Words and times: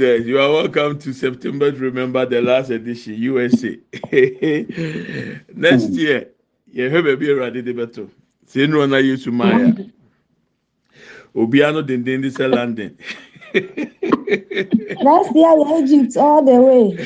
Yes, 0.00 0.26
you 0.26 0.38
are 0.38 0.48
welcome 0.52 0.96
to 1.00 1.12
September 1.12 1.72
to 1.72 1.78
remember 1.78 2.24
the 2.24 2.40
last 2.40 2.70
edition 2.70 3.14
USA. 3.14 3.76
Next 5.52 5.88
year, 5.90 6.28
you 6.70 6.88
have 6.88 7.04
a 7.04 7.16
beer 7.16 7.42
at 7.42 7.54
the 7.54 7.72
better. 7.72 8.06
Say 8.46 8.68
no 8.68 8.86
na 8.86 8.98
Yesu 8.98 9.32
Maya. 9.32 9.74
Obiano 11.34 11.84
den 11.84 12.04
den 12.04 12.20
this 12.20 12.38
London. 12.38 12.96
Last 15.00 15.30
year, 15.34 15.54
Egypt 15.78 16.16
all 16.16 16.44
the 16.44 16.60
way. 16.60 16.98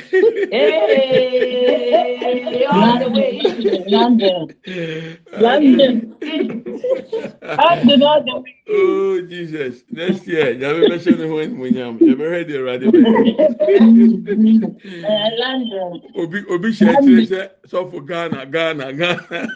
Hey, 0.50 2.66
all 2.68 2.98
the 2.98 3.10
way. 3.10 3.84
London. 3.88 4.54
London. 5.38 6.16
London 7.42 8.02
all 8.02 8.22
the 8.24 8.40
way. 8.40 8.56
Oh 8.68 9.20
Jesus! 9.28 9.84
Next 9.90 10.26
year, 10.26 10.54
nyame 10.56 10.84
bɛ 10.88 10.96
hyɛ 10.98 11.18
ne 11.18 11.26
ho 11.28 11.36
animonyam. 11.36 12.00
Yɛbɛ 12.00 12.24
hɛ 12.32 12.46
de 12.48 12.54
Awurade 12.58 12.88
bɛ. 12.92 13.00
Uh, 15.04 15.28
London. 15.38 16.00
Obi 16.16 16.38
obi 16.48 16.68
hyɛ 16.70 16.92
akyire 16.96 17.22
sɛ 17.22 17.48
sɔfo 17.68 18.06
Ghana 18.06 18.46
Ghana 18.46 18.92
Ghana. 18.92 19.52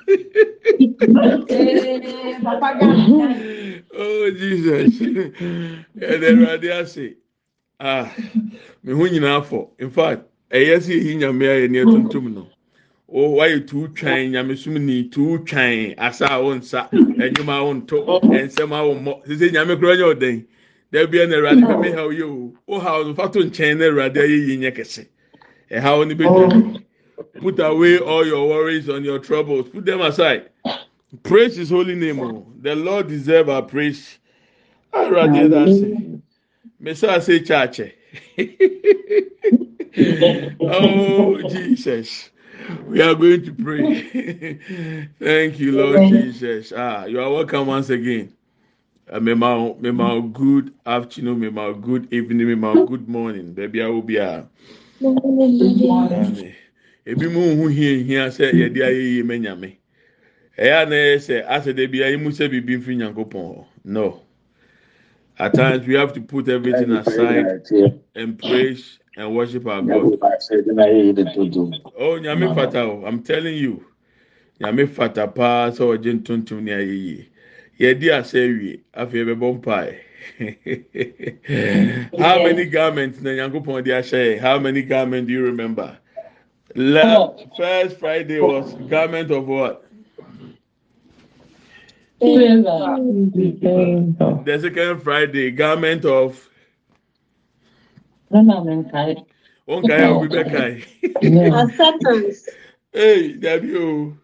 Hey, 1.48 2.37
Papa 2.43 2.77
Ghana. 2.80 3.83
Oh 3.98 4.30
Jesus! 4.30 4.98
Yɛde 5.01 6.27
Awurade 6.35 6.71
ase. 6.80 7.15
Ah, 7.80 8.12
me 8.83 8.93
ho 8.95 9.07
nyinaa 9.09 9.43
fɔ. 9.43 9.71
In 9.80 9.91
fact, 9.91 10.23
ɛyɛ 10.51 10.77
sɛ 10.80 10.93
eyi 10.95 11.16
nyame 11.19 11.45
ayɛ 11.47 11.71
ne 11.71 11.79
etuntum 11.85 12.35
no. 12.35 12.49
O 13.09 13.37
wayɛ 13.37 13.66
tuu 13.69 13.89
twan 13.89 14.33
nyamesum 14.33 14.80
ni 14.80 15.09
tuu 15.09 15.39
twan 15.45 15.95
asa 15.99 16.27
a 16.27 16.41
wonsa 16.43 16.91
enyim 17.19 17.49
a 17.49 17.62
wonto 17.65 18.27
nsɛm 18.30 18.73
a 18.73 18.83
wommɔ. 18.83 19.27
Sise 19.27 19.52
nyame 19.52 19.79
kura 19.79 19.97
nyɛ 19.97 20.15
ɔdan 20.15 20.47
dabi 20.93 21.19
ɛna 21.19 21.35
Awurade 21.37 21.66
bɛ 21.69 21.79
mi 21.79 21.91
ha 21.93 22.02
o 22.05 22.11
yɛ 22.11 22.23
o. 22.25 22.55
O 22.69 22.79
ha 22.80 22.97
o 22.99 23.05
nfa 23.15 23.33
to 23.33 23.41
nkyɛn 23.41 23.79
na 23.79 23.85
Awurade 23.87 24.16
ayɛ 24.16 24.49
yi 24.49 24.57
nyɛ 24.59 24.73
kɛse. 24.77 25.07
Ɛha 25.71 25.99
o 25.99 26.05
ni 26.05 26.15
bɛ 26.15 26.35
dwa 26.35 26.55
put 27.41 27.59
away 27.60 27.99
all 27.99 28.27
your 28.27 28.49
worries 28.49 28.88
and 28.88 29.04
your 29.04 29.19
troubles. 29.21 29.69
Put 29.71 29.87
them 29.87 30.01
aside. 30.02 30.51
Praise 31.24 31.57
his 31.57 31.71
holy 31.71 31.95
name 31.95 32.21
o. 32.21 32.47
The 32.63 32.74
Lord 32.77 33.09
deserve 33.09 33.49
our 33.51 33.63
praise. 33.63 34.19
Awurade 34.95 35.51
da 35.51 35.66
se 35.69 35.99
mesa 36.80 37.13
ase 37.16 37.41
kyaakyɛ 37.41 37.93
oh 40.60 41.49
Jesus. 41.49 42.30
We 42.88 43.01
are 43.01 43.15
going 43.15 43.45
to 43.45 43.52
pray. 43.52 44.59
Thank 45.21 45.59
you, 45.60 45.73
Lord 45.73 46.01
Jesus. 46.09 46.73
Ah, 46.77 47.04
you 47.04 47.21
are 47.21 47.30
welcome 47.30 47.66
once 47.69 47.91
again. 47.91 48.32
Uh, 49.10 49.21
may 49.21 49.35
my 49.35 50.21
good 50.32 50.74
afternoon, 50.85 51.54
my 51.54 51.73
good 51.80 52.13
evening, 52.13 52.59
my 52.59 52.85
good 52.87 53.09
morning. 53.09 53.52
Baby, 53.52 53.82
I 53.82 53.87
will 53.87 54.02
be 54.02 54.16
a. 54.16 54.49
Ebi 57.07 57.30
mu 57.30 57.54
hu 57.54 57.69
hie 57.69 58.02
hia 58.02 58.27
sɛ 58.30 58.51
yɛde 58.51 58.82
ayɛ 58.82 59.02
yie 59.15 59.23
mɛnyame. 59.23 59.77
Ɛyɛ 60.59 60.88
na 60.88 60.97
yɛ 60.97 61.16
sɛ 61.23 61.47
asɛ 61.47 61.73
de 61.77 61.87
bi 61.87 61.99
ayi 62.02 62.16
mu 62.21 62.30
sɛ 62.30 62.51
bibi 62.51 62.77
nfiri 62.79 62.97
nyankopɔn. 62.97 63.65
No. 63.85 64.25
At 65.38 65.54
times 65.54 65.87
we 65.87 65.94
have 65.94 66.12
to 66.15 66.20
put 66.20 66.48
everything 66.48 66.92
aside 66.92 67.62
and 68.15 68.38
praise 68.38 68.98
and 69.16 69.34
worship 69.37 69.66
our 69.66 69.82
God. 69.82 70.19
Oh, 71.98 72.19
nyame 72.19 72.54
fata 72.54 72.81
o. 72.82 73.04
I'm 73.06 73.22
telling 73.22 73.56
you. 73.56 73.84
Nyame 74.60 74.88
fata 74.88 75.28
paa 75.28 75.70
sɛ 75.70 75.98
ɔgye 75.98 76.12
ntontom 76.20 76.62
ne 76.62 76.72
ayɛ 76.72 76.97
yie. 77.04 77.28
Yɛdi 77.78 78.09
asɛ 78.09 78.59
wie, 78.59 78.81
afei 78.94 79.25
yɛbɛbɔ 79.25 79.60
mpae. 79.60 79.98
How 82.19 82.42
many 82.42 82.64
garments 82.64 83.20
na 83.20 83.31
Nyankopɔn 83.31 83.84
de 83.84 83.91
ahyɛ 83.91 84.37
yɛ? 84.37 84.38
How 84.38 84.59
many 84.59 84.82
garments 84.82 85.26
do 85.28 85.34
you 85.34 85.42
remember? 85.44 85.98
Last 86.75 87.44
oh. 87.44 87.50
first 87.56 87.98
Friday 87.98 88.41
was 88.41 88.72
garment 88.88 89.31
of 89.31 89.47
what? 89.47 89.85
The 92.19 93.09
second 94.62 95.03
Friday, 95.03 95.50
garment 95.50 96.04
of 96.06 96.49
Onkai 98.32 99.25
Obi 99.69 100.28
Bekai. 100.28 100.84
Acceptance. 101.65 102.49
Hey, 102.93 103.32
Debbie 103.32 103.76
o. 103.76 104.16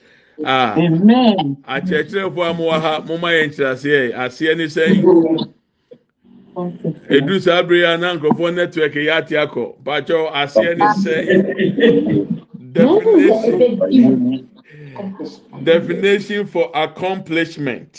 Ah, 0.44 0.75
Amen. 0.78 1.65
akyerɛkyerɛfoɔ 1.66 2.50
a 2.50 2.54
mowɔ 2.54 2.81
ha, 2.82 3.00
moma 3.06 3.28
yɛn 3.28 3.50
nkyerɛaseɛ. 3.50 4.15
Aseɛ 4.15 4.56
ne 4.56 4.65
sɛ, 4.66 4.87
edu 7.10 7.41
saa 7.41 7.62
bere 7.62 7.84
a 7.94 7.99
na 7.99 8.16
nkurɔfoɔ 8.16 8.54
network 8.54 8.94
yɛ 8.94 9.19
ate 9.19 9.37
akɔ. 9.37 9.82
Pakyɛw, 9.84 10.32
aseɛ 10.32 10.78
ne 10.78 10.87
sɛ, 10.88 11.31
definition, 12.72 13.71
definition 15.63 16.47
for 16.47 16.71
accomplishment. 16.74 17.95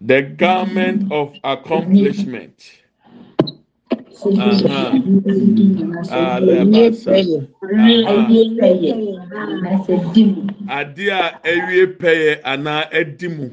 The 0.00 0.22
garment 0.22 1.04
of 1.10 1.34
accomplishment. 1.44 2.81
Uh-huh. 4.24 4.90
Alabasa. 6.10 7.12
Ade 10.68 11.08
a 11.10 11.40
ewie 11.44 11.86
pɛyɛ 11.98 12.40
anaa 12.44 12.88
edi 12.92 13.28
mu. 13.28 13.50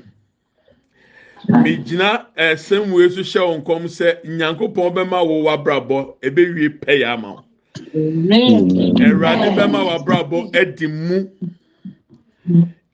Migyina 1.50 2.28
ɛsɛm 2.38 2.92
wei 2.94 3.10
so 3.10 3.22
hyɛ 3.22 3.42
wɔn 3.48 3.62
nkɔm 3.64 3.84
sɛ 3.88 4.08
nyankopɔn 4.26 4.94
bɛma 4.96 5.26
wo 5.28 5.44
w'abrabɔ 5.46 6.16
ebewie 6.22 6.70
pɛyɛ 6.80 7.06
ama 7.14 7.32
wo. 7.34 7.44
Awurade 7.96 9.50
bɛma 9.58 9.80
w'abrabɔ 9.90 10.56
edi 10.56 10.88
mu. 10.88 11.28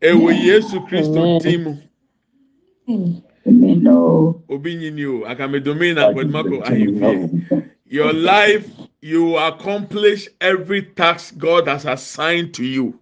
Ɛwɔ 0.01 0.29
Yesu 0.45 0.79
Kristo 0.87 1.39
din 1.41 1.63
mu. 1.63 1.77
Obi 4.49 4.75
nyini 4.75 5.05
o, 5.05 5.25
akamedomi 5.27 5.93
na 5.93 6.07
akwadumako 6.07 6.63
ahemfie. 6.63 7.29
Your 7.87 8.13
life, 8.13 8.67
you 9.01 9.37
accomplish 9.37 10.27
every 10.41 10.81
task 10.81 11.37
God 11.37 11.67
has 11.67 11.85
assigned 11.85 12.53
to 12.55 12.65
you. 12.65 12.99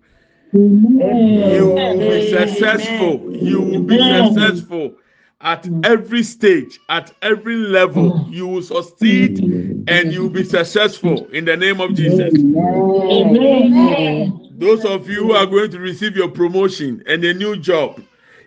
You 0.51 1.67
will 1.73 1.97
be 1.97 2.29
successful. 2.29 3.35
You 3.35 3.61
will 3.61 3.83
be 3.83 3.97
successful 3.97 4.95
at 5.41 5.67
every 5.83 6.23
stage, 6.23 6.79
at 6.89 7.11
every 7.21 7.55
level. 7.55 8.27
You 8.29 8.47
will 8.47 8.61
succeed 8.61 9.39
and 9.87 10.13
you 10.13 10.23
will 10.23 10.29
be 10.29 10.43
successful 10.43 11.25
in 11.31 11.45
the 11.45 11.55
name 11.57 11.79
of 11.81 11.95
Jesus. 11.95 12.33
Those 14.57 14.85
of 14.85 15.09
you 15.09 15.23
who 15.23 15.33
are 15.33 15.45
going 15.45 15.71
to 15.71 15.79
receive 15.79 16.15
your 16.15 16.29
promotion 16.29 17.01
and 17.07 17.23
a 17.23 17.33
new 17.33 17.55
job, 17.57 18.01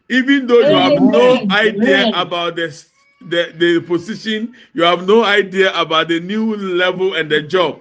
even 0.09 0.47
though 0.47 0.61
you 0.61 0.75
have 0.75 1.01
no 1.01 1.45
idea 1.51 2.09
about 2.13 2.57
this, 2.57 2.91
the, 3.21 3.53
the 3.57 3.81
position, 3.81 4.55
you 4.75 4.83
have 4.83 5.07
no 5.07 5.25
idea 5.25 5.73
about 5.79 6.09
the 6.09 6.21
new 6.21 6.57
level 6.57 7.15
and 7.15 7.31
the 7.31 7.43
job. 7.43 7.81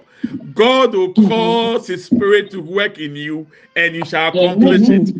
God 0.54 0.94
will 0.94 1.14
cause 1.14 1.86
His 1.86 2.04
Spirit 2.04 2.50
to 2.52 2.60
work 2.60 2.98
in 2.98 3.14
you, 3.16 3.46
and 3.76 3.94
you 3.94 4.04
shall 4.04 4.28
accomplish 4.30 4.88
it. 4.88 5.12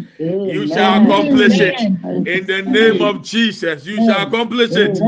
You 0.45 0.67
shall 0.67 1.01
accomplish 1.03 1.61
it 1.61 1.87
in 2.25 2.47
the 2.47 2.63
name 2.63 3.01
of 3.01 3.23
Jesus. 3.23 3.87
You 3.87 4.01
shall 4.01 4.27
accomplish 4.27 4.77
it. 4.77 5.05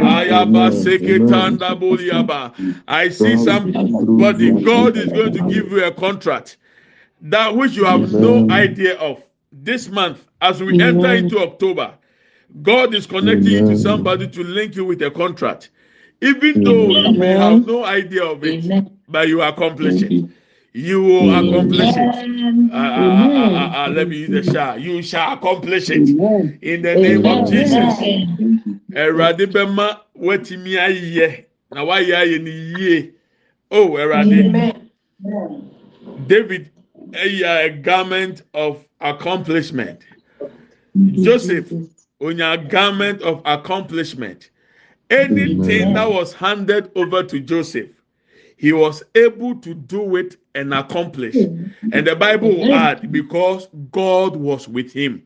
Ayaba 0.00 0.70
seketanda 0.72 1.78
boliaba. 1.78 2.54
I 2.86 3.08
see 3.10 3.36
somebody. 3.36 4.50
God 4.52 4.96
is 4.96 5.12
going 5.12 5.32
to 5.32 5.42
give 5.42 5.70
you 5.72 5.84
a 5.84 5.92
contract 5.92 6.56
that 7.20 7.54
which 7.54 7.76
you 7.76 7.84
have 7.84 8.08
no 8.08 8.46
idea 8.50 8.96
of 8.98 9.22
this 9.52 9.88
month 9.88 10.24
as 10.40 10.62
we 10.62 10.80
enter 10.80 11.14
into 11.14 11.38
October. 11.38 11.94
God 12.62 12.94
is 12.94 13.06
connecting 13.06 13.52
you 13.52 13.66
to 13.66 13.76
somebody 13.76 14.26
to 14.28 14.42
link 14.42 14.74
you 14.74 14.84
with 14.84 15.02
a 15.02 15.10
contract, 15.10 15.70
even 16.22 16.64
though 16.64 16.88
you 16.88 17.18
may 17.18 17.32
have 17.32 17.66
no 17.66 17.84
idea 17.84 18.24
of 18.24 18.42
it, 18.44 18.64
but 19.08 19.28
you 19.28 19.42
accomplish 19.42 20.02
it. 20.02 20.10
You. 20.72 21.02
Will 21.02 21.30
accomplish 21.34 21.94
it. 21.96 22.72
Uh, 22.72 22.76
uh, 22.76 23.28
uh, 23.28 23.86
uh, 23.86 23.88
let 23.90 24.08
me 24.08 24.18
use 24.18 24.46
the 24.46 24.52
shall. 24.52 24.78
You 24.78 25.02
shall 25.02 25.32
accomplish 25.34 25.90
it. 25.90 26.08
In 26.62 26.82
the 26.82 26.94
name 26.94 27.26
of 27.26 27.50
Jesus. 27.50 27.98
Erade 28.92 29.52
bema 29.52 30.00
wetimi 30.18 30.76
ayɛ 30.78 31.44
na 31.72 31.84
wayɛ 31.84 32.14
ayɛ 32.14 32.42
ni 32.42 32.50
yie. 32.50 33.12
Oh, 33.70 33.90
Erade. 33.96 34.88
David 36.26 36.70
a 37.14 37.68
garment 37.82 38.42
of 38.54 38.84
accomplishment. 39.00 40.00
Joseph, 41.22 41.72
on 42.20 42.38
your 42.38 42.56
garment 42.56 43.22
of 43.22 43.42
accomplishment. 43.44 44.50
Anything 45.10 45.94
that 45.94 46.10
was 46.10 46.34
handed 46.34 46.90
over 46.94 47.22
to 47.22 47.40
Joseph, 47.40 47.90
he 48.56 48.72
was 48.72 49.02
able 49.14 49.54
to 49.60 49.72
do 49.72 50.16
it 50.16 50.36
and 50.54 50.74
accomplish. 50.74 51.34
And 51.92 52.06
the 52.06 52.16
Bible 52.16 52.48
will 52.50 52.74
add, 52.74 53.10
because 53.12 53.68
God 53.92 54.36
was 54.36 54.68
with 54.68 54.92
him. 54.92 55.22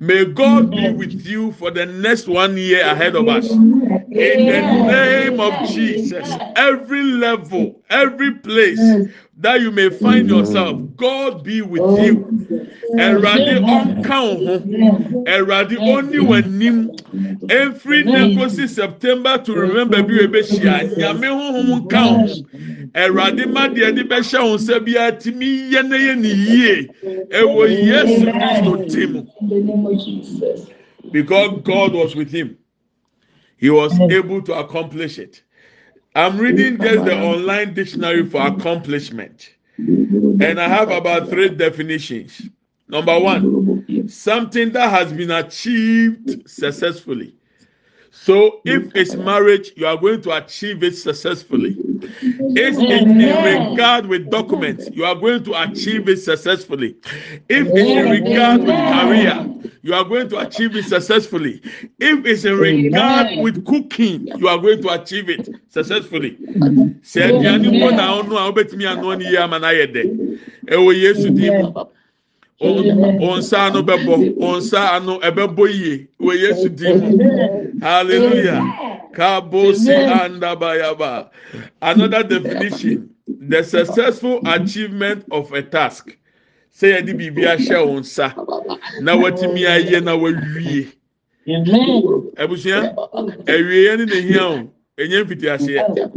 May 0.00 0.24
God 0.24 0.70
be 0.70 0.88
with 0.88 1.24
you 1.26 1.52
for 1.52 1.70
the 1.70 1.86
next 1.86 2.26
one 2.26 2.56
year 2.56 2.84
ahead 2.86 3.14
of 3.16 3.28
us. 3.28 3.50
In 3.50 4.46
the 4.46 4.60
name 4.86 5.40
of 5.40 5.68
Jesus, 5.68 6.28
every 6.56 7.02
level, 7.02 7.80
every 7.90 8.34
place 8.34 8.78
that 9.40 9.60
you 9.60 9.70
may 9.70 9.88
find 9.88 10.28
yourself, 10.28 10.78
God 10.96 11.42
be 11.44 11.62
with 11.62 11.80
you. 12.04 12.14
Ẹ̀rọ̀adé 13.06 13.54
ọ̀nka 13.74 14.16
ọ̀hún, 14.32 15.24
ẹ̀rọ̀adé 15.34 15.76
ọ̀ní 15.94 16.18
wọ̀nyím, 16.28 16.76
every 17.50 18.04
negosi 18.04 18.66
September 18.68 19.38
to 19.38 19.54
remember 19.54 19.98
o 19.98 20.22
ebe 20.24 20.40
ṣíà, 20.42 20.76
nyàmé 20.98 21.28
huhum 21.38 21.68
nka 21.84 22.00
ọ̀hún, 22.12 22.46
ẹ̀rọ̀adé 23.02 23.44
má 23.54 23.62
di 23.74 23.80
ẹni 23.88 24.02
bẹ́ 24.10 24.20
ṣẹ́ 24.30 24.40
ọ̀hún 24.44 24.58
sẹ́ 24.66 24.78
bí 24.84 24.92
a 24.96 25.12
ti 25.20 25.30
mi 25.30 25.46
yẹ 25.72 25.82
ne 25.88 25.96
yẹ 26.06 26.14
ni 26.22 26.30
ẹ̀wọ̀ 27.40 27.66
Yéṣu 27.88 28.26
Kristo 28.36 29.08
mu. 29.12 29.20
Because 31.12 31.60
God 31.64 31.94
was 31.94 32.14
with 32.14 32.30
him, 32.30 32.56
he 33.56 33.70
was 33.70 33.92
able 34.00 34.42
to 34.42 34.52
accomplish 34.54 35.18
it. 35.18 35.42
I'm 36.14 36.38
reading 36.38 36.78
just 36.78 37.04
the 37.04 37.16
online 37.16 37.74
dictionary 37.74 38.26
for 38.26 38.46
accomplishment. 38.46 39.54
And 39.78 40.60
I 40.60 40.68
have 40.68 40.90
about 40.90 41.28
three 41.28 41.48
definitions. 41.50 42.48
Number 42.88 43.18
one, 43.18 44.08
something 44.08 44.72
that 44.72 44.90
has 44.90 45.12
been 45.12 45.30
achieved 45.30 46.48
successfully. 46.50 47.34
So 48.10 48.60
if 48.64 48.94
it's 48.96 49.14
marriage, 49.14 49.72
you 49.76 49.86
are 49.86 49.96
going 49.96 50.20
to 50.22 50.32
achieve 50.36 50.82
it 50.82 50.96
successfully. 50.96 51.76
If 52.02 52.78
it's 52.78 52.78
in 52.78 53.18
regard 53.18 54.06
with 54.06 54.30
documents, 54.30 54.88
you 54.92 55.04
are 55.04 55.14
going 55.14 55.44
to 55.44 55.62
achieve 55.62 56.08
it 56.08 56.18
successfully. 56.18 56.96
If 57.48 57.66
it's 57.68 57.78
in 57.78 58.10
regard 58.10 58.60
with 58.62 58.76
career, 58.76 59.46
you 59.82 59.94
are 59.94 60.04
going 60.04 60.28
to 60.30 60.38
achieve 60.38 60.76
it 60.76 60.84
successfully. 60.84 61.60
If 61.98 62.26
it's 62.26 62.44
in 62.44 62.58
regard 62.58 63.38
with 63.42 63.64
cooking, 63.66 64.26
you 64.38 64.48
are 64.48 64.58
going 64.58 64.82
to 64.82 64.88
achieve 64.90 65.28
it 65.28 65.48
successfully. 65.68 66.36
Sɛ 67.02 67.30
aduane 67.30 67.70
bɔ 67.80 67.96
na 67.96 68.22
ɔno 68.22 68.36
a 68.36 68.52
wobɛtumi 68.52 68.86
ano 68.90 69.14
ne 69.14 69.24
yie 69.24 69.38
ama 69.38 69.58
no 69.58 69.66
ayɛ 69.66 69.86
dɛ. 69.92 70.38
Ɛwɔ 70.66 70.94
Yesu 71.00 71.30
dim. 71.30 71.72
Onsa 72.60 73.66
ano 73.66 73.82
bɛbɔ, 73.82 74.36
onsa 74.38 74.92
ano 74.96 75.18
ɛbɛbɔ 75.20 75.64
yie. 75.72 76.06
Ɛwɔ 76.20 76.32
Yesu 76.40 76.68
dim. 76.68 77.80
Hallelujah. 77.80 78.60
Kabosi 79.14 79.88
andabayaba. 79.88 81.30
Another 81.80 82.22
definition: 82.22 83.08
the 83.26 83.62
successful 83.64 84.40
achievement 84.46 85.24
of 85.30 85.50
a 85.52 85.62
task. 85.62 86.16
Sɛ 86.76 87.00
yɛde 87.00 87.16
biribi 87.18 87.44
ahyɛ 87.46 87.80
wɔn 87.80 88.00
nsa 88.00 88.34
na 89.00 89.16
watumi 89.16 89.62
ayɛ 89.64 90.04
na 90.04 90.14
wawie. 90.16 90.92
Abusua, 92.36 92.94
awieɛ 93.46 93.98
ne 93.98 94.04
na 94.04 94.14
hia 94.20 94.44
o. 94.44 94.70
Enye 94.98 95.24
mfiti 95.24 95.48
aseɛ. 95.48 96.12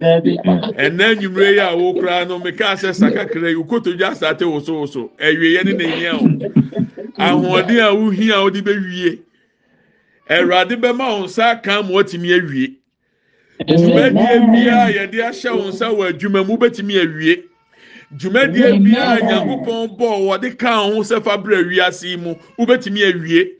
Ɛnna 0.00 1.12
enyimire 1.12 1.52
yi 1.54 1.58
a 1.60 1.74
wokura 1.76 2.26
no 2.28 2.38
meka 2.38 2.64
asɛ 2.72 2.94
sakakra 2.94 3.48
yi 3.50 3.56
okotodwe 3.56 4.04
asate 4.06 4.44
wosowoso. 4.44 5.10
Awieɛ 5.18 5.64
ne 5.64 5.72
na 5.72 5.84
hia 5.96 6.14
o. 6.14 6.28
Ahoɔden 7.18 7.80
a 7.82 7.94
wohia 7.96 8.34
a 8.36 8.42
wode 8.44 8.62
bɛwie. 8.64 9.18
Awurade 10.30 10.76
bɛma 10.80 11.18
wɔn 11.18 11.24
nsa 11.24 11.50
aka 11.52 11.82
ma 11.82 11.88
wɔtumi 11.90 12.30
awie. 12.38 12.74
Dwumadie 13.66 14.52
biara 14.52 14.92
yɛde 14.92 15.18
ahyɛ 15.18 15.50
wɔn 15.50 15.68
nsa 15.72 15.86
wɔ 15.90 16.12
adwuma 16.12 16.46
mu 16.46 16.56
bɛtumi 16.56 16.94
awie. 17.02 17.42
Dwumadie 18.16 18.78
biara 18.84 19.20
nyankopɔn 19.20 19.98
bɔ 19.98 20.08
wɔde 20.28 20.58
ka 20.58 20.76
ho 20.84 21.00
sɛ 21.02 21.20
fabra 21.24 21.58
wiase 21.64 22.16
mu 22.20 22.36
wobɛtumi 22.56 23.02
awie. 23.02 23.50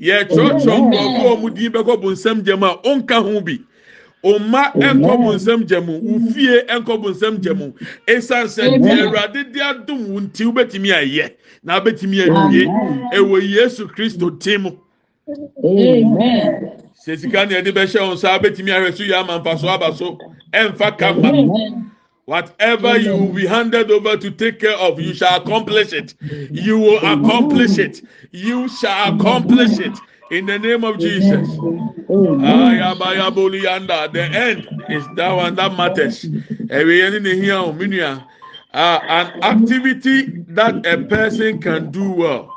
Yɛtwerɛtwerɛ 0.00 1.30
a 1.30 1.36
wɔn 1.36 1.54
din 1.54 1.70
bɛkɔ 1.70 2.02
bonsam 2.02 2.42
gyam 2.42 2.64
a 2.64 2.76
ɔnka 2.82 3.22
ho 3.22 3.40
bi. 3.40 3.60
Oma 4.24 4.72
gya 4.74 4.94
mu, 4.94 5.18
bonsam 5.18 5.66
gya 5.66 7.54
mu. 7.54 7.72
Esan 8.06 8.46
sɛ 8.46 8.78
deɛ 8.82 9.06
Awurade 9.06 9.52
de 9.52 9.60
adum 9.60 10.30
wobɛtumi 10.34 10.90
ayɛ 10.92 11.30
na 11.62 11.80
wobɛtumi 11.80 12.26
awie. 12.26 12.66
Ɛwɔ 13.14 13.40
Yesu 13.42 13.86
Kristo 13.88 14.30
tim 14.40 14.62
mu. 14.62 14.70
sɛ 17.06 17.18
sika 17.18 17.46
na 17.46 17.52
yɛde 17.60 17.72
bɛhyɛ 17.72 18.00
wɔn 18.00 18.14
nsa 18.14 18.38
abɛtumi 18.38 18.70
ahwɛ 18.72 18.96
so 18.96 19.04
yɛ 19.04 19.14
ama 19.20 19.38
mfa 19.40 19.58
so 19.58 19.68
aba 19.68 19.94
so 19.94 20.18
ɛnfa 20.52 20.98
kama 20.98 21.82
whatever 22.24 22.98
you 22.98 23.16
will 23.16 23.32
be 23.32 23.46
handed 23.46 23.90
over 23.90 24.16
to 24.16 24.30
take 24.32 24.58
care 24.60 24.76
of 24.76 25.00
you 25.00 25.14
shall 25.14 25.40
accomplish 25.40 25.92
it. 25.92 26.14
You 26.50 26.78
will 26.78 26.98
accomplish 26.98 27.78
it. 27.78 28.02
You 28.32 28.68
shall 28.68 29.14
accomplish 29.14 29.78
it 29.78 29.96
in 30.30 30.46
the 30.46 30.58
name 30.58 30.84
of 30.84 30.98
jesus. 30.98 31.48
The 34.12 34.28
end 34.32 34.68
is 34.90 35.06
that 35.14 35.32
one 35.32 35.54
that 35.56 35.76
matters. 35.76 36.24
Ɛwɛ 36.24 37.00
yɛn 37.00 37.12
ni 37.12 37.18
ne 37.20 37.40
hia 37.40 37.58
o 37.62 37.72
mi 37.72 37.86
nua 37.86 38.24
uh, 38.76 39.00
an 39.08 39.42
activity 39.42 40.44
that 40.48 40.84
a 40.86 40.98
person 41.04 41.58
can 41.60 41.90
do 41.90 42.10
well. 42.10 42.52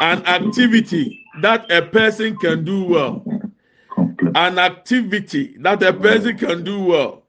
An 0.00 0.24
activity 0.26 1.22
that 1.42 1.70
a 1.70 1.82
person 1.82 2.36
can 2.38 2.64
do 2.64 2.84
well. 2.84 3.22
An 4.34 4.58
activity 4.58 5.56
that 5.60 5.82
a 5.82 5.92
person 5.92 6.38
can 6.38 6.64
do 6.64 6.82
well. 6.84 7.24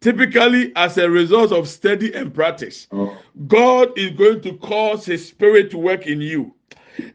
Typically, 0.00 0.72
as 0.76 0.96
a 0.98 1.08
result 1.10 1.52
of 1.52 1.68
study 1.68 2.14
and 2.14 2.32
practice, 2.32 2.88
God 3.46 3.98
is 3.98 4.12
going 4.12 4.40
to 4.42 4.54
cause 4.58 5.04
His 5.04 5.26
Spirit 5.28 5.70
to 5.72 5.78
work 5.78 6.06
in 6.06 6.20
you. 6.22 6.54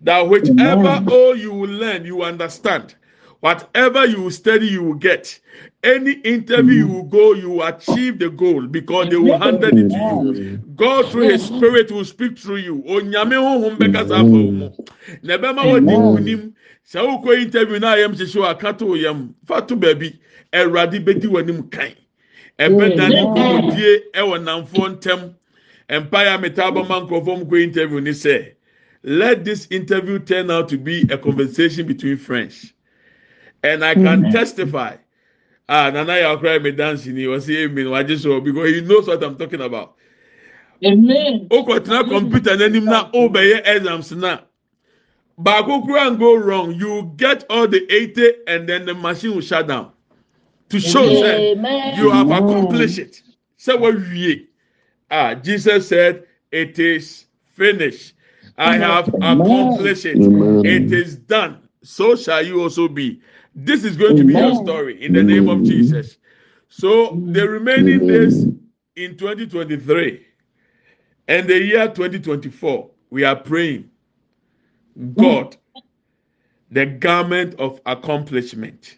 That 0.01 0.27
whichever 0.27 1.03
all 1.09 1.35
you 1.35 1.53
will 1.53 1.69
learn, 1.69 2.05
you 2.05 2.23
understand. 2.23 2.95
Whatever 3.39 4.05
you 4.05 4.29
study, 4.31 4.67
you 4.67 4.83
will 4.83 4.95
get. 4.95 5.39
Any 5.81 6.13
interview 6.13 6.85
you 6.85 6.87
will 6.87 7.03
go, 7.03 7.33
you 7.33 7.51
will 7.51 7.63
achieve 7.63 8.19
the 8.19 8.29
goal 8.29 8.67
because 8.67 9.09
they 9.09 9.15
will 9.15 9.39
hand 9.39 9.63
it 9.63 9.71
to 9.71 9.95
you. 9.95 10.57
God 10.75 11.09
through 11.09 11.29
His 11.29 11.45
Spirit 11.45 11.89
will 11.91 12.03
speak 12.03 12.37
through 12.37 12.57
you. 12.57 12.83
Onyame 12.85 13.35
honhom 13.35 13.77
bɛkasa 13.77 14.15
afa 14.19 14.23
wo 14.23 14.51
mu. 14.51 14.69
Na 15.23 15.37
ɛbɛma 15.37 15.63
wɔdi 15.63 15.95
nkunim. 15.95 16.53
Sɛ 16.85 16.99
wokɔ 17.23 17.41
interview 17.41 17.79
na 17.79 17.95
ayɛm 17.95 18.13
hyehyɛ 18.13 18.35
wɔ 18.35 18.59
akato 18.59 19.01
yam, 19.01 19.33
fa 19.45 19.61
to 19.61 19.77
baabi. 19.77 20.19
Awurade 20.51 21.03
bɛdi 21.05 21.27
w'anim 21.27 21.71
kan. 21.71 21.93
Ɛbɛdane 22.59 23.23
nkɔmɔdie 23.23 24.01
ɛwɔ 24.13 24.43
namfoɔ 24.43 24.99
ntɛm. 24.99 25.33
empire 25.89 26.37
metaboma 26.37 26.99
nkurɔfoɔ 27.01 27.39
mu 27.39 27.45
kɔ 27.45 27.63
interview 27.63 28.01
ni 28.01 28.11
sɛ 28.11 28.53
let 29.03 29.45
this 29.45 29.67
interview 29.69 30.19
turn 30.19 30.51
out 30.51 30.69
to 30.69 30.77
be 30.77 31.01
a 31.11 31.17
conversation 31.17 31.87
between 31.87 32.17
friends. 32.17 32.73
And 33.63 33.83
i 33.83 33.93
can 33.93 34.31
testify. 34.31 34.95
Ah 35.67 35.89
nana 35.89 36.13
yakura 36.13 36.61
mi 36.61 36.71
dance 36.71 37.05
ni 37.05 37.25
wọ́n 37.25 37.41
say 37.41 37.65
amen. 37.65 37.85
Wàá 37.85 38.19
so 38.19 38.39
because 38.41 38.69
he 38.71 38.81
knows 38.81 39.07
what 39.07 39.23
i'm 39.23 39.37
talking 39.37 39.61
about. 39.61 39.95
Amen. 40.85 41.47
tena 41.49 42.07
computer 42.07 42.55
n'anim 42.55 42.85
na 42.85 43.09
o 43.13 43.29
bɛ 43.29 43.53
yɛ 43.53 43.75
exams 43.75 44.11
na. 44.13 44.39
Baako 45.39 45.85
kura 45.85 46.07
and 46.07 46.19
go 46.19 46.35
wrong. 46.35 46.73
You 46.73 47.13
get 47.15 47.45
all 47.49 47.67
the 47.67 47.85
eighty 47.93 48.33
and 48.47 48.67
then 48.67 48.85
the 48.85 48.93
machine 48.93 49.35
will 49.35 49.41
shut 49.41 49.67
down. 49.67 49.91
To 50.69 50.79
show 50.79 51.05
that 51.05 51.95
you 51.97 52.11
have 52.11 52.29
accomplished 52.29 52.99
it. 52.99 53.21
Say 53.57 53.75
what 53.75 53.95
wie 53.95 54.49
ah 55.11 55.33
jesus 55.35 55.87
said 55.87 56.23
it 56.51 56.77
is 56.79 57.25
finished 57.55 58.13
i 58.59 58.77
have 58.77 59.15
accomplished 59.21 60.05
it. 60.05 60.29
It 60.63 60.91
is 60.93 61.17
done. 61.17 61.69
So 61.83 62.15
shall 62.15 62.45
you 62.45 62.61
also 62.61 62.89
be. 62.89 63.21
This 63.55 63.85
is 63.85 63.97
going 63.97 64.17
to 64.17 64.25
be 64.25 64.35
your 64.35 64.53
story 64.55 65.03
in 65.03 65.13
the 65.13 65.23
name 65.23 65.49
of 65.49 65.63
jesus. 65.63 66.17
So 66.69 67.23
the 67.27 67.49
remaining 67.49 68.05
days 68.05 68.47
in 68.97 69.17
2023 69.17 70.25
and 71.29 71.49
the 71.49 71.63
year 71.63 71.87
2024 71.87 72.91
we 73.11 73.25
are 73.25 73.37
praying 73.37 73.91
god 75.15 75.57
the 76.71 76.85
garment 76.85 77.55
of 77.59 77.81
accomplishment. 77.85 78.97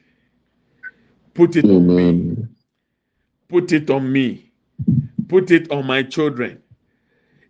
Put 1.34 1.56
it 1.58 1.72
on 1.72 1.96
me. 1.96 2.22
Put 3.50 3.74
it 3.74 3.89
on 3.89 4.12
me. 4.12 4.51
Put 5.30 5.51
it 5.51 5.72
on 5.72 5.88
my 5.88 6.03
children 6.03 6.61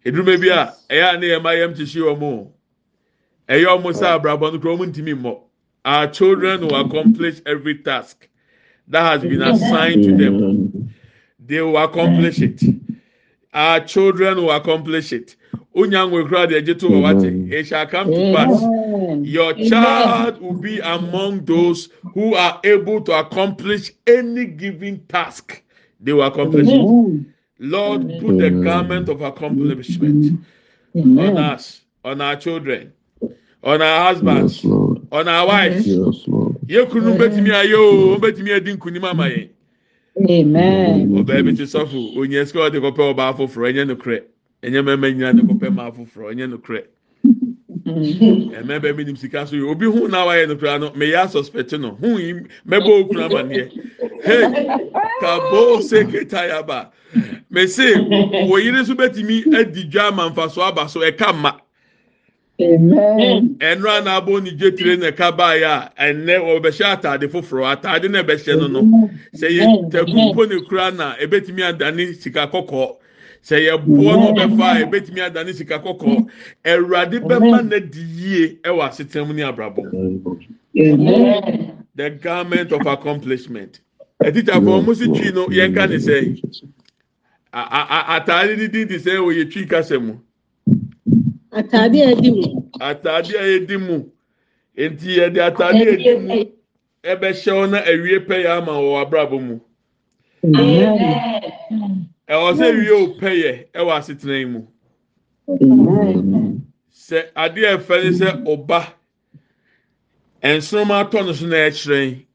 eduruma 0.05 0.38
bi 0.39 0.50
a 0.50 0.74
ɛyɛ 0.89 1.13
a 1.15 1.17
ne 1.20 1.27
yɛ 1.27 1.41
ma 1.41 1.50
yɛm 1.51 1.74
hyia 1.75 2.15
wɔn 2.17 2.48
ɛyɛ 3.48 3.81
wɔn 3.84 3.93
sɛ 3.93 4.20
abrabɔ 4.20 4.53
no 4.53 4.60
kura 4.60 4.75
wɔn 4.77 4.91
ntumi 4.93 5.13
mmɔ. 5.15 5.39
Our 5.84 6.08
children 6.08 6.62
will 6.62 6.75
accomplish 6.75 7.41
every 7.46 7.79
task 7.79 8.27
that 8.88 9.01
has 9.01 9.22
been 9.22 9.41
assigned 9.41 10.03
to 10.03 10.15
them. 10.15 10.93
They 11.43 11.60
will 11.62 11.77
accomplish 11.77 12.39
it. 12.39 12.62
Our 13.53 13.79
children 13.81 14.38
will 14.38 14.51
accomplish 14.51 15.12
it. 15.12 15.36
Onyanwe 15.75 16.27
kura 16.29 16.48
de 16.48 16.62
ɛgye 16.62 16.77
to 16.79 16.88
wɔ 16.88 17.01
wate 17.03 17.53
it 17.60 17.67
shall 17.67 17.88
come 17.88 18.12
to 18.12 18.34
pass. 18.36 18.62
Your 19.27 19.53
child 19.53 20.39
will 20.41 20.53
be 20.53 20.79
among 20.79 21.46
those 21.46 21.89
who 22.13 22.36
are 22.36 22.60
able 22.63 23.01
to 23.01 23.17
accomplish 23.17 23.91
any 24.05 24.46
given 24.46 25.00
task. 25.08 25.63
They 26.00 26.13
will 26.13 26.24
accomplish. 26.24 26.67
It. 26.70 27.25
Amen. 27.62 27.72
Lord, 27.72 28.01
put 28.20 28.38
the 28.39 28.50
garment 28.63 29.10
of 29.10 29.22
accomplishment 29.22 30.39
on 30.96 31.38
us, 31.38 31.82
on 32.03 32.22
our 32.22 32.36
children, 32.36 32.94
on 33.63 33.82
our 33.82 34.03
husbands, 34.13 34.63
Yes, 34.63 34.74
on 35.12 35.27
our 35.27 35.48
wives. 35.48 35.88
Yes, 35.88 36.27
Lord. 36.27 36.58
Yẹ 36.68 36.86
kunu 36.86 37.18
bẹtumi 37.18 37.51
ayé 37.51 37.74
o, 37.75 38.18
bẹtumi 38.18 38.51
adi 38.53 38.74
nkunim 38.74 39.03
ama 39.03 39.27
yẹn. 39.27 39.50
Amen. 40.30 41.10
Ọbaa 41.18 41.44
bi 41.44 41.53
ti 41.56 41.63
sọfo, 41.63 42.15
onye 42.18 42.46
sika 42.46 42.60
ọdi 42.70 42.80
kọpẹ 42.82 43.13
ọbaa 43.13 43.34
foforọ, 43.38 43.68
ẹnyẹ 43.70 43.86
nukurẹ. 43.88 44.20
Ẹnyẹ 44.63 44.82
mẹmẹ 44.82 45.12
nyina 45.13 45.34
de 45.34 45.41
kọpẹ 45.44 45.70
maa 45.70 45.89
foforọ, 45.91 46.32
ẹnyẹ 46.32 46.48
nukurẹ. 46.50 46.82
Ẹmẹ 47.95 48.79
bẹẹ 48.79 48.93
mi 48.95 49.03
nim 49.03 49.15
sika 49.15 49.45
so 49.48 49.55
yi, 49.55 49.62
obi 49.62 49.86
hu 49.86 50.07
na 50.07 50.25
wayɛ 50.25 50.48
nukura 50.48 50.79
no, 50.79 50.91
mẹ 50.95 51.05
yà 51.12 51.27
suspect 51.29 51.71
no, 51.74 51.98
hu 52.01 52.17
yi 52.19 52.33
mẹbọ 52.67 53.00
okun 53.01 53.17
amaneɛ. 53.17 53.69
Hey, 54.24 54.43
kabo 55.21 55.81
seketa 55.81 56.48
yaba. 56.50 56.91
Mẹ 57.51 57.67
se, 57.67 57.93
wòyiri 58.48 58.81
nso 58.81 58.95
bẹtumi 58.95 59.53
adi 59.60 59.83
dwa 59.83 60.07
amanfaso 60.12 60.62
aba 60.62 60.88
so 60.89 61.00
ɛka 61.00 61.33
ma. 61.36 61.51
Amen. 62.62 63.55
Ɛnura 63.60 64.01
n'abɔ 64.03 64.43
ni 64.43 64.51
gye 64.51 64.71
tire 64.71 64.95
na 64.98 65.12
ɛka 65.12 65.36
baayɛ 65.38 65.65
a, 65.65 65.91
ɛnɛ 66.00 66.38
ɔbɛhyɛ 66.39 66.86
ataade 66.95 67.27
foforɔ, 67.31 67.75
ataade 67.75 68.10
na 68.12 68.21
ɛbɛhyɛ 68.24 68.57
no 68.60 68.67
no. 68.67 69.10
sɛ 69.36 69.50
yɛ 69.50 69.91
taku 69.91 70.12
mpo 70.12 70.45
ne 70.50 70.62
kura 70.67 70.91
na 70.91 71.15
ebetumi 71.15 71.62
adane 71.63 72.13
sika 72.15 72.48
kɔkɔɔ 72.48 72.95
sɛ 73.43 73.57
yɛ 73.67 73.77
boɔ 73.95 74.19
na 74.19 74.33
ɔbɛfa 74.33 74.65
a 74.81 74.86
ebetumi 74.86 75.21
adane 75.21 75.53
sika 75.53 75.79
kɔkɔɔ. 75.79 76.29
Ɛwurade 76.65 77.19
bɛma 77.27 77.69
na 77.69 77.79
di 77.79 78.01
yie 78.01 78.48
ɛwɔ 78.63 78.89
asetena 78.89 79.27
mu 79.27 79.33
ne 79.33 79.43
abrabɔ. 79.43 79.88
The 81.95 82.12
garment 82.12 82.71
of 82.74 82.86
accomplishment. 82.88 83.81
Ɛtitafo 84.24 84.81
ɔmo 84.81 84.95
si 84.95 85.10
twi 85.10 85.31
no 85.33 85.50
yɛn 85.50 85.74
ka 85.75 85.88
ne 85.88 85.98
sɛ 85.98 86.31
a- 87.53 87.60
a- 87.60 87.88
a- 87.89 88.19
ataade 88.21 88.57
didi 88.57 88.86
ti 88.88 88.95
sɛ 88.98 89.17
oyɛ 89.19 89.51
twi 89.51 89.65
kasa 89.67 90.00
mu. 90.00 90.19
Atade 91.53 92.00
a 92.03 92.15
ɛdi 92.15 92.31
mu. 92.36 92.63
ataade 92.79 93.36
a 93.36 93.43
yɛdi 93.60 93.77
mu. 93.81 94.05
Eti 94.77 95.17
yɛde 95.17 95.39
ataade 95.50 95.81
a 95.81 95.98
yɛdi 95.98 96.15
mu 96.27 96.45
ɛbɛhyɛ 97.03 97.53
wɔn 97.53 97.71
na 97.71 97.79
awie 97.81 98.19
pɛ 98.27 98.43
yɛ 98.45 98.57
ama 98.60 98.74
wɔ 98.74 99.01
abrabɔ 99.05 99.41
mu. 99.41 99.60
Amen. 100.57 101.24
Ɛwɔ 102.30 102.54
sɛ 102.58 102.66
wie 102.78 102.90
o 102.92 103.08
pɛ 103.20 103.30
yɛ 103.44 103.51
ɛwɔ 103.74 103.92
asetena 103.98 104.38
yi 104.40 104.46
mu. 104.46 104.62
Sɛ 106.94 107.32
adeɛ 107.36 107.78
ɛfɛ 107.78 108.04
ne 108.04 108.10
sɛ 108.12 108.44
ɔba 108.46 108.94
nsoroma 110.44 111.04
atɔ 111.04 111.25
no 111.25 111.34
so 111.34 111.46
na 111.48 111.56
ɛkyerɛn 111.56 112.25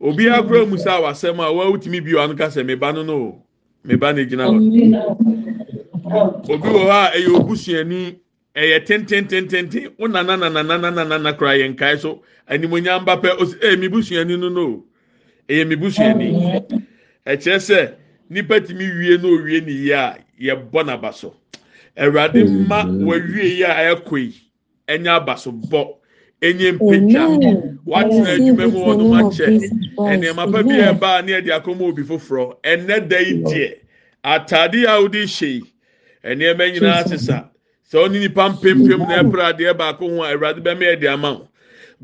obi 0.00 0.24
akora 0.28 0.66
mu 0.68 0.76
sɛ 0.76 0.90
awasɛm 0.98 1.38
a 1.40 1.52
wɔawutumi 1.52 2.04
bi 2.04 2.12
wɔn 2.12 2.36
kasa 2.38 2.62
meba 2.64 2.92
no 2.94 3.02
no 3.02 3.44
meba 3.84 4.12
no 4.14 4.24
gyina 4.24 4.44
hɔ. 4.46 4.56
Obi 6.50 6.68
wɔ 6.68 6.82
hɔ 6.86 6.90
a 6.90 7.10
ɛyɛ 7.16 7.30
obusuani 7.38 8.16
ɛyɛ 8.56 8.86
tententententen 8.86 9.92
wo 9.98 10.06
nana 10.06 10.36
nana 10.36 10.62
nana 10.62 10.90
nana 11.04 11.32
kora 11.34 11.52
yɛ 11.58 11.74
nkae 11.76 11.98
so. 11.98 12.22
Animonyam 12.48 13.04
ba 13.04 13.16
pɛ 13.16 13.36
ɔsi 13.38 13.54
ɛyɛ 13.60 13.78
mi 13.78 13.88
busuani 13.88 14.38
no 14.40 14.48
no 14.48 14.84
ɛyɛ 15.48 15.66
mi 15.68 15.76
busuani. 15.76 16.86
Ɛkyerɛ 17.26 17.58
sɛ 17.60 17.94
nipa 18.30 18.60
tumi 18.60 18.86
wie 18.98 19.16
na 19.18 19.28
owie 19.28 19.60
ne 19.64 19.72
yie 19.72 19.92
a 19.94 20.18
yɛbɔ 20.40 20.84
n'aba 20.86 21.12
so. 21.14 21.34
Awurade 21.96 22.44
mma 22.44 22.84
wɔawie 23.00 23.44
yie 23.58 23.64
a 23.64 23.94
ɛkɔ 23.94 24.18
yi 24.18 24.34
ɛnyɛ 24.88 25.08
aba 25.16 25.36
so 25.36 25.52
bɔ. 25.52 25.94
Enye 26.40 26.72
mpagya 26.78 27.24
Amen. 27.26 27.78
watena 27.86 28.28
I 28.28 28.38
adwuma 28.38 28.38
receive 28.38 28.72
mu 28.72 28.78
it 28.78 28.86
wɔ 28.86 28.92
in 28.92 28.98
no 28.98 29.04
the 29.04 29.10
name 29.10 29.20
of 29.20 29.32
akyɛ 29.32 29.46
Jesus 29.46 29.70
Christ. 29.96 30.22
nneɛma 30.22 30.52
pa 30.52 30.62
bi 30.62 30.74
a 30.78 30.90
Amen. 30.90 30.94
ɛbaa 30.94 31.24
ne 31.24 31.32
ɛde 31.32 31.50
akɔma 31.62 31.82
obi 31.82 32.02
foforɔ 32.02 32.56
ɛnɛ 32.62 33.08
da 33.08 33.18
yi 33.18 33.34
deɛ 33.42 33.74
ataade 34.24 34.84
a 34.86 35.00
wode 35.02 35.12
hyɛ 35.14 35.48
yi 35.48 35.62
nneɛma 36.24 36.72
nyinaa 36.74 37.04
sesa. 37.06 37.50
Sɛ 37.90 38.06
ɔne 38.08 38.20
nipa 38.20 38.48
mpempem 38.50 39.06
na 39.08 39.22
ɛpere 39.24 39.52
adeɛ 39.52 39.76
baako 39.76 40.08
ho 40.10 40.22
a 40.22 40.32
awurade 40.36 40.60
bɛma 40.62 40.96
ɛde 40.96 41.12
ama 41.12 41.32
wo. 41.32 41.48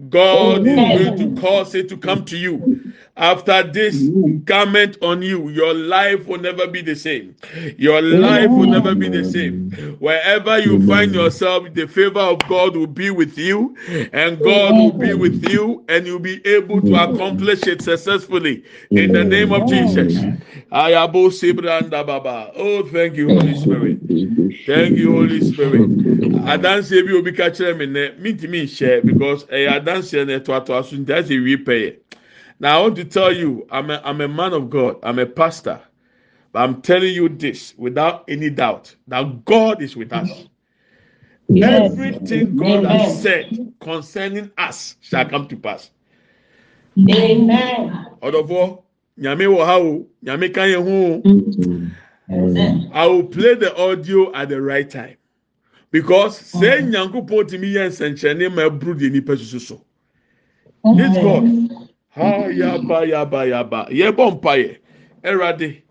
God 0.09 0.67
is 0.67 0.85
going 0.93 1.17
to 1.17 1.41
cause 1.41 1.75
it 1.77 1.89
to 1.91 1.97
come 1.97 2.25
to 2.25 2.37
you. 2.37 2.83
After 3.17 3.63
this 3.63 4.11
garment 4.45 4.97
on 5.01 5.23
you, 5.23 5.49
your 5.49 5.73
life 5.73 6.27
will 6.27 6.41
never 6.41 6.67
be 6.67 6.83
the 6.83 6.97
same. 6.97 7.37
Your 7.79 8.03
life 8.03 8.57
will 8.57 8.67
never 8.67 8.95
be 8.95 9.09
the 9.09 9.25
same. 9.25 9.71
Wherever 10.01 10.59
you 10.59 10.81
find 10.81 11.15
yourself, 11.15 11.73
the 11.75 11.87
favor 11.87 12.21
of 12.21 12.47
God 12.49 12.77
will 12.77 12.89
be 12.89 13.11
with 13.11 13.39
you, 13.39 13.77
and 14.13 14.43
God 14.43 14.79
will 14.79 14.93
be 14.93 15.15
with 15.15 15.45
you, 15.45 15.85
and 15.89 16.07
you'll 16.07 16.19
be 16.19 16.45
able 16.47 16.83
to 16.83 16.97
accomplish 16.97 17.67
it 17.69 17.83
successfully 17.83 18.65
in 18.95 19.13
the 19.13 19.25
name 19.25 19.53
of 19.53 19.67
Jesus. 19.67 20.27
Ayabo 20.73 21.31
Sibranda 21.31 22.05
Baba. 22.05 22.51
Oh, 22.57 22.83
thank 22.85 23.15
you, 23.17 23.31
Holy 23.31 23.55
Spirit. 23.55 23.99
Thank 24.67 24.97
you, 24.97 25.13
Holy 25.13 25.41
Spirit. 25.41 25.97
Adansi 26.47 27.07
bi 27.07 27.13
obi 27.13 27.33
ka 27.33 27.45
kyerɛ 27.51 27.77
mi 27.79 27.87
nɛ 27.87 28.19
mi 28.19 28.33
ntumi 28.35 28.63
nhyɛ 28.65 29.05
because 29.07 29.45
ɛyɛ 29.47 29.81
adansi 29.85 30.27
na 30.27 30.39
ɛto 30.39 30.55
ato 30.57 30.75
aso 30.75 30.97
nti 30.97 31.13
ɛsɛ 31.13 31.43
wi 31.45 31.57
pɛyɛ. 31.57 31.97
Now 32.65 32.79
I 32.79 32.83
want 32.85 32.97
to 32.97 33.05
tell 33.05 33.31
you, 33.31 33.67
I'm 33.71 33.91
a, 33.91 34.01
I'm 34.03 34.23
a 34.23 34.27
man 34.29 34.55
of 34.55 34.71
God. 34.71 34.97
I'm 35.03 35.19
a 35.19 35.27
pastor. 35.27 35.83
But 36.51 36.61
I'm 36.61 36.81
telling 36.81 37.13
you 37.13 37.29
this 37.29 37.75
without 37.77 38.25
any 38.27 38.49
doubt 38.49 38.95
that 39.07 39.45
God 39.45 39.83
is 39.83 39.95
with 39.95 40.15
us. 40.15 40.47
Yes. 41.47 41.93
Everything 41.93 42.57
God 42.57 42.87
has 42.87 43.21
said 43.21 43.71
concerning 43.83 44.51
us 44.57 44.97
shall 45.03 45.29
come 45.29 45.47
to 45.49 45.57
pass. 45.59 45.91
Amen. 46.99 48.07
Ọdọfọ, 48.23 48.83
nyame 49.19 49.45
wọ 49.47 49.67
ha 49.67 49.77
o, 49.79 50.07
nyame 50.25 50.49
ka 50.55 50.63
yẹn 50.63 50.83
ho 50.83 51.17
o. 51.17 51.23
Amen. 52.31 52.91
I 52.95 53.07
will 53.07 53.25
play 53.25 53.57
the 53.57 53.77
audio 53.77 54.33
at 54.35 54.49
the 54.49 54.63
right 54.63 54.89
time 54.89 55.19
because 55.91 56.41
sẹ 56.41 56.81
nyankopɔn 56.83 57.47
ti 57.47 57.59
mi 57.59 57.67
yẹ 57.75 57.89
nsẹnkyerẹnne 57.91 58.55
ma 58.55 58.63
ẹburu 58.71 58.99
di 58.99 59.11
nipa 59.11 59.37
soso 59.37 59.61
so. 59.61 59.85
This 60.97 61.13
God, 61.19 61.45
hayabayaba 62.17 63.89
yɛbɔ 63.91 64.25
mpayɛ 64.35 64.77
ɛwurade 65.25 65.83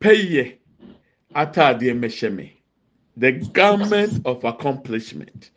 pɛyɛ 0.00 0.44
atadeɛ 1.34 1.92
mɛhyɛ 2.00 2.34
me. 2.34 2.52
The 3.16 3.32
government 3.32 4.20
of 4.26 4.44
accomplishment. 4.44 5.50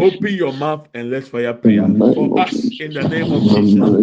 Open 0.00 0.34
your 0.34 0.52
mouth 0.54 0.88
and 0.94 1.10
let's 1.10 1.28
fire 1.28 1.54
prayer 1.54 1.90
for 2.14 2.38
us 2.38 2.72
in 2.78 2.94
the 2.94 3.04
name 3.04 3.32
of 3.32 3.46
Jesus. 3.46 3.96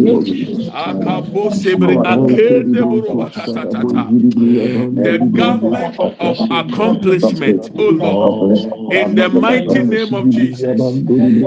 The 5.02 5.18
government 5.34 5.94
of 6.18 6.40
accomplishment, 6.50 7.70
oh 7.78 7.90
Lord, 7.90 8.32
in 8.90 9.14
the 9.14 9.30
mighty 9.30 9.82
name 9.84 10.14
of 10.14 10.30
Jesus. 10.30 11.02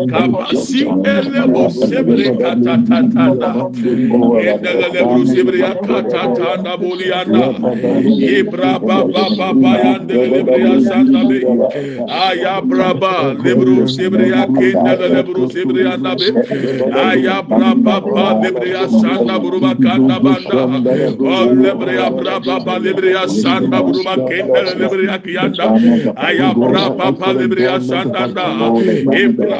Kabasi 0.07 0.99
elebo 1.03 1.69
sebri 1.69 2.37
katatatanda. 2.37 3.67
Endele 4.37 5.07
buru 5.07 5.25
sebri 5.25 5.63
akatatanda 5.63 6.77
bulianda. 6.77 7.55
Ibra 8.19 8.79
baba 8.85 9.31
baba 9.37 9.79
yandele 9.79 10.29
lebri 10.31 10.65
asanda 10.65 11.25
be. 11.27 11.49
Ayabraba 12.07 13.09
ah, 13.31 13.35
sebriya 14.01 14.47
kenda 14.57 14.95
da 14.97 15.07
lebro 15.07 15.45
sebriya 15.49 15.97
nabe. 16.01 16.27
Aya 16.93 17.41
bra 17.43 17.75
ba 17.75 18.01
ba 18.01 18.25
lebriya 18.41 18.89
sanda 18.89 19.37
buruba 19.39 19.75
kanda 19.77 20.17
banda. 20.19 20.61
O 21.21 21.37
lebriya 21.53 22.09
bra 22.17 22.39
ba 22.39 22.55
ba 22.65 22.75
lebriya 22.81 23.27
sanda 23.29 23.81
buruba 23.85 24.15
kenda 24.27 24.59
da 24.65 24.73
lebriya 24.73 25.17
kiyanda. 25.21 25.65
Aya 26.17 26.53
bra 26.53 26.89
ba 26.97 27.11
ba 27.11 27.29
lebriya 27.33 27.77
sanda 27.81 28.27
da 28.33 28.45
ebra 29.13 29.59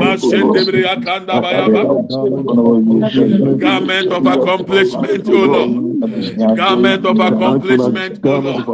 ma 0.00 0.16
sen 0.16 0.46
lebriya 0.56 0.96
kanda 1.04 1.40
ba 1.40 1.50
ya 1.52 1.68
ba. 1.68 1.82
Garment 3.60 4.08
of 4.12 4.26
accomplishment 4.26 5.28
o 5.28 5.44
lord. 5.52 5.89
garment 6.54 7.06
of 7.06 7.18
accomplishment, 7.20 8.20
O 8.24 8.38
Lord. 8.38 8.70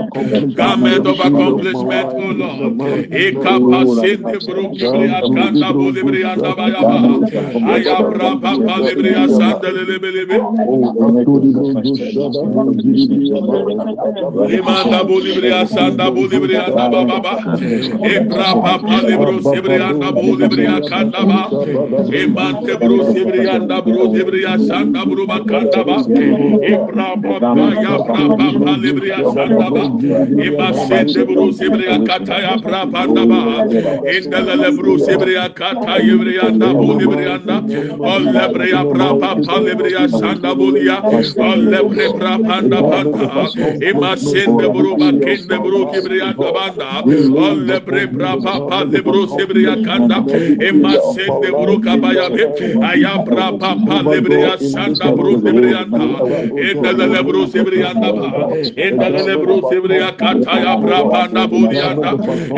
Garment 0.55 1.07
of 1.07 1.21
accomplishment, 1.21 2.15
O 2.19 2.31
Lord. 2.33 2.79
Ekapasinde 3.11 4.41
brukuli 4.47 5.09
akanda 5.09 5.73
bulibri 5.79 6.25
andabayaba. 6.25 7.23
Ayabra 7.63 8.37
papa 8.41 8.81
libri 8.81 9.15
asandele 9.15 9.85
libelebe. 9.87 10.49
Limanda 14.39 15.05
bulibri 15.05 15.53
asanda 15.53 16.11
bulibri 16.11 16.57
andababa. 16.59 17.41
Ebra 18.03 18.57
papa 18.63 19.03
libro 19.03 19.41
sibri 19.43 19.81
andabu 19.81 20.37
libri 20.39 20.67
akandaba. 20.69 21.57
Emante 22.11 22.77
bro 22.81 23.03
sibri 23.05 23.49
andabu 23.49 24.07
libri 24.13 24.45
asanda 24.47 25.07
brubakandaba. 25.07 26.07
Ebra 26.63 27.16
Maya 27.23 27.99
Brapa 27.99 28.37
Palibria 28.61 29.25
Santaba, 29.25 29.85
Ima 30.47 30.73
Sendebru 30.73 31.53
Sibria 31.53 31.99
Kataya 32.05 32.59
Brapa 32.63 33.07
Naba, 33.13 33.65
Indelebru 34.05 34.99
Sibria 34.99 35.49
Kata 35.55 35.99
Yivrianda 36.03 36.75
Bulibrianda, 36.75 37.63
Olebria 38.01 38.85
Brapa 38.85 39.43
Palibria 39.43 40.09
Sandabulia, 40.09 41.03
Olebre 41.39 42.13
Brapa 42.13 42.61
Nabanda, 42.63 43.53
Ima 43.83 44.17
Sendebru 44.17 44.97
Bakendebru 44.99 45.91
Kibrianda 45.93 46.53
Banda, 46.53 47.03
Olebre 47.05 48.07
Brapa 48.13 48.61
Palibru 48.69 49.27
Sibria 49.29 49.77
Kanda, 49.85 50.17
Ima 50.69 50.99
Sendebru 51.01 51.81
Kabayabe, 51.83 52.45
Ayabra 52.83 53.59
Papa 53.59 54.03
Libria 54.03 54.59
Santa 54.61 55.13
Bru 55.13 55.37
Librianda, 55.37 56.21
Indele 56.57 57.06
le 57.13 57.23
bro 57.23 57.47
sebri 57.47 57.83
anda 57.91 58.13
ba 58.13 58.27
enda 58.77 59.09
le 59.09 59.35
bro 59.43 59.57
sebri 59.71 59.99
akata 60.09 60.55
ya 60.65 60.77
bra 60.83 61.01
panda 61.11 61.47
buri 61.47 61.79
anda 61.91 62.13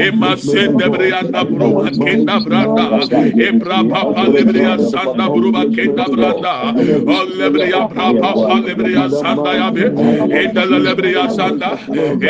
e 0.05 0.11
masen 0.11 0.77
de 0.79 0.89
bri 0.95 1.13
anda 1.21 1.45
bro 1.45 1.69
kenda 2.05 2.37
branda 2.45 2.87
e 3.47 3.51
bra 3.61 3.79
pa 3.91 4.01
pa 4.15 4.23
le 4.35 4.43
bri 4.49 4.65
sanda 4.91 5.27
bro 5.35 5.51
ba 5.57 5.63
kenda 5.77 6.05
branda 6.15 6.55
o 7.15 7.19
le 7.39 7.49
bri 7.55 7.69
ya 7.75 7.83
bra 7.93 8.07
pa 8.21 8.31
pa 8.33 8.57
le 8.67 8.75
bri 8.79 8.95
sanda 9.21 9.53
ya 9.61 9.71
be. 9.71 9.85
E, 9.85 10.45
enda 10.45 10.65
le 10.65 10.95
bri 10.99 11.13
sanda 11.37 11.71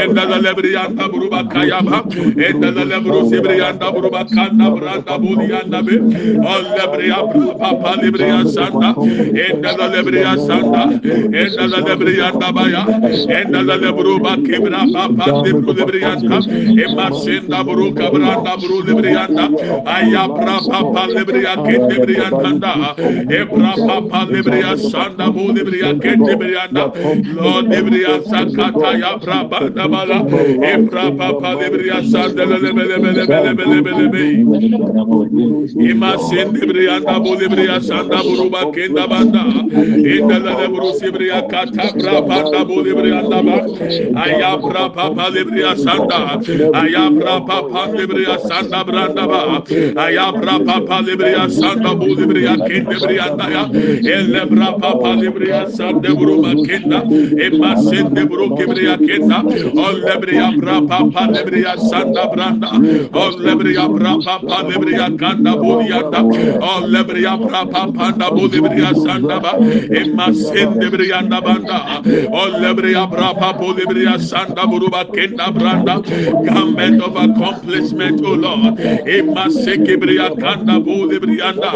enda 0.03 0.25
le 0.45 0.53
bri 0.59 0.77
anda 0.85 1.09
bro 1.09 1.29
ba 1.35 1.43
kaya 1.53 1.81
ba 1.89 1.99
enda 2.49 2.71
le 2.91 2.99
bro 3.05 3.21
sebri 3.31 3.61
anda 3.69 3.93
bro 3.93 4.11
ba 4.11 4.25
kanda 4.35 4.71
branda 4.77 5.15
buri 5.23 5.49
anda 5.61 5.83
be. 5.83 5.97
O 6.53 6.55
le 6.77 6.85
bri 6.93 7.09
ya 7.09 7.21
bra 7.31 7.55
pa 7.61 7.71
pa 7.83 7.93
le 8.03 8.11
bri 8.15 8.29
sanda 8.55 8.91
enda 9.47 9.87
le 9.95 10.01
bri 10.07 10.23
sanda 10.47 10.83
enda 11.43 11.81
le 11.87 11.95
bri 12.01 12.08
Librianda 12.09 12.53
Baya, 12.55 12.85
and 12.89 13.55
the 13.55 13.59
Lebruba 13.59 14.37
Kibra 14.45 14.93
Papa 14.93 15.43
Libru 15.45 15.73
Librianda, 15.75 16.41
Emasinda 16.77 17.65
Bru 17.65 17.93
Cabranda 17.93 18.57
Bru 18.61 18.83
Librianda, 18.83 19.49
Ayabra 19.85 20.61
Papa 20.67 21.07
Libria 21.09 21.57
Librianda, 21.57 22.97
Ebra 23.29 23.77
Papa 23.87 24.27
Libria 24.31 24.77
Sanda 24.77 25.31
Bu 25.33 25.53
Libria 25.53 25.93
Librianda, 25.95 26.93
Lord 27.37 27.67
Libria 27.67 28.21
Sakata 28.23 28.95
Yabra 28.99 29.49
Bandabala, 29.49 30.25
Ebra 30.63 31.11
Papa 31.17 31.57
Libria 31.61 32.03
Sanda 32.03 32.45
Lebelebelebelebelebelebe, 32.47 34.25
Imasin 35.79 36.53
Librianda 36.55 37.21
Bu 37.23 37.35
Libria 37.37 37.81
Sanda 37.81 38.23
Buruba 38.23 38.65
Kenda 38.73 39.07
Banda, 39.09 39.45
Indala 39.69 40.55
Lebru 40.57 40.93
Sibria 40.95 41.43
Kata 41.49 41.93
prapa 42.03 42.39
da 42.53 42.65
bolibri 42.65 43.11
andaba 43.21 43.57
aya 44.25 44.53
prapa 44.59 45.05
palibri 45.17 45.63
asanda 45.73 46.21
aya 46.83 47.05
prapa 47.19 47.57
palibri 47.73 48.25
asanda 48.37 48.85
brandaba 48.85 49.41
aya 50.07 50.27
prapa 50.41 50.77
palibri 50.89 51.35
asanda 51.45 51.95
bolibri 52.01 52.45
akindibri 52.55 53.17
andaya 53.27 53.63
elle 54.17 54.43
prapa 54.47 54.91
palibri 55.03 55.51
asanda 55.53 56.09
buruma 56.19 56.53
kenda. 56.67 57.01
Emma 57.47 57.77
sende 57.77 58.23
buru 58.29 58.57
kibri 58.57 58.87
akenda 58.95 59.39
olle 59.87 60.15
bri 60.21 60.37
prapa 60.61 60.99
palibri 61.15 61.63
asanda 61.65 62.25
branda. 62.33 62.71
Olle 63.25 63.53
bri 63.61 63.75
prapa 63.75 64.35
palibri 64.49 64.95
akanda 65.07 65.53
boliyanda 65.63 66.21
olle 66.73 67.01
bri 67.09 67.23
prapa 67.49 67.83
panda 67.97 68.29
bolibri 68.31 68.81
asanda 68.91 69.41
ba. 69.43 69.53
Emma 70.01 70.33
sende 70.35 70.91
bri 70.91 71.11
andaba 71.13 71.55
Branda, 71.79 72.31
Olebria 72.33 73.07
Brapa 73.11 73.53
Polibria 73.59 74.19
Santa 74.21 74.67
Buruba 74.67 75.05
Kenda 75.13 75.51
Branda, 75.53 76.03
garment 76.45 77.03
of 77.03 77.17
accomplishment, 77.17 78.21
O 78.25 78.33
Lord, 78.35 78.77
Imasekibria 79.07 80.39
Kanda 80.39 80.81
Bulibrianda, 80.81 81.71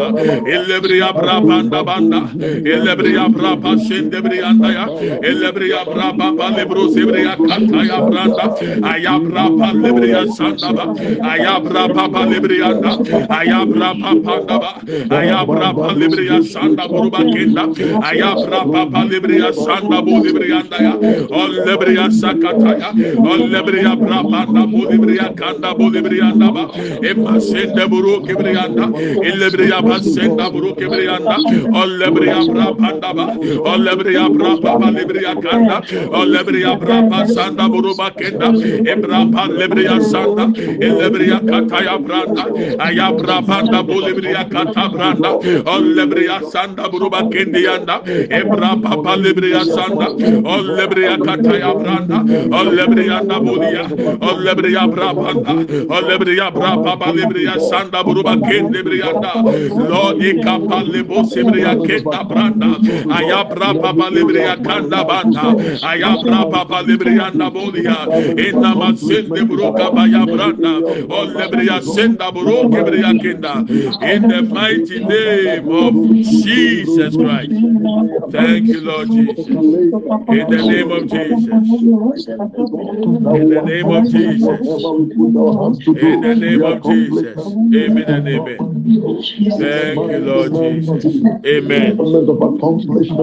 Elebria 0.47 1.13
Brabanda 1.13 1.85
Banda, 1.85 2.21
Elebria 2.37 3.29
Brapa 3.33 3.77
Sendebrianda, 3.79 4.89
Elebria 5.23 5.85
Brapa 5.85 6.37
Palibros 6.37 6.97
Ibria 6.97 7.37
Kataya 7.37 8.01
Branda, 8.03 8.85
aya 8.85 9.19
brapa 9.21 9.73
libria 9.73 10.27
sanda 10.27 10.73
ba. 10.73 10.87
Ayabra 11.23 11.89
Palibria 11.93 11.93
Sandaba, 11.93 11.93
Ayabra 11.93 11.95
Papa 11.95 12.27
Librianda, 12.27 12.93
Ayabra 13.29 13.95
Papa, 14.01 14.83
Ayabra 15.11 15.69
Palibria 15.75 16.43
Santa 16.45 16.89
Buruba 16.89 17.23
Kenda, 17.33 17.65
Ayabra 18.03 18.61
Papa 18.73 19.01
Libria 19.09 19.53
Santa 19.55 19.92
babu 19.93 20.15
libriyanda 20.25 20.77
ya 20.87 20.93
on 21.41 21.51
libriya 21.67 22.07
sakata 22.21 22.73
ya 22.83 22.89
on 23.33 23.41
libriya 23.53 23.93
brabanda 24.03 24.63
bu 24.73 24.81
libriya 24.91 25.29
kanda 25.41 25.75
bu 25.79 25.91
libriyanda 25.97 26.49
ba 26.57 26.65
emma 27.11 27.35
sende 27.41 27.85
buru 27.93 28.15
kibriyanda 28.27 28.87
illebriya 29.29 29.79
basenda 29.89 30.49
buru 30.55 30.73
kibriyanda 30.81 31.37
on 31.83 31.89
libriya 32.01 32.41
brabanda 32.53 33.11
ba 33.19 33.27
on 33.71 33.79
libriya 33.87 34.25
brababa 34.33 34.89
libriya 34.97 35.35
kanda. 35.45 35.77
On 36.19 36.27
libriya 36.35 36.73
braba 36.81 37.27
sanda 37.35 37.69
buru 37.69 37.95
bakenda. 37.95 38.49
Ebraba 38.93 39.43
libriya 39.61 39.97
sanda. 40.11 40.45
Illebriya 40.87 41.39
kataya 41.51 41.97
branda. 42.05 42.45
Aya 42.87 43.09
brabanda 43.21 43.83
bu 43.87 44.01
libriya 44.07 44.45
kata 44.51 44.89
branda. 44.95 45.31
On 45.75 45.85
libriya 45.97 46.41
sanda 46.53 46.89
buru 46.91 47.11
bakenda 47.11 47.59
yanda. 47.59 47.97
Ebraba 48.41 49.17
libriya 49.25 49.65
sanda 49.83 50.09
olebria 50.45 51.19
kata 51.19 51.55
ya 51.59 51.75
branda 51.75 52.19
olebria 52.61 53.21
na 53.21 53.41
bulia 53.41 53.85
olebria 54.21 54.89
bra 54.89 55.15
panda 55.15 55.55
olebria 55.89 56.51
bra 56.51 56.77
papa 56.79 57.13
libria 57.13 57.59
sanda 57.61 58.05
buru 58.05 58.23
ba 58.23 58.37
kendi 58.37 58.83
brianda 58.83 59.33
lord 59.89 60.21
ikapa 60.23 60.83
lebo 60.93 61.25
sibria 61.25 61.75
kenda 61.77 62.25
branda. 62.25 62.71
Ayabra 63.09 63.75
papa 63.81 64.11
libria 64.11 64.57
kanda 64.57 65.05
banda. 65.05 65.45
Ayabra 65.83 66.45
papa 66.51 66.83
libria 66.83 67.31
na 67.35 67.51
bulia 67.51 67.99
ina 68.37 68.75
masende 68.75 69.45
buru 69.49 69.73
kabaya 69.73 70.27
branda. 70.27 70.73
Olebria 71.09 71.83
senda 71.83 72.33
buru 72.33 72.71
kibria 72.71 73.15
kenda 73.23 73.55
in 74.03 74.29
the 74.29 74.43
mighty 74.43 75.01
name 75.01 75.69
of 75.71 75.95
Jesus 76.23 77.17
Christ. 77.17 77.53
Thank 78.33 78.69
you 78.69 78.81
Lord 78.81 79.09
Jesus 79.11 79.72
In 79.73 80.49
the 80.49 80.63
name 80.63 80.91
of 80.91 81.09
Jesus. 81.09 81.31
In 82.99 83.39
the 83.43 83.63
name 83.65 83.91
of 83.91 84.05
Jesus. 84.11 84.85
In 85.97 86.21
the 86.21 86.35
name 86.35 86.65
of 86.65 86.83
Jesus. 86.83 87.57
Amen 87.75 88.05
and 88.09 88.29
amen. 88.29 88.59
Thank 89.59 90.11
you, 90.11 90.21
Lord 90.21 90.55
Jesus. 90.55 91.05
Amen. 91.47 91.97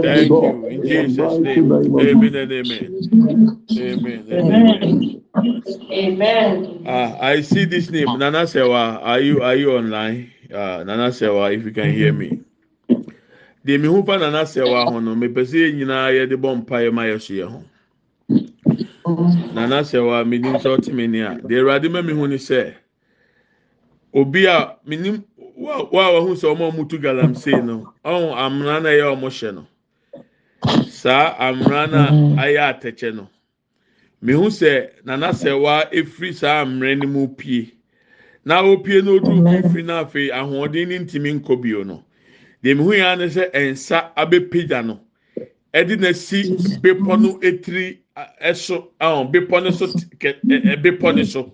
Thank 0.01 0.29
you. 0.29 0.65
In 0.67 0.83
Jesus' 0.83 1.39
name. 1.39 1.71
Amen 1.99 2.35
and 2.35 2.51
amen. 2.51 2.95
Amen. 3.77 4.25
Amen. 4.31 5.21
Amen. 5.91 6.83
Ah, 6.87 7.17
I 7.19 7.41
see 7.41 7.65
this 7.65 7.89
name. 7.91 8.17
Nana 8.17 8.47
Sewa. 8.47 8.99
Are 9.01 9.19
you 9.19 9.41
are 9.43 9.55
you 9.55 9.73
online? 9.75 10.31
Uh, 10.51 10.83
Nana 10.83 11.11
Sewa, 11.11 11.51
if 11.51 11.65
you 11.65 11.71
can 11.71 11.91
hear 11.93 12.13
me. 12.13 12.41
Deɛ 13.69 13.77
mehu 13.77 14.03
pa 14.03 14.17
nana 14.17 14.41
sɛwa 14.45 14.89
ho 14.89 14.99
no 14.99 15.15
mepɛ 15.15 15.41
sɛ 15.45 15.57
yɛn 15.63 15.75
nyinaa 15.77 16.09
yɛde 16.17 16.35
bɔ 16.41 16.49
mpaeɛ 16.65 16.91
ma 16.91 17.03
yɛso 17.05 17.33
yɛ 17.37 17.45
ho. 17.53 17.59
Nana 19.53 19.81
sɛwa 19.85 20.25
menim 20.25 20.57
sɛ 20.57 20.69
ɔte 20.77 20.91
me 20.93 21.05
ni 21.05 21.19
a 21.21 21.37
deɛ 21.37 21.61
awurade 21.61 21.87
ma 21.91 22.01
mehu 22.01 22.27
ne 22.27 22.37
sɛ 22.37 22.73
obi 24.11 24.45
a 24.47 24.75
menim 24.87 25.23
wo 25.37 25.69
a 25.69 26.09
wahu 26.17 26.33
sɛ 26.33 26.49
ɔmo 26.49 26.63
a 26.67 26.71
ɔmo 26.71 26.89
tu 26.89 26.97
galamsey 26.97 27.61
no 27.63 27.93
ɔho 28.03 28.33
amena 28.33 28.81
na 28.81 28.89
ɛyɛ 28.89 29.05
ɔmo 29.13 29.29
hyɛ 29.29 29.53
no. 29.53 29.67
Saa 30.89 31.35
amena 31.37 31.87
na 31.91 32.01
ayɛ 32.41 32.73
atɛkyɛ 32.73 33.13
no. 33.15 33.29
Mehu 34.23 34.49
sɛ 34.49 34.89
nana 35.05 35.29
sɛwa 35.29 35.91
efiri 35.91 36.33
saa 36.33 36.65
amena 36.65 36.95
no 37.03 37.07
mu 37.07 37.27
pie. 37.27 37.71
Na 38.45 38.63
opie 38.63 39.01
na 39.03 39.11
oduru 39.11 39.45
fifiri 39.45 39.85
na 39.85 40.03
afei 40.03 40.31
ahoɔden 40.31 40.87
ne 40.87 40.97
ntumi 41.05 41.39
nkɔ 41.39 41.61
bio 41.61 41.83
no. 41.83 42.03
Deɛ 42.63 42.75
mehu 42.75 42.93
ya 42.97 43.15
ne 43.15 43.25
sɛ 43.27 43.51
nsa 43.71 44.11
abɛpagya 44.15 44.85
no. 44.85 44.99
Ɛde 45.73 45.99
na 45.99 46.11
si 46.13 46.43
bepɔ 46.81 47.21
no 47.21 47.39
etiri 47.39 47.99
ɛso 48.43 48.87
ɛhɔn 48.99 49.31
bepɔ 49.31 49.63
no 49.63 49.71
so 49.71 49.87
kɛ 49.87 50.35
ɛ 50.45 50.81
bepɔ 50.83 51.15
no 51.15 51.23
so 51.23 51.53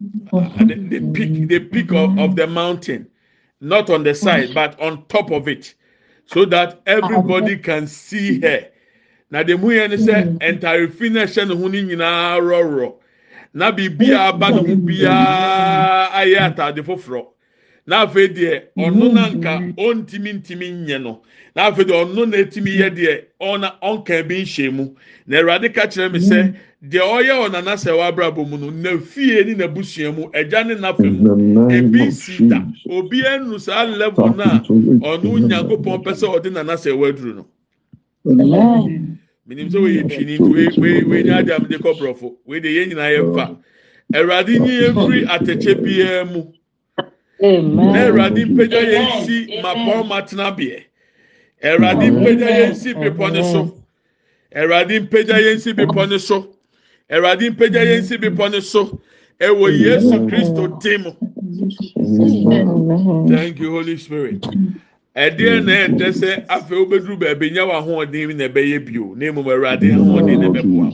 the 0.00 1.10
peak 1.12 1.48
the 1.48 1.58
peak 1.58 1.92
of, 1.92 2.18
of 2.18 2.36
the 2.36 2.46
mountain. 2.46 3.06
Not 3.60 3.90
on 3.90 4.04
the 4.04 4.14
side 4.14 4.54
but 4.54 4.78
on 4.80 5.04
top 5.06 5.30
of 5.32 5.48
it. 5.48 5.74
So 6.26 6.44
that 6.44 6.80
everybody 6.86 7.56
can 7.56 7.86
see 7.86 8.40
her. 8.40 8.66
Na 9.30 9.42
deɛ 9.42 9.58
mehu 9.58 9.74
ya 9.76 9.86
ne 9.88 9.96
sɛ 9.96 10.38
ntaare 10.38 10.92
fi 10.92 11.08
na 11.08 11.22
ɛhyɛ 11.24 11.48
ne 11.48 11.54
ho 11.56 11.68
ne 11.68 11.82
nyinaa 11.82 12.38
rɔrɔ 12.38 12.94
na 13.54 13.72
biribiara 13.72 14.28
aba 14.28 14.50
ne 14.50 14.56
ho 14.68 14.76
biara 14.76 16.08
mm-hmm. 16.08 16.16
ayɛ 16.16 16.38
ataade 16.54 16.84
foforɔ. 16.84 17.26
N'afɛ 17.88 18.22
deɛ 18.36 18.52
ɔno 18.76 19.12
nanka 19.12 19.52
ɔntumi 19.80 20.30
ntumi 20.38 20.66
nyɛ 20.86 20.98
no 21.02 21.22
n'afɛ 21.56 21.82
deɛ 21.88 21.96
ɔno 22.04 22.28
na 22.28 22.36
etumi 22.36 22.70
yɛ 22.80 22.88
deɛ 22.94 23.12
ɔna 23.40 23.68
ɔnka 23.82 24.28
bi 24.28 24.42
nhyɛ 24.44 24.72
mu 24.72 24.94
na 25.26 25.38
awurade 25.40 25.72
ka 25.74 25.86
kyerɛ 25.88 26.12
mi 26.12 26.18
sɛ 26.20 26.54
deɛ 26.84 27.00
ɔyɛ 27.00 27.34
ɔnana 27.48 27.74
sɛ 27.80 27.96
wabrabɔ 27.96 28.46
mu 28.48 28.58
no 28.58 28.68
na 28.70 28.98
fie 28.98 29.42
ne 29.42 29.54
n'abusua 29.54 30.12
mu 30.14 30.28
ɛgya 30.32 30.66
ne 30.66 30.74
n'afɛ 30.74 31.08
mu. 31.08 31.70
ebi 31.70 32.12
si 32.12 32.46
da. 32.48 32.60
Obi 32.90 33.24
enu 33.24 33.58
saa 33.58 33.84
level 33.84 34.34
na 34.36 34.60
ɔno 34.60 35.48
nyankopɔn 35.48 36.04
pɛ 36.04 36.12
sɛ 36.12 36.26
ɔde 36.36 36.52
nana 36.52 36.74
sɛ 36.74 36.92
waduru 36.92 37.34
no. 37.36 37.46
Minim 39.46 39.68
sɛ 39.70 39.78
wɔyɛ 39.80 40.02
twini 40.12 40.38
wei 40.38 40.68
wei 40.76 41.02
wei 41.04 41.22
nyɛ 41.22 41.38
adi 41.38 41.52
amadi 41.52 41.76
kɔ 41.78 41.96
borɔfo 41.98 42.36
wei 42.44 42.60
de 42.60 42.68
yɛn 42.68 42.88
nyinaa 42.92 43.16
yɛ 43.16 43.34
fa 43.34 43.56
awurade 44.14 44.58
nyi 44.60 44.92
efiri 44.92 45.24
atɛkyɛ 45.26 45.82
biara 45.82 46.24
mu. 46.30 46.52
Na 47.40 48.06
awurade 48.06 48.44
mpagya 48.44 48.80
yɛn 48.80 49.24
si 49.24 49.36
mapɔn 49.62 50.08
matena 50.08 50.50
beɛ 50.56 50.82
awurade 51.62 52.10
mpagya 52.10 52.48
yɛn 52.58 52.74
si 52.74 52.94
bepɔ 52.94 53.32
ne 53.32 53.42
so 53.42 53.74
awurade 54.54 55.00
mpagya 55.00 55.36
yɛn 55.46 55.58
si 55.60 55.72
bepɔ 55.72 56.08
ne 56.08 56.18
so 56.18 56.48
awurade 57.10 57.50
mpagya 57.50 57.82
yɛn 57.84 58.02
si 58.02 58.16
bepɔ 58.18 58.50
ne 58.50 58.60
so 58.60 59.00
ɛwɔ 59.40 59.70
yesu 59.78 60.26
kristo 60.26 60.66
dim 60.80 61.04
thank 63.28 63.58
you 63.60 63.70
holy 63.70 63.96
spirit. 63.96 64.42
Ɛdeɛ 65.16 65.64
na 65.64 65.72
ɛdɛ 65.86 66.08
sɛ 66.12 66.46
afei 66.48 66.78
wobɛduru 66.78 67.16
baabi 67.18 67.50
nya 67.52 67.62
wɔ 67.66 67.74
ahoɔden 67.82 68.36
na 68.36 68.44
ɛbɛyɛ 68.48 68.78
bio 68.86 69.14
na 69.14 69.26
emu 69.26 69.42
awurade 69.42 69.90
ahoɔden 69.94 70.38
na 70.40 70.48
ɛbɛboa 70.48 70.88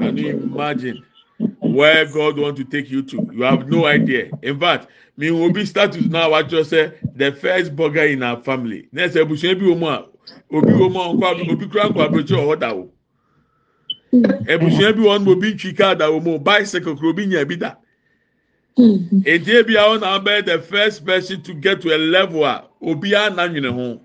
can 0.00 0.16
you 0.16 0.28
imagine. 0.30 1.02
Where 1.38 2.04
God 2.06 2.38
want 2.38 2.56
to 2.58 2.64
take 2.64 2.90
you 2.90 3.02
to. 3.02 3.28
You 3.32 3.42
have 3.42 3.68
no 3.68 3.86
idea. 3.86 4.30
In 4.42 4.58
fact, 4.60 4.88
me 5.16 5.30
will 5.30 5.52
be 5.52 5.64
status 5.66 6.06
now. 6.06 6.30
What 6.30 6.50
you 6.52 6.62
say, 6.64 6.92
the 7.14 7.32
first 7.32 7.74
burger 7.74 8.04
in 8.04 8.22
our 8.22 8.40
family. 8.42 8.88
Next, 8.92 9.14
ebusua 9.16 9.58
bi 9.58 9.66
omo 9.66 9.88
a 9.88 10.06
obi 10.54 10.72
omo 10.72 11.10
a 11.10 11.14
nkwa 11.14 11.52
obi 11.52 11.66
kura 11.66 11.88
nkwa 11.88 12.04
abirikyi 12.08 12.36
ọwọ 12.36 12.58
da 12.58 12.72
o. 12.74 12.90
Ebusua 14.46 14.92
bi 14.94 15.02
wɔn 15.02 15.28
obi 15.28 15.54
ntwi 15.54 15.76
kaa 15.76 15.94
da 15.94 16.08
omo 16.10 16.38
bicycle 16.38 16.94
kuro 16.96 17.10
obi 17.10 17.26
nya 17.26 17.44
bi 17.48 17.56
da. 17.56 17.74
Edi 18.76 19.52
ebi 19.52 19.76
a 19.76 19.98
na 19.98 20.18
abɛ 20.18 20.44
the 20.46 20.58
first 20.60 21.04
person 21.04 21.42
to 21.42 21.54
get 21.54 21.80
to 21.82 21.94
a 21.94 21.98
level 21.98 22.44
a 22.44 22.64
obi 22.82 23.12
a 23.14 23.30
na 23.30 23.48
nwene 23.48 23.72
ho. 23.72 24.00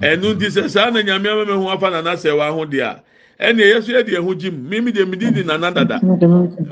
Ɛnu 0.00 0.34
nti 0.34 0.46
sɛ 0.48 0.68
saa 0.70 0.90
na 0.90 1.02
nyame 1.02 1.28
ama 1.30 1.44
mi 1.44 1.52
ho 1.52 1.68
afa 1.68 1.90
na 1.90 2.00
na 2.00 2.14
sɛ 2.14 2.36
wa 2.36 2.50
ho 2.50 2.64
deɛ. 2.64 3.00
Ɛnna 3.48 3.62
yɛ 3.70 3.82
so 3.82 3.92
yɛ 3.92 4.02
de 4.06 4.12
ɛho 4.18 4.30
gyim 4.40 4.54
mímí 4.70 4.92
de 4.92 5.04
mi 5.04 5.16
di 5.16 5.30
di 5.32 5.42
nana 5.44 5.70
dada. 5.70 6.00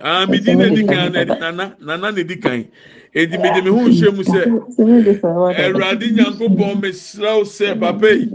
Aa 0.03 0.27
mi 0.27 0.39
di 0.41 0.55
na 0.55 0.65
edi 0.67 0.85
kan 0.87 1.13
na 1.13 1.21
nana. 1.81 1.97
Na 1.97 2.09
edi 2.21 2.37
kan 2.39 2.65
edi 3.15 3.39
mi 3.39 3.49
de 3.55 3.63
mi 3.63 3.71
ho 3.71 3.89
nhyɛ 3.89 4.11
mu 4.17 4.23
sɛ 4.23 4.43
ɛwurade 5.65 6.07
nyanko 6.15 6.47
bɔn 6.57 6.81
mi 6.83 6.93
sraw 6.93 7.43
sɛ 7.43 7.79
papa 7.81 8.09
yi 8.15 8.27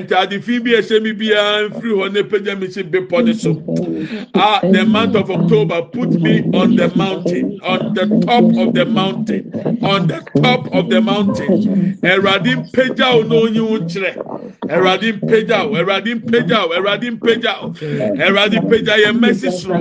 ntaade 0.00 0.40
fi 0.42 0.58
bi 0.60 0.70
ɛhyɛ 0.70 1.02
mi 1.02 1.12
biara 1.12 1.68
nfiri 1.68 1.92
hɔ 1.98 2.12
ne 2.12 2.22
pagya 2.22 2.54
mi 2.58 2.68
si 2.70 2.82
bepɔ 2.82 3.24
ne 3.24 3.32
so. 3.34 3.50
Ah 4.34 4.60
the 4.62 4.84
month 4.84 5.16
of 5.16 5.30
october 5.30 5.82
put 5.82 6.10
me 6.20 6.42
on 6.54 6.76
the 6.76 6.88
mountain 6.94 7.58
on 7.64 7.92
the 7.94 8.06
top 8.26 8.44
of 8.56 8.74
the 8.74 8.84
mountain 8.84 9.50
on 9.82 10.06
the 10.06 10.20
top 10.42 10.72
of 10.72 10.88
the 10.90 11.00
mountain. 11.00 11.98
Ɛwurade 12.02 12.70
mpagya 12.70 13.14
o 13.18 13.22
na 13.22 13.34
onyi 13.34 13.58
ho 13.58 13.78
kyerɛ 13.82 14.14
ɛwurade 14.68 15.20
mpagya 15.20 15.64
o 15.66 15.74
ɛwurade 15.74 16.14
mpagya 16.22 16.58
o 16.64 16.68
ɛwurade 16.70 17.10
mpagya 17.18 17.52
o 17.62 17.70
ɛwurade 17.70 18.56
mpagya 18.62 18.94
yɛ 19.04 19.10
mɛsi 19.18 19.50
soro. 19.50 19.80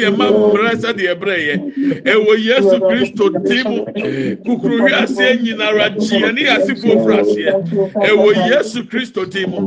Yɛ 0.00 0.16
ma 0.16 0.30
mmerɛ 0.30 0.72
sɛ 0.76 0.92
deɛ 0.92 1.14
ɛbrɛ 1.16 1.36
yɛ. 1.48 1.56
Ɛwɔ 2.04 2.32
yesu 2.44 2.76
kristo 2.80 3.24
ti 3.46 3.62
mu 3.68 3.69
kukuru 4.44 4.88
nyinara 5.42 5.88
yesu 8.32 8.86
kristo 8.88 9.26
mu 9.46 9.60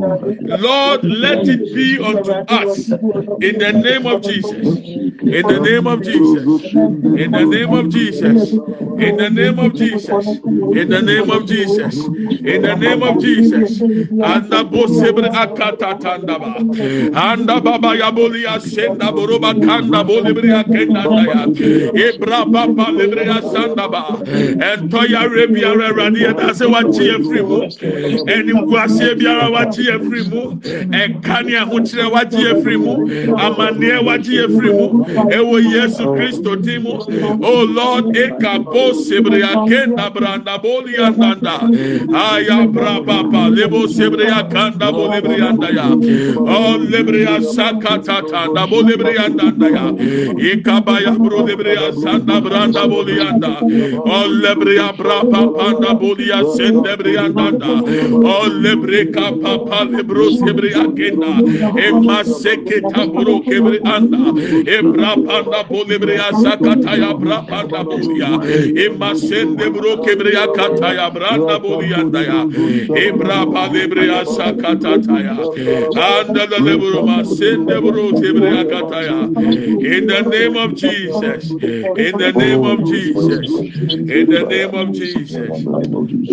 lord 0.59 1.03
let 1.03 1.47
it 1.47 1.61
be 1.75 1.99
unto 1.99 2.31
us 2.63 2.89
in 3.41 3.57
the 3.59 3.71
name 3.71 4.05
of 4.05 4.21
jesus 4.21 4.67
in 5.21 5.47
the 5.47 5.59
name 5.59 5.87
of 5.87 6.01
jesus. 6.03 6.73
In 6.73 7.31
the 7.31 7.45
name 7.45 7.73
of 7.73 7.89
jesus. 7.89 8.51
In 8.51 9.17
the 9.17 9.29
name 9.29 9.59
of 9.59 9.75
jesus. 9.75 10.25
In 10.73 10.89
the 10.89 11.01
name 11.01 11.29
of 11.29 11.45
jesus. 11.47 12.07
In 12.43 12.61
the 12.61 12.75
name 12.75 13.03
of 13.03 13.19
jesus. 13.19 13.81
Anda 13.81 14.63
bosebre 14.63 15.29
akata 15.29 15.99
tandaba. 15.99 16.57
Anda 17.15 17.61
baba 17.61 17.95
yaboli 17.95 18.45
asenda 18.45 19.11
boroba 19.11 19.53
kanda 19.65 20.03
bolibri 20.03 20.51
akenda 20.51 21.03
ya 21.27 21.47
ebra 21.93 22.45
baba 22.51 22.91
libre 22.91 23.25
asanda 23.27 23.87
ba 23.91 24.03
ɛntɔ 24.69 25.01
yare 25.11 25.47
biara 25.47 25.87
awurade 25.89 26.19
yɛda 26.25 26.47
sɛ 26.57 26.65
wakye 26.73 27.11
afiri 27.15 27.41
mu 27.47 27.59
animguaseɛ 28.33 29.15
biara 29.19 29.47
wakye 29.51 29.91
afiri 29.95 30.23
mu 30.29 30.41
ɛka 30.91 31.37
ne 31.45 31.53
ahokyerɛ 35.03 35.43
wakye 35.43 35.43
afiri 35.43 35.43
mu 35.43 35.43
amanneɛ 35.43 35.43
wakye 35.43 35.43
afiri 35.43 35.43
mu 35.43 35.43
ɛwɔ 35.43 35.57
yesu 35.73 36.03
kristo 36.15 36.55
din 36.55 36.83
mu 36.83 36.93
o 37.43 37.63
lord 37.63 38.15
eka 38.15 38.59
bo 38.63 38.91
sebreya 38.93 39.67
kenda 39.67 40.09
branda 40.13 40.57
boli 40.61 40.95
andanda. 40.95 41.69
Aya 42.13 42.67
brababa 42.67 43.49
lebo 43.53 43.87
sebreya 43.87 44.49
kanda 44.51 44.91
bo 44.91 45.07
lebreyanda 45.09 45.69
ya 45.73 45.87
o 45.91 46.77
lebreya 46.77 47.41
sakata 47.41 48.21
tanda 48.29 48.67
bo 48.67 48.81
lebreyanda 48.81 49.67
ya 49.69 49.85
ikabaya 50.53 51.17
bro 51.17 51.45
lebreya 51.45 51.93
sanda 51.93 52.41
branda 52.41 52.87
boli 52.87 53.19
anda. 53.19 53.59
Oh, 53.61 54.23
o 54.23 54.27
lebreya 54.27 54.95
braba 54.97 55.41
panda 55.57 55.93
bolia 55.93 56.39
sende 56.55 56.95
briandanda 56.97 57.81
o 58.11 58.33
oh, 58.33 58.49
lebreka 58.49 59.31
papa 59.41 59.85
lebro 59.85 60.29
sebreya 60.39 60.83
kenda 60.97 61.31
e 61.79 61.91
maseke 62.07 62.81
taburo 62.93 63.39
kebre 63.47 63.79
anda 63.95 64.23
e 64.93 64.95
brapanda 64.95 65.63
bolebreya 65.63 66.33
sakata 66.33 66.95
ya 66.97 67.13
brapanda 67.13 67.83
bolia 67.87 68.41
e 68.75 68.89
masende 68.89 69.69
bro 69.73 69.97
kebreya 69.97 70.47
kata 70.53 70.93
ya 70.95 71.09
branda 71.11 71.59
bolia 71.59 71.99
anda 71.99 72.21
ya 72.23 72.47
e 72.93 73.11
brapa 73.11 73.67
lebreya 73.73 74.25
sakata 74.25 75.23
ya 75.23 75.49
anda 75.95 76.47
the 76.47 76.59
lebro 76.59 77.03
masende 77.03 77.81
bro 77.81 78.13
kebreya 78.13 78.65
kata 78.69 79.03
ya 79.03 79.29
in 79.79 80.07
the 80.07 80.21
name 80.23 80.55
of 80.57 80.75
Jesus. 80.75 81.57
In 81.95 82.17
the 82.17 82.31
name 82.33 82.63
of 82.65 82.83
Jesus. 82.83 83.63
In 84.07 84.29
the 84.29 84.43
name 84.43 84.75
of 84.75 84.93
Jesus. 84.93 85.67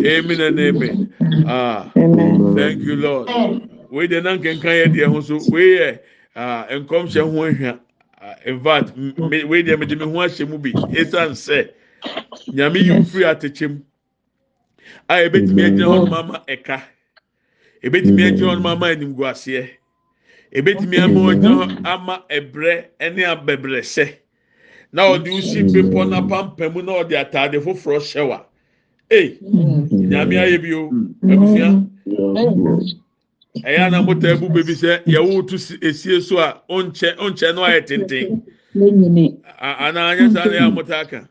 Amen 0.04 0.40
and 0.40 0.58
amen. 0.60 1.08
Ah 1.44 1.92
thank 2.54 2.84
you 2.84 2.96
Lord. 2.96 3.30
Wei 3.90 4.08
deɛ 4.08 4.22
na 4.22 4.36
nkenkan 4.36 4.74
yɛ 4.80 4.86
deɛ 4.94 5.06
ho 5.12 5.20
so 5.20 5.38
wei 5.48 5.78
yɛ 5.78 5.98
nkɔmhyɛ 6.36 7.22
ho 7.22 7.38
ahwia 7.46 7.78
Ah, 7.78 7.89
in 8.44 8.60
fact 8.62 8.92
wei 9.48 9.62
deɛ 9.62 9.78
mede 9.78 9.98
me 9.98 10.04
ho 10.04 10.18
ahyɛ 10.20 10.48
mu 10.48 10.58
bi 10.58 10.72
esan 11.00 11.32
sɛ 11.32 11.68
nyame 12.52 12.78
yi 12.84 12.90
wo 12.92 13.02
firi 13.04 13.24
atɛkyɛ 13.24 13.68
mu 13.70 13.80
a 15.08 15.14
ebetumi 15.24 15.62
agyina 15.62 15.86
hɔ 15.86 15.96
nom 16.04 16.14
ama 16.14 16.42
ɛka 16.48 16.82
ebetumi 17.82 18.22
agyina 18.28 18.48
hɔ 18.50 18.54
nom 18.56 18.66
ama 18.66 18.86
animguaseɛ 18.94 19.68
ebetumi 20.52 20.98
ama 20.98 21.20
ɔgyina 21.20 21.56
hɔ 21.58 21.64
ama 21.84 22.14
ɛbrɛ 22.30 22.84
ɛne 23.00 23.22
abɛbrɛsɛ 23.32 24.06
na 24.92 25.02
ɔde 25.12 25.28
wosi 25.30 25.62
bepɔ 25.72 26.00
n'apampam 26.10 26.74
na 26.84 26.92
ɔde 27.02 27.14
ataade 27.22 27.58
foforɔ 27.60 27.98
hyɛ 28.00 28.22
wa 28.28 28.38
ee 29.10 29.38
nyame 29.92 30.34
ayɛ 30.38 30.58
bi 30.62 30.72
o 30.74 30.90
abusua 31.32 31.68
ɛyɛ 33.64 33.80
anamota 33.88 34.28
ebu 34.34 34.48
bebi 34.50 34.72
sɛ 34.74 35.04
yɛwo 35.06 35.46
to 35.48 35.58
si- 35.58 35.78
esie 35.78 36.20
so 36.22 36.38
a 36.38 36.62
ɔnkyɛ 36.70 37.16
ɔnkyɛ 37.18 37.54
no 37.54 37.62
ayɛ 37.62 37.86
tenten. 37.86 38.42
A- 39.60 39.76
anaa 39.88 40.14
anyɛ 40.14 40.30
saa 40.30 40.46
na 40.48 40.54
yɛ 40.54 40.68
amota 40.72 41.00
aka 41.00 41.28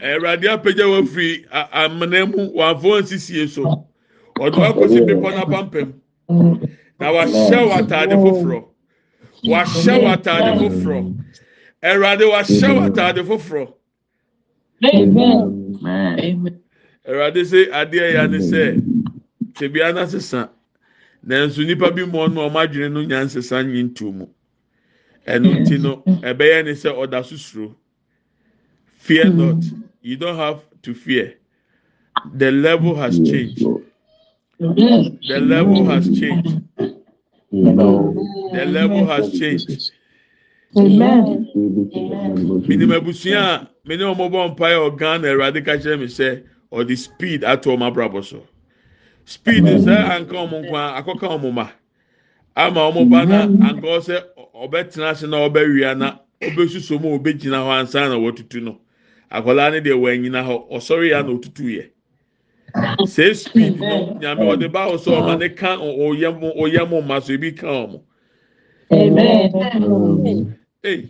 ɛwurade 0.00 0.46
apagya 0.48 0.86
wafiri 0.88 1.46
amena 1.72 2.26
mu 2.26 2.52
wafɔ 2.54 3.02
nsisie 3.02 3.48
so. 3.48 3.62
Ɔde 4.38 4.56
wakɔsi 4.58 5.00
bepɔ 5.06 5.32
n'apampam. 5.34 5.94
Na 7.00 7.12
wahyɛ 7.12 7.58
wɔ 7.68 7.72
ataade 7.86 8.16
foforɔ. 8.20 8.64
Wahyɛ 9.44 9.94
wɔ 10.02 10.08
ataade 10.16 10.54
foforɔ. 10.58 11.06
Ɛwurade 11.82 12.24
wahyɛ 12.32 12.68
wɔ 12.76 12.82
ataade 12.90 13.22
foforɔ. 13.24 13.74
Ɛwurade 17.06 17.42
sɛ 17.44 17.70
adeɛ 17.70 18.12
yɛ 18.14 18.24
ane 18.24 18.38
sɛ 18.40 18.82
tebea 19.54 19.92
n'asesa 19.92 20.50
nanso 21.26 21.62
nipa 21.64 21.90
bi 21.90 22.04
mu 22.04 22.18
ɔno 22.26 22.40
ɔmo 22.48 22.58
adwene 22.60 22.92
no 22.92 23.00
nya 23.02 23.24
nsesa 23.24 23.62
nye 23.62 23.82
ntu 23.82 24.12
mu. 24.12 24.26
Ɛno 25.26 25.66
ti 25.66 25.78
no 25.78 26.02
ɛbɛyɛ 26.22 26.64
ne 26.64 26.72
sɛ 26.72 26.90
ɔda 26.92 27.22
susuro 27.24 27.74
fear 28.98 29.28
not. 29.30 29.62
You 30.02 30.16
don't 30.16 30.36
have 30.36 30.62
to 30.82 30.94
fear. 30.94 31.34
The 32.34 32.50
level 32.52 32.94
has 32.96 33.18
changed. 33.18 33.64
The 34.58 35.40
level 35.42 35.84
has 35.86 36.06
changed. 36.18 36.60
The 37.50 38.64
level 38.66 39.06
has 39.06 39.32
changed. 39.38 39.90
Minim 42.68 42.90
abusua 42.90 43.40
a 43.62 43.68
mene 43.84 44.00
ɔmo 44.02 44.28
bɔ 44.30 44.56
mpaeɛ 44.56 44.78
wɔ 44.82 44.98
ghana 44.98 45.28
awurade 45.28 45.64
ka 45.64 45.72
kyerɛ 45.76 45.98
mi 46.00 46.06
sɛ 46.06 46.42
ɔde 46.72 46.96
speed 46.98 47.44
ato 47.44 47.70
ɔmo 47.76 47.86
abrabɔ 47.92 48.24
so 48.24 48.42
speed 49.24 49.64
sɛ 49.64 49.94
anka 50.14 50.36
ɔmo 50.36 50.62
nko 50.64 50.76
a 50.76 51.00
akɔka 51.02 51.26
ɔmo 51.36 51.52
ma 51.52 51.68
ama 52.56 52.80
ɔmo 52.90 53.08
ba 53.10 53.24
na 53.24 53.42
anka 53.42 53.86
ɔsɛ 53.86 54.16
ɔbɛtena 54.54 55.10
ase 55.10 55.26
na 55.26 55.36
ɔbɛwia 55.48 55.96
na 55.96 56.18
ɔbɛsusu 56.42 57.00
mu 57.00 57.14
a 57.14 57.18
ɔbɛgyina 57.18 57.58
hɔ 57.64 57.80
ansa 57.80 58.08
na 58.08 58.16
wɔtutu 58.16 58.62
no. 58.62 58.78
Akwadaa 59.32 59.70
ne 59.72 59.80
deɛ 59.80 59.94
wɔanyina 59.98 60.44
hɔ 60.44 60.70
ɔsɔre 60.70 61.08
ya 61.10 61.22
na 61.22 61.28
ɔtutu 61.32 61.64
yɛ 61.64 61.90
sɛ 63.06 63.34
speed 63.34 63.80
no. 63.80 64.18
Nyame 64.20 64.44
ɔde 64.44 64.70
ba 64.72 64.86
wɔ 64.88 64.96
sɛ 64.98 65.10
ɔma 65.10 65.38
ne 65.38 65.48
ka 65.48 65.76
ɔyɛ 65.76 66.40
mo 66.40 66.52
ɔyɛ 66.54 66.88
mo 66.88 67.00
ma 67.02 67.18
so 67.20 67.32
ebi 67.32 67.52
ka 67.56 67.66
ɔmo 67.66 68.00
ee 70.84 71.08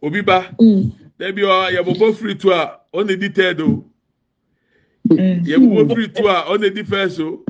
obi 0.00 0.22
ba 0.22 0.48
dɛbi 1.18 1.42
ɔ 1.42 1.70
yɛbɔbɔ 1.76 2.14
firi 2.14 2.34
to 2.38 2.50
a 2.52 2.78
ɔna 2.94 3.18
di 3.18 3.28
third 3.28 3.60
o 5.12 5.16
yɛbɔbɔ 5.44 5.94
firi 5.94 6.08
to 6.14 6.26
a 6.28 6.44
ɔna 6.50 6.74
di 6.74 6.82
first 6.82 7.20
o 7.20 7.44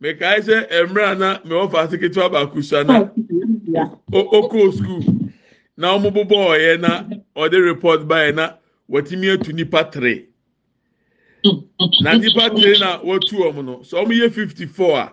mekae 0.00 0.40
sɛ 0.40 0.68
mmerɛ 0.88 1.18
na 1.18 1.38
mewɔ 1.44 1.70
faase 1.70 1.96
ketewa 2.00 2.30
baako 2.32 2.62
so 2.62 2.80
ana 2.80 3.10
o 4.12 4.42
okoo 4.42 4.72
school. 4.72 5.04
Na 5.76 5.96
wɔn 5.98 6.12
bobɔ 6.12 6.36
ɔyɛ 6.54 6.80
na 6.80 7.04
ɔde 7.36 7.64
report 7.64 8.00
baeɛ 8.06 8.34
na 8.34 8.52
wɔtumi 8.90 9.32
atu 9.34 9.52
nipa 9.52 9.84
tere 9.90 10.26
na 12.02 12.12
nipa 12.18 12.50
tere 12.50 12.78
na 12.78 12.98
wɔtu 13.00 13.32
wɔn 13.40 13.64
no. 13.64 13.76
Sɛ 13.78 14.04
wɔn 14.04 14.12
yɛ 14.20 14.32
fifty 14.32 14.66
four 14.66 14.98
a 14.98 15.12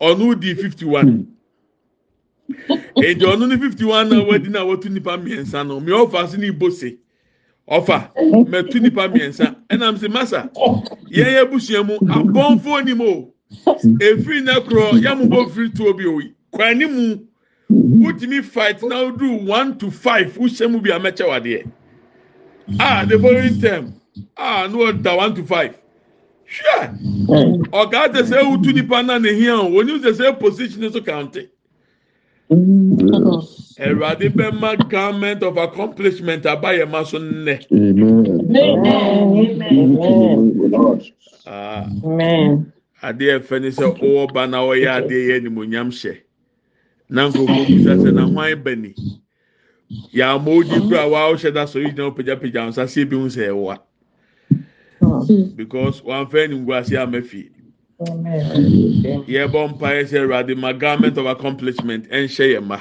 ɔno 0.00 0.38
di 0.38 0.54
fifty 0.54 0.84
one. 0.84 1.26
Èdè 2.50 3.22
ɔno 3.22 3.48
ne 3.48 3.56
fifty 3.56 3.84
one 3.84 4.08
na 4.10 4.22
wadi 4.22 4.48
na 4.50 4.60
wɔtu 4.64 4.90
nipa 4.90 5.16
mmiɛnsa 5.16 5.66
no. 5.66 5.80
Mmea 5.80 6.06
ɔfa 6.06 6.28
so 6.28 6.36
ne 6.36 6.48
ibose 6.50 6.98
ɔfa 7.68 8.10
mɛtu 8.48 8.80
nipa 8.80 9.08
mmiɛnsa 9.08 9.54
ɛnam 9.70 9.96
sɛ 9.96 10.08
masa. 10.12 10.50
Yɛn 11.10 11.32
yɛ 11.36 11.50
busua 11.50 11.84
mu 11.84 11.98
abɔnfo 11.98 12.84
ni 12.84 12.94
mu 12.94 13.04
o 13.04 13.32
efiri 14.00 14.42
ne 14.44 14.52
korɔ 14.60 15.02
yamu 15.02 15.28
bɔ 15.28 15.50
firi 15.50 15.74
tuo 15.74 15.92
bi 15.92 16.04
o 16.06 16.20
kwan 16.50 16.78
ne 16.78 16.86
mu 16.86 17.18
wotumi 17.70 18.44
fight 18.44 18.82
na 18.82 19.00
o 19.00 19.10
do 19.10 19.32
one 19.32 19.76
to 19.78 19.90
five 19.90 20.32
wuhyɛ 20.38 20.70
mu 20.70 20.80
bi 20.80 20.90
a 20.90 20.98
mɛkyɛ 21.00 21.26
wadeɛ 21.26 21.70
ah 22.80 23.04
the 23.08 23.18
following 23.18 23.60
term. 23.60 23.94
Ah 24.36 24.68
no 24.70 24.92
da 24.92 25.16
one 25.16 25.34
to 25.34 25.44
five. 25.44 25.76
Hwɛ 26.48 27.68
ɔgaa 27.70 28.08
tɛ 28.12 28.22
sɛ 28.22 28.42
ewu 28.42 28.62
tu 28.62 28.72
nipa 28.72 29.02
na 29.02 29.18
ne 29.18 29.32
hia 29.34 29.56
o 29.56 29.70
wɔn 29.70 29.86
ni 29.86 29.98
tɛ 29.98 30.12
sɛ 30.12 30.38
position 30.38 30.90
so 30.92 31.00
kante. 31.00 31.48
awurade 32.50 34.28
bɛma 34.30 34.88
government 34.88 35.42
of 35.42 35.56
accomplishment 35.56 36.46
aba 36.46 36.68
yɛ 36.68 36.88
ma 36.90 37.02
so 37.02 37.18
nnɛ. 37.18 37.58
Adeɛ 43.02 43.38
ɛfɛ 43.40 43.60
ne 43.62 43.68
sɛ 43.70 43.98
wowɔ 43.98 44.32
ba 44.32 44.46
na 44.46 44.58
wɔyɛ 44.62 44.88
adeɛ 45.02 45.26
yɛ 45.28 45.40
animonyam 45.40 45.90
hyɛ. 45.90 46.18
Na 47.08 47.28
nkurɔfoɔ 47.28 47.66
bisa 47.66 47.96
sɛ 47.96 48.14
na 48.14 48.26
hwan 48.26 48.62
bani 48.62 48.94
yɛama 50.14 50.44
wodi 50.46 50.88
kora 50.88 51.08
waa 51.08 51.32
wohyɛ 51.32 51.52
da 51.54 51.64
sɔre 51.64 51.94
gyina 51.94 52.10
wopagyapagya 52.10 52.62
wo 52.64 52.70
nsa 52.70 52.84
sɛ 52.84 53.02
ebi 53.02 53.16
hu 53.16 53.26
sɛ 53.26 53.48
ɛwa 53.50 53.78
because 55.56 56.00
wamfa 56.02 56.46
animguase 56.48 56.96
ama 56.96 57.22
fie. 57.22 57.50
Yɛbɔ 57.98 59.60
mpaeɛ 59.72 60.02
sɛ 60.10 60.16
ɛrọ̀adé 60.24 60.54
ma 60.56 60.72
garment 60.72 61.16
of 61.16 61.26
accomplishment 61.26 62.04
ɛnhyɛ 62.10 62.46
yɛ 62.54 62.60
ma. 62.62 62.78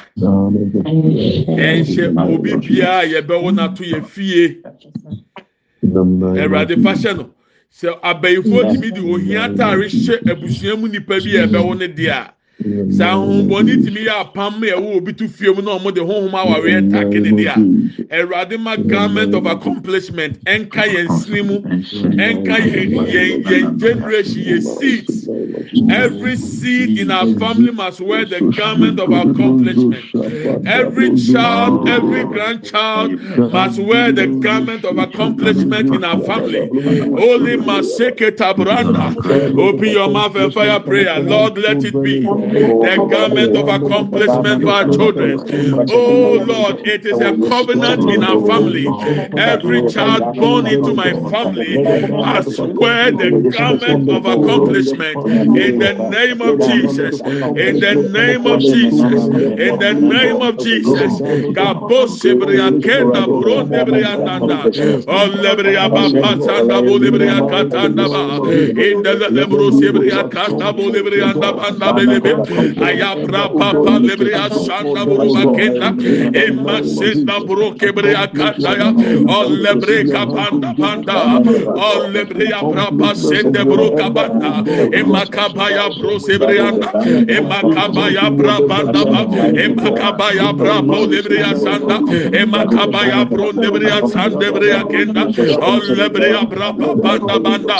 ɛnhyɛ 1.56 2.34
obi 2.34 2.51
biara 2.56 3.06
yɛbɛwo 3.08 3.49
n'ato 3.56 3.84
yɛ 3.84 4.06
fie. 4.06 4.58
Ɛwurade 5.86 6.84
fa 6.84 6.91
hyɛ 6.93 7.17
no. 7.17 7.30
Sɛ 7.71 7.99
abɛyifoɔ 8.01 8.62
tumi 8.73 8.91
de 8.93 9.01
ohia 9.01 9.43
ataare 9.47 9.88
hyɛ 9.88 10.19
abusua 10.32 10.75
mu 10.80 10.88
nipa 10.89 11.19
bi 11.23 11.38
a 11.38 11.47
ɛbɛwo 11.47 11.78
ne 11.78 11.88
deɛ 11.88 12.12
a 12.12 12.35
sɛ 12.63 13.04
ahohombɔni 13.04 13.84
tumi 13.84 14.02
yɛ 14.08 14.13
apam 14.24 14.62
ɛwɔ 14.62 14.96
obi 14.98 15.13
to 15.13 15.28
fie 15.28 15.52
mu 15.54 15.62
na 15.62 15.78
wɔn 15.78 15.94
de 15.94 16.02
honhom 16.02 16.32
awareɛ 16.32 16.91
take 16.91 17.22
ne 17.22 17.32
deɛ 17.32 18.08
a 18.10 18.15
ɛwurade 18.24 18.60
ma 18.60 18.76
garment 18.78 19.34
of 19.36 19.46
accomplishment. 19.46 20.44
Ɛnka 20.46 20.84
yɛn 20.94 21.10
sini 21.20 21.41
mu 21.44 21.60
ɛnka 21.60 22.56
yɛn 22.58 22.89
yɛn 23.08 23.44
yɛn 23.44 23.78
generation 23.80 24.41
yɛn 24.44 24.62
seeds. 24.62 25.28
Every 25.91 26.36
seed 26.38 27.00
in 27.00 27.12
our 27.12 27.28
family 27.36 27.72
must 27.72 28.00
wear 28.02 28.26
the 28.26 28.39
garment 28.56 29.00
of 29.00 29.12
accomplishment. 29.12 30.65
Every 30.68 31.15
child 31.15 31.89
every 31.89 32.24
grandchild 32.26 33.20
must 33.52 33.80
wear 33.80 34.12
the 34.12 34.28
garment 34.28 34.86
of 34.86 34.98
accomplishment 34.98 35.94
in 35.94 36.04
our 36.04 36.20
family. 36.24 36.68
Holy 36.70 37.58
maseke 37.58 38.32
tabranda 38.38 39.15
open 39.60 39.89
your 39.89 40.10
mouth 40.10 40.36
and 40.36 40.54
fire 40.54 40.80
prayer. 40.80 41.20
Lord 41.20 41.58
let 41.58 41.84
it 41.84 41.94
be 42.04 42.26
the 42.82 43.00
garment 43.10 43.56
of 43.56 43.68
accomplishment 43.68 44.62
for 44.62 44.72
our 44.72 44.86
children. 44.86 45.44
oh 45.90 46.40
lord 46.42 46.80
it 46.86 47.06
is 47.06 47.22
a 47.22 47.34
covenant 47.34 48.06
in 48.08 48.24
our 48.24 48.40
family. 48.40 48.98
Every 49.38 49.84
child 49.84 50.38
born 50.40 50.68
into 50.68 50.94
my 50.94 51.14
family 51.14 51.82
must 52.12 52.60
wear 52.60 53.12
the 53.12 53.32
garment 53.50 54.04
of 54.10 54.26
accomplishment. 54.26 55.26
In 55.56 55.78
the 55.80 55.94
name 55.94 56.42
of 56.42 56.60
jesus. 56.60 57.22
In 57.56 57.80
the 57.80 57.96
name 57.96 58.46
of 58.48 58.66
jesus. 58.66 59.30
In 59.58 59.78
the 59.80 59.94
name 59.94 60.42
of 60.42 60.58
jesus. 60.58 61.22
Gabo 61.52 62.08
kenda 62.82 63.28
bronde 63.40 63.84
nanda. 64.24 64.72
Olebria 65.08 65.92
baba 65.94 66.38
sanda 66.40 66.82
katanda 67.46 68.10
ba. 68.10 68.42
In 68.78 69.02
the 69.04 69.16
lebro 69.32 69.72
sebria 69.72 70.30
kata 70.30 70.74
banda 71.54 71.94
belebe 71.94 72.35
ayabra 72.88 73.43
papa 73.58 74.00
lebre 74.00 74.34
asanda 74.34 75.06
buruba 75.06 75.43
kenda 75.56 75.89
emma 76.43 76.84
senda 76.84 77.39
buru 77.45 77.76
kebre 77.80 78.13
akata 78.15 78.71
ya 78.80 78.89
o 79.38 79.39
lebre 79.63 80.04
kapanda 80.12 80.74
panda 80.78 81.17
o 81.88 82.08
lebre 82.13 82.48
abra 82.54 82.88
pasende 83.00 83.62
buru 83.65 83.91
kabanda 83.98 84.63
emma 84.93 85.26
kabaya 85.26 85.89
buru 85.95 86.19
sebre 86.19 86.60
anda 86.60 86.89
emma 87.38 87.60
kabaya 87.76 88.30
bra 88.38 88.60
banda 88.69 89.02
ba 89.06 89.21
emma 89.65 89.89
kabaya 90.00 90.54
bra 90.58 90.82
bo 90.82 91.06
lebre 91.06 91.39
asanda 91.52 91.98
emma 92.41 92.65
kabaya 92.65 93.26
bru 93.30 93.52
lebre 93.62 93.88
asanda 94.00 94.39
lebre 94.45 94.69
akenda 94.82 95.24
o 95.69 95.71
lebre 96.00 96.30
abra 96.41 96.71
banda 96.74 97.39
banda 97.39 97.80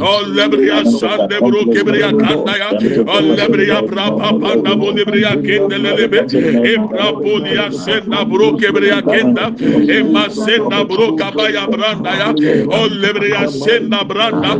o 0.00 0.12
lebre 0.36 0.68
asanda 0.80 1.40
buru 1.40 1.64
kebre 1.72 2.02
akanda 2.10 2.52
ya 2.62 2.70
o 3.06 3.20
lebre 3.20 3.66
rapapanda 3.96 4.74
bolibria 4.76 5.32
kenda 5.46 5.76
lelebe 5.78 6.20
e 6.72 6.74
prapolia 6.90 7.70
senda 7.72 8.24
bro 8.24 8.56
kebria 8.56 9.02
kenda 9.02 9.44
e 9.96 10.02
masenda 10.02 10.84
bro 10.84 11.12
kabaya 11.16 11.66
branda 11.72 12.10
ya 12.20 12.28
o 12.78 12.80
lebria 13.02 13.48
senda 13.48 14.04
branda 14.04 14.52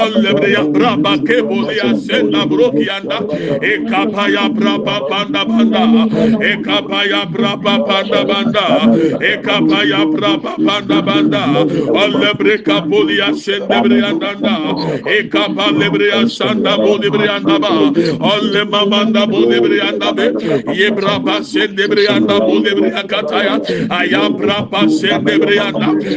o 0.00 0.02
lebria 0.22 0.62
braba 0.74 1.12
kebolia 1.26 1.94
senda 2.06 2.46
bro 2.46 2.70
kianda 2.72 3.18
e 3.62 3.72
kapaya 3.90 4.48
braba 4.48 4.96
panda 5.08 5.44
panda 5.44 5.82
e 6.50 6.52
kapaya 6.66 7.22
braba 7.34 7.74
panda 7.86 8.20
banda 8.30 8.66
e 9.30 9.32
kapaya 9.46 10.00
braba 10.14 10.52
panda 10.66 10.98
banda 11.02 11.42
o 12.00 12.02
lebre 12.20 12.58
kapolia 12.66 13.34
senda 13.34 13.82
bria 13.82 14.12
danda 14.22 14.54
e 15.16 15.28
kapale 15.28 15.90
bria 15.94 16.28
sanda 16.28 16.76
bolibria 16.76 17.38
daba 17.40 17.70
o 18.30 18.32
lema 18.52 18.79
Rabanda 18.80 19.26
Bolibri 19.26 19.80
and 19.80 20.02
Abe, 20.02 20.34
Yebra 20.74 21.22
Basen 21.22 21.76
Debri 21.76 22.08
and 22.08 22.28
Abolibri 22.28 22.90
Akataya, 22.92 23.60
Ayabra 23.88 24.68
Basen 24.70 25.24
Debri 25.24 25.58
and 25.60 25.76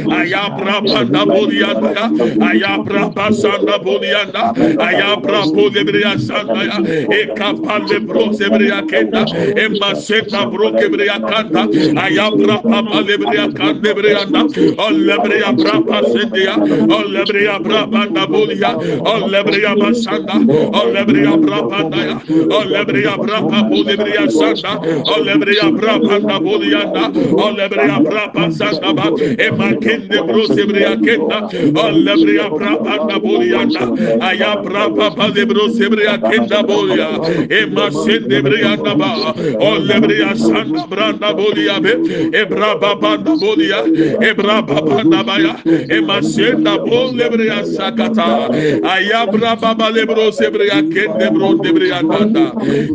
Ayabra 0.10 0.86
Banda 0.86 1.26
Bolianda, 1.26 2.10
Ayabra 2.40 3.14
Basanda 3.14 3.78
Bolianda, 3.84 4.54
Ayabra 4.78 5.44
Bolibri 5.52 6.04
Sandaya, 6.18 6.80
Ekapale 7.10 8.00
Brosebri 8.08 8.70
Akenda, 8.72 9.26
Emaseta 9.56 10.50
Brokebri 10.52 11.08
Akanda, 11.10 11.68
Ayabra 12.00 12.62
Papa 12.64 13.04
Lebri 13.04 13.38
Akandebri 13.38 14.16
Anda, 14.16 14.44
Olebri 14.78 15.42
Abra 15.44 15.82
Basendia, 15.82 16.56
Olebri 16.88 17.48
Abra 17.48 17.86
Banda 17.88 18.26
Bolia, 18.26 18.76
Olebri 19.02 19.64
Abasanda, 19.66 20.36
Olebri 20.72 21.26
Abra 21.28 21.62
Bandaya, 21.64 22.22
Oh, 22.54 22.62
Olebria 22.62 23.18
brapa 23.18 23.60
polibria 23.70 24.30
santa. 24.30 24.78
Olebria 25.16 25.72
brapa 25.72 26.20
da 26.20 26.40
polianda. 26.40 27.04
Olebria 27.46 27.98
oh, 27.98 28.04
brapa 28.04 28.46
oh, 28.48 28.52
santa 28.52 28.94
ba. 28.94 29.06
Emakende 29.46 30.18
brosebria 30.28 30.96
kenda. 31.02 31.40
Olebria 31.84 32.50
brapa 32.50 32.94
da 33.10 33.20
polianda. 33.20 33.84
Aya 34.22 34.56
brapa 34.64 35.12
palibrosebria 35.18 36.18
kenda 36.30 36.62
bolia. 36.64 37.10
Emasende 37.50 38.42
brianda 38.46 38.94
ba. 38.96 39.12
Olebria 39.60 40.36
santa 40.38 40.86
branda 40.88 41.34
bolia 41.34 41.80
be. 41.82 41.94
Ebrapa 42.42 42.96
banda 43.02 43.36
bolia. 43.36 43.82
Ebrapa 44.30 44.82
banda 44.86 45.24
baya. 45.24 45.54
Emasenda 45.90 46.78
polibria 46.86 47.66
sakata. 47.66 48.50
Aya 48.94 49.26
brapa 49.28 49.76
palibrosebria 49.76 50.82
kende 50.94 51.28
brosebria 51.34 52.00
kanda. 52.02 52.43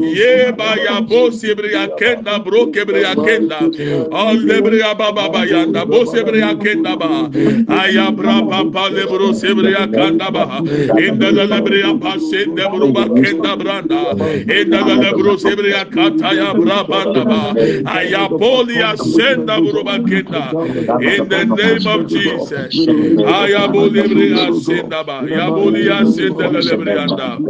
Ye 0.01 0.53
ba 0.53 0.77
ya 0.77 1.01
bo 1.01 1.31
sebria 1.31 1.89
kenda 1.97 2.39
bro 2.45 2.67
kebria 2.69 3.17
kenda. 3.23 3.71
All 4.11 4.37
lebria 4.37 4.95
baba 4.99 5.29
bayanda 5.31 5.87
bo 5.89 6.05
sebria 6.07 6.55
kenda 6.59 6.97
ba. 6.99 7.31
Ayabra 7.69 8.43
baba 8.49 8.91
lebro 8.91 9.33
sebria 9.33 9.87
kanda 9.93 10.31
ba. 10.31 10.65
Inda 10.97 11.41
lebria 11.43 11.95
pasende 12.01 12.71
bro 12.71 12.91
ba 12.93 13.11
kenda 13.11 13.57
branda 13.57 14.17
inda 14.49 14.83
lebro 15.03 15.37
sebria 15.39 15.85
kata 15.91 16.35
ya 16.35 16.55
bra 16.55 16.85
banda 16.85 17.25
ba. 17.25 17.57
Ayapolia 17.85 18.97
senda 18.99 19.61
bro 19.63 19.85
ba 19.85 20.01
kenda. 20.01 20.59
In 21.01 21.29
the 21.29 21.45
name 21.45 21.87
of 21.87 22.07
Jesus. 22.07 22.89
Ayabolibria 23.25 24.53
senda 24.55 25.05
ba. 25.05 25.25
Yabolia 25.29 26.07
senda 26.07 26.49
lebrianda 26.49 27.41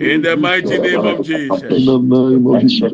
in 0.00 0.22
the 0.22 0.36
mighty 0.36 0.78
name 0.78 1.04
of 1.04 1.22
Jesus 1.22 1.37
In 1.38 1.48
the 1.84 1.98
name 1.98 2.46
of 2.46 2.60
Jesus. 2.62 2.92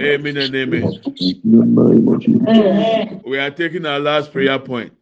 amen 0.00 0.36
and 0.36 0.54
amen. 0.54 0.82
In 0.82 1.40
the 1.44 1.64
name 1.64 2.08
of 2.08 2.20
Jesus. 2.20 3.22
we 3.24 3.38
are 3.38 3.50
taking 3.50 3.86
our 3.86 4.00
last 4.00 4.32
prayer 4.32 4.58
point. 4.58 4.92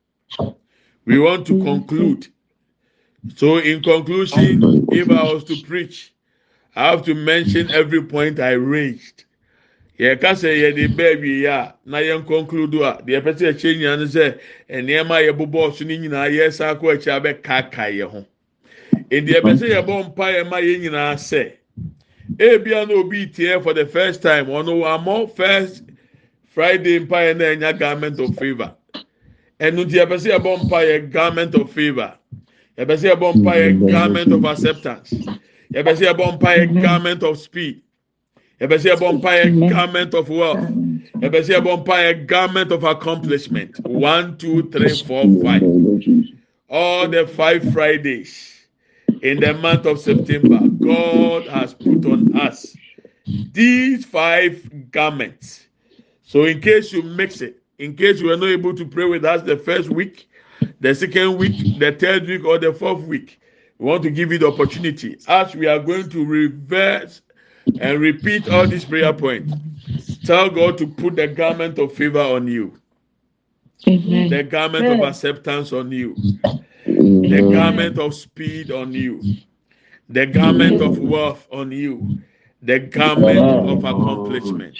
We 1.06 1.18
want 1.18 1.46
to 1.46 1.62
conclude. 1.64 2.28
So 3.36 3.58
in 3.58 3.82
conclusion 3.82 4.86
if 4.92 5.10
i 5.10 5.22
was 5.24 5.44
to 5.44 5.56
preach 5.62 6.14
i 6.74 6.90
have 6.90 7.04
to 7.04 7.14
mention 7.14 7.70
every 7.70 8.02
point 8.02 8.40
i 8.40 8.52
raised. 8.52 9.24
Yɛka 9.98 10.32
sɛ 10.32 10.48
yɛde 10.62 10.96
bɛɛ 10.96 11.20
wie 11.20 11.44
a 11.46 11.74
na 11.84 11.98
yɛn 11.98 12.26
conclude 12.26 12.74
a 12.76 13.02
deɛ 13.04 13.20
ɛpɛ 13.20 13.34
sɛ 13.36 13.52
ɛkyɛ 13.52 13.76
nyinaa 13.76 13.98
no 13.98 14.04
sɛ 14.06 14.38
nneɛma 14.70 15.14
a 15.20 15.32
yɛbobɔ 15.32 15.74
so 15.74 15.84
no 15.84 15.94
nyinaa 15.94 16.28
yɛsa 16.30 16.74
akɔ 16.74 16.94
akyi 16.96 17.10
abɛkaakae 17.20 17.96
yɛn 17.98 18.10
ho 18.10 18.26
nti 19.10 19.32
ɛpɛ 19.34 19.58
sɛ 19.58 19.66
yɛbɔ 19.76 20.06
mpa 20.08 20.26
yɛn 20.32 20.48
ma 20.48 20.56
yɛn 20.56 20.80
nyinaa 20.80 21.14
sɛ 21.16 21.52
ebia 22.40 22.88
na 22.88 22.94
obi 22.94 23.26
tie 23.26 23.60
for 23.60 23.74
the 23.74 23.86
first 23.86 24.22
time 24.22 24.46
ɔno 24.46 24.82
amɔ 24.82 25.36
first 25.36 25.84
friday 26.48 26.98
mpa 27.00 27.06
mpaeɛ 27.06 27.36
na 27.36 27.44
ɛnya 27.44 27.78
government 27.78 28.18
of 28.18 28.34
favour 28.36 28.74
ɛnu 29.60 29.84
nti 29.84 29.96
yɛpɛ 30.00 30.16
sɛ 30.16 30.38
yɛbɔ 30.38 30.64
mpa 30.64 30.78
yɛ 30.88 31.10
government 31.12 31.54
of 31.54 31.70
favour 31.70 32.14
yɛpɛ 32.80 32.96
sɛ 32.96 33.06
yɛbɔ 33.12 33.34
mpaeɛ 33.36 33.66
mm-hmm. 33.72 33.86
government 33.92 34.32
of 34.32 34.44
acceptance. 34.44 35.10
Yɛpɛ 35.74 35.92
sɛ 35.96 36.02
yɛbɔ 36.08 36.38
mpaeɛ 36.38 36.64
mm-hmm. 36.64 36.80
government 36.80 37.22
of 37.22 37.38
speed. 37.38 37.82
Yɛpɛ 38.60 38.76
sɛ 38.80 38.86
yɛbɔ 38.96 39.20
mpaeɛ 39.20 39.44
mm-hmm. 39.44 39.68
government 39.68 40.14
of 40.14 40.28
wealth. 40.30 40.68
Yɛpɛ 41.20 41.38
sɛ 41.44 41.50
yɛbɔ 41.56 41.84
mpaeɛ 41.84 42.26
government 42.26 42.72
of 42.72 42.84
accomplishment. 42.84 43.80
One 43.86 44.38
two 44.38 44.70
three 44.70 44.96
four 45.02 45.24
five. 45.42 45.62
All 46.70 47.08
the 47.08 47.26
five 47.26 47.70
fridays. 47.72 48.59
In 49.22 49.40
the 49.40 49.54
month 49.54 49.86
of 49.86 50.00
September, 50.00 50.58
God 50.58 51.46
has 51.48 51.74
put 51.74 52.04
on 52.06 52.36
us 52.38 52.76
these 53.52 54.04
five 54.04 54.90
garments. 54.90 55.66
So, 56.22 56.44
in 56.44 56.60
case 56.60 56.92
you 56.92 57.02
mix 57.02 57.40
it, 57.40 57.62
in 57.78 57.96
case 57.96 58.20
you 58.20 58.28
were 58.28 58.36
not 58.36 58.48
able 58.48 58.74
to 58.74 58.84
pray 58.84 59.04
with 59.04 59.24
us 59.24 59.42
the 59.42 59.56
first 59.56 59.90
week, 59.90 60.28
the 60.80 60.94
second 60.94 61.38
week, 61.38 61.78
the 61.78 61.92
third 61.92 62.26
week, 62.26 62.44
or 62.44 62.58
the 62.58 62.72
fourth 62.72 63.02
week, 63.02 63.40
we 63.78 63.86
want 63.86 64.02
to 64.02 64.10
give 64.10 64.30
you 64.32 64.38
the 64.38 64.48
opportunity 64.48 65.16
as 65.28 65.54
we 65.54 65.66
are 65.66 65.78
going 65.78 66.08
to 66.10 66.24
reverse 66.24 67.22
and 67.80 68.00
repeat 68.00 68.48
all 68.48 68.66
these 68.66 68.84
prayer 68.84 69.12
points. 69.12 69.52
Tell 70.24 70.50
God 70.50 70.78
to 70.78 70.86
put 70.86 71.16
the 71.16 71.28
garment 71.28 71.78
of 71.78 71.92
favor 71.92 72.20
on 72.20 72.46
you, 72.46 72.78
Amen. 73.88 74.28
the 74.28 74.42
garment 74.42 74.86
of 74.86 75.00
acceptance 75.00 75.72
on 75.72 75.90
you, 75.90 76.14
the 77.00 77.48
garment 77.52 77.98
of 77.98 78.14
speed 78.14 78.70
on 78.70 78.92
you, 78.92 79.22
the 80.08 80.26
garment 80.26 80.80
of 80.80 80.98
wealth 80.98 81.46
on 81.52 81.72
you, 81.72 82.18
the 82.62 82.78
garment 82.78 83.54
of 83.64 83.84
accomplishment. 83.84 84.76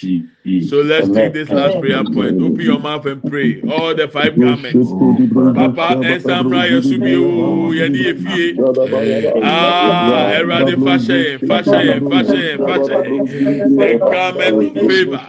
So 0.59 0.83
let's 0.83 1.09
take 1.09 1.33
this 1.33 1.53
last 1.53 1.79
prayer 1.81 2.05
point. 2.05 2.41
Open 2.41 2.65
your 2.65 2.79
mouth 2.79 3.07
and 3.07 3.25
pray. 3.25 3.63
All 3.67 3.95
the 3.95 4.09
five 4.09 4.39
garments. 4.39 4.95
Papa, 5.55 5.99
Ensambra 6.03 6.69
Yesubiu, 6.71 7.71
Yedi 7.75 8.05
Efie. 8.13 8.63
Ah, 9.41 10.31
Erade 10.33 10.77
Fashe, 10.77 11.39
Fashe, 11.47 12.01
Fashe, 12.07 12.59
Fashe. 12.65 13.07
The 13.77 13.97
garment 14.05 14.63
of 14.65 14.83
favor, 14.85 15.23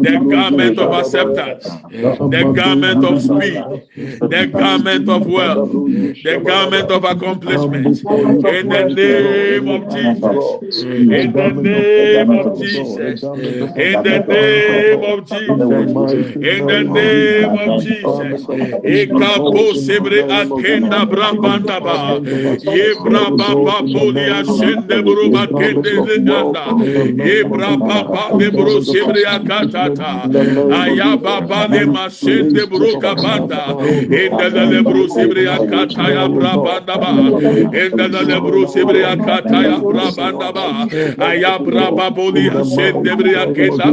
the 0.00 0.18
garment 0.28 0.78
of 0.78 0.92
acceptance, 0.92 1.84
the 2.28 2.44
garment 2.44 3.02
of 3.04 3.20
speed, 3.20 3.68
the 4.28 4.46
garment 4.46 5.08
of 5.08 5.26
wealth, 5.26 5.64
the 6.22 6.36
garment 6.38 6.90
of 6.90 7.04
accomplishment. 7.04 8.02
In 8.44 8.68
the 8.68 8.84
name 8.84 9.68
of 9.68 9.88
Jesus. 9.88 10.58
In 11.08 11.34
the 11.34 11.52
name 11.52 11.75
name 11.82 12.30
of 12.30 12.54
Jesus. 12.54 13.32
In 13.76 14.04
the 14.04 14.22
name 14.22 15.02
of 15.04 15.26
Jesus. 15.26 15.98
In 16.40 16.66
the 16.68 16.84
name 16.84 17.56
of 17.56 17.76
Jesus. 17.76 18.48
Ikapo 18.84 19.74
sebre 19.74 20.24
akenda 20.28 21.06
brabanda 21.06 21.80
ba. 21.82 22.22
Yebra 22.62 23.30
baba 23.36 23.82
bolia 23.82 24.44
sende 24.44 25.02
buruba 25.02 25.48
kende 25.56 25.92
zanda. 26.02 26.76
Yebra 27.18 27.76
baba 27.84 28.34
de 28.38 28.50
buru 28.50 28.80
sebre 28.82 29.24
akatata. 29.26 30.30
Ayaba 30.70 31.40
bale 31.48 31.86
masende 31.86 32.66
buru 32.70 32.96
kabanda. 32.98 33.78
Enda 34.10 34.50
de 34.68 34.82
buru 34.84 35.08
sebre 35.08 35.46
akataya 35.48 36.28
brabanda 36.32 36.98
ba. 37.00 37.34
Enda 37.72 38.08
de 38.26 38.40
buru 38.40 38.66
sebre 38.68 39.04
akataya 39.04 39.84
brabanda 39.86 40.52
ba. 40.54 40.88
Ayaba 41.18 41.65
braba 41.66 42.10
boli 42.16 42.46
sen 42.74 43.02
debri 43.04 43.34
akesa 43.44 43.88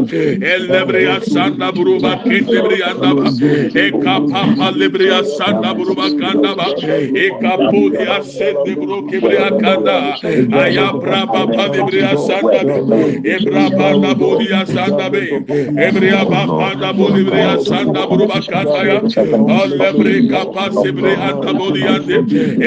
el 0.53 0.67
debri 0.73 1.05
asanda 1.15 1.71
buruba 1.75 2.13
ken 2.23 2.45
debri 2.53 2.79
andaba 2.89 3.27
e 3.83 3.85
kapa 4.03 4.41
palebri 4.57 5.09
asanda 5.19 5.73
buruba 5.77 6.07
kandaba 6.19 6.67
e 7.25 7.27
kapu 7.41 7.81
di 7.95 8.05
asen 8.17 8.55
debro 8.65 8.97
kebri 9.09 9.37
akanda 9.49 9.97
aya 10.63 10.87
braba 11.01 11.41
palebri 11.55 12.01
asanda 12.13 12.61
e 13.33 13.35
braba 13.45 13.87
na 14.03 14.13
boli 14.13 14.47
asanda 14.61 15.09
be 15.13 15.23
e 15.85 15.87
braba 15.95 16.41
panda 16.57 16.93
boli 16.93 17.23
bri 17.23 17.41
asanda 17.53 18.07
buruba 18.09 18.39
kanda 18.51 18.81
ya 18.89 18.97
el 19.63 19.71
debri 19.81 20.27
kapa 20.29 20.65
sebri 20.81 21.13
andaboli 21.29 21.83
ande 21.95 22.17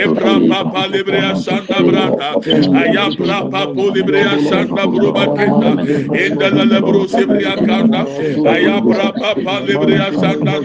e 0.03 0.05
braba 0.17 0.61
palebri 0.75 1.21
asanda 1.33 1.79
brata 1.89 2.31
aya 2.83 3.07
braba 3.19 3.67
boli 3.75 4.03
bri 4.03 4.21
asanda 4.35 4.87
bro 4.97 5.13
bakenda 5.13 5.71
enda 6.25 6.49
la 6.57 6.65
la 6.65 6.81
kanda 7.67 8.01
aya 8.53 8.81
bra 8.81 9.09
pa 9.21 9.31
pa 9.45 9.55
lebria 9.67 10.09
sanda 10.21 10.57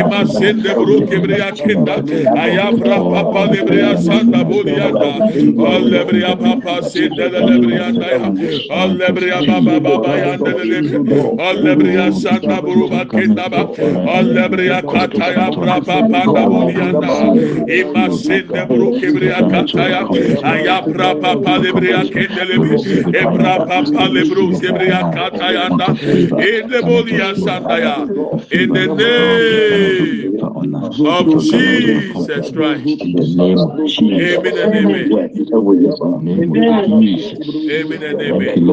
ema 0.00 0.20
sende 0.36 0.70
bro 0.78 0.96
kebria 1.10 1.50
kenda 1.60 1.96
aya 2.44 2.66
bra 2.80 2.98
pa 3.10 3.22
pa 3.32 3.42
lebria 3.52 3.90
sanda 4.06 4.44
bodia 4.50 4.88
da 5.00 5.12
al 5.72 5.82
lebria 5.94 6.32
pa 6.42 6.52
pa 6.64 6.76
sende 6.92 7.28
la 7.34 7.40
lebria 7.50 7.88
da 8.00 8.10
al 8.80 8.96
lebria 9.00 9.40
ba 9.48 9.58
ba 9.66 9.78
ba 9.86 9.94
ba 10.04 10.12
ya 10.22 10.34
de 10.44 10.52
le 10.70 10.80
al 11.48 11.62
lebria 11.66 12.06
sanda 12.22 12.60
bro 12.62 12.88
bakenda 12.94 13.48
ba 13.54 13.62
al 14.16 14.32
lebria 14.38 14.80
kata 14.92 15.28
ya 15.38 15.48
bra 15.58 15.80
pa 15.88 15.98
pa 16.12 16.22
da 16.34 16.44
bodia 16.54 16.90
da 17.00 17.14
ema 17.80 18.04
sende 18.24 18.62
bro 18.68 18.92
kebria 19.00 19.40
aya 20.54 20.80
bra 20.92 21.14
pa 21.22 21.32
pa 21.44 21.56
lebria 21.66 22.04
papa 23.66 24.08
lebro 24.08 24.52
sebria 24.54 25.04
katayanda. 25.12 25.88
In 26.38 26.68
the 26.68 26.82
bolia 26.82 27.34
sandaya 27.34 28.08
in 28.50 28.72
the 28.72 28.86
name 28.88 30.38
of 31.04 31.40
Jesus 31.40 32.50
Christ. 32.52 32.88
Amen 34.18 34.58
and 34.58 34.74
amen. 34.74 35.20
Amen. 37.70 38.02
And 38.02 38.22
amen. 38.22 38.64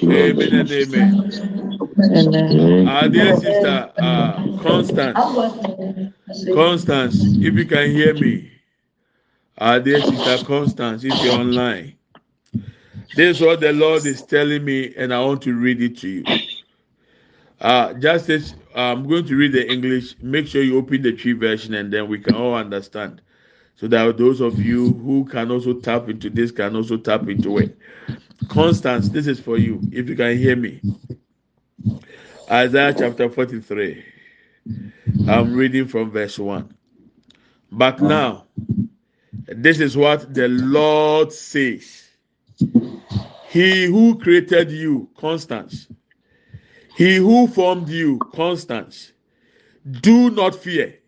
Amen 0.00 0.52
and 0.52 0.68
amen. 0.68 1.14
Our 2.86 3.04
uh, 3.04 3.08
dear 3.08 3.34
sister 3.36 3.92
uh, 3.98 4.42
Constance, 4.60 5.24
Constance, 6.52 7.32
if 7.40 7.54
you 7.54 7.64
can 7.66 7.90
hear 7.90 8.14
me, 8.14 8.50
our 9.58 9.80
dear 9.80 10.00
sister 10.02 10.38
Constance, 10.38 11.04
if 11.04 11.20
you're 11.20 11.34
online. 11.34 11.94
This 13.14 13.36
is 13.36 13.40
what 13.42 13.60
the 13.60 13.72
Lord 13.72 14.04
is 14.06 14.22
telling 14.22 14.64
me, 14.64 14.92
and 14.96 15.14
I 15.14 15.20
want 15.20 15.42
to 15.42 15.54
read 15.54 15.80
it 15.80 15.98
to 15.98 16.08
you. 16.08 16.24
Uh, 17.60 17.94
I'm 18.74 19.08
going 19.08 19.26
to 19.26 19.36
read 19.36 19.52
the 19.52 19.70
English, 19.70 20.16
make 20.20 20.48
sure 20.48 20.62
you 20.62 20.76
open 20.78 21.02
the 21.02 21.12
Twi 21.12 21.34
version, 21.34 21.74
and 21.74 21.92
then 21.92 22.08
we 22.08 22.18
can 22.18 22.34
all 22.34 22.54
understand. 22.54 23.22
So 23.76 23.86
that 23.88 24.18
those 24.18 24.40
of 24.40 24.58
you 24.58 24.92
who 24.94 25.24
can 25.26 25.52
also 25.52 25.74
tap 25.74 26.08
into 26.08 26.28
this 26.28 26.50
can 26.50 26.74
also 26.74 26.96
tap 26.96 27.28
into 27.28 27.58
it. 27.58 27.78
Constance, 28.48 29.08
this 29.10 29.28
is 29.28 29.38
for 29.38 29.58
you. 29.58 29.80
If 29.92 30.08
you 30.08 30.16
can 30.16 30.36
hear 30.36 30.56
me, 30.56 30.80
Isaiah 32.50 32.94
chapter 32.98 33.28
43. 33.30 34.04
I'm 35.28 35.54
reading 35.54 35.86
from 35.86 36.10
verse 36.10 36.38
1. 36.38 36.74
But 37.70 38.00
now, 38.00 38.46
this 39.46 39.78
is 39.78 39.96
what 39.96 40.34
the 40.34 40.48
Lord 40.48 41.32
says 41.32 42.04
He 43.54 43.86
who 43.86 44.18
created 44.18 44.72
you, 44.72 45.08
Constance, 45.16 45.86
he 46.96 47.18
who 47.18 47.46
formed 47.46 47.88
you, 47.88 48.18
Constance, 48.34 49.12
do 50.00 50.28
not 50.30 50.56
fear, 50.56 50.98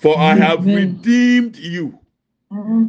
for 0.00 0.16
I 0.18 0.34
have 0.36 0.64
redeemed 0.64 1.58
you. 1.58 1.98
Mm-hmm. 2.50 2.86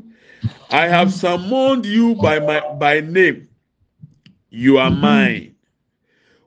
I 0.72 0.88
have 0.88 1.12
summoned 1.12 1.86
you 1.86 2.16
by 2.16 2.40
my 2.40 2.62
by 2.76 3.02
name. 3.02 3.50
You 4.50 4.78
are 4.78 4.90
mm-hmm. 4.90 5.02
mine. 5.02 5.56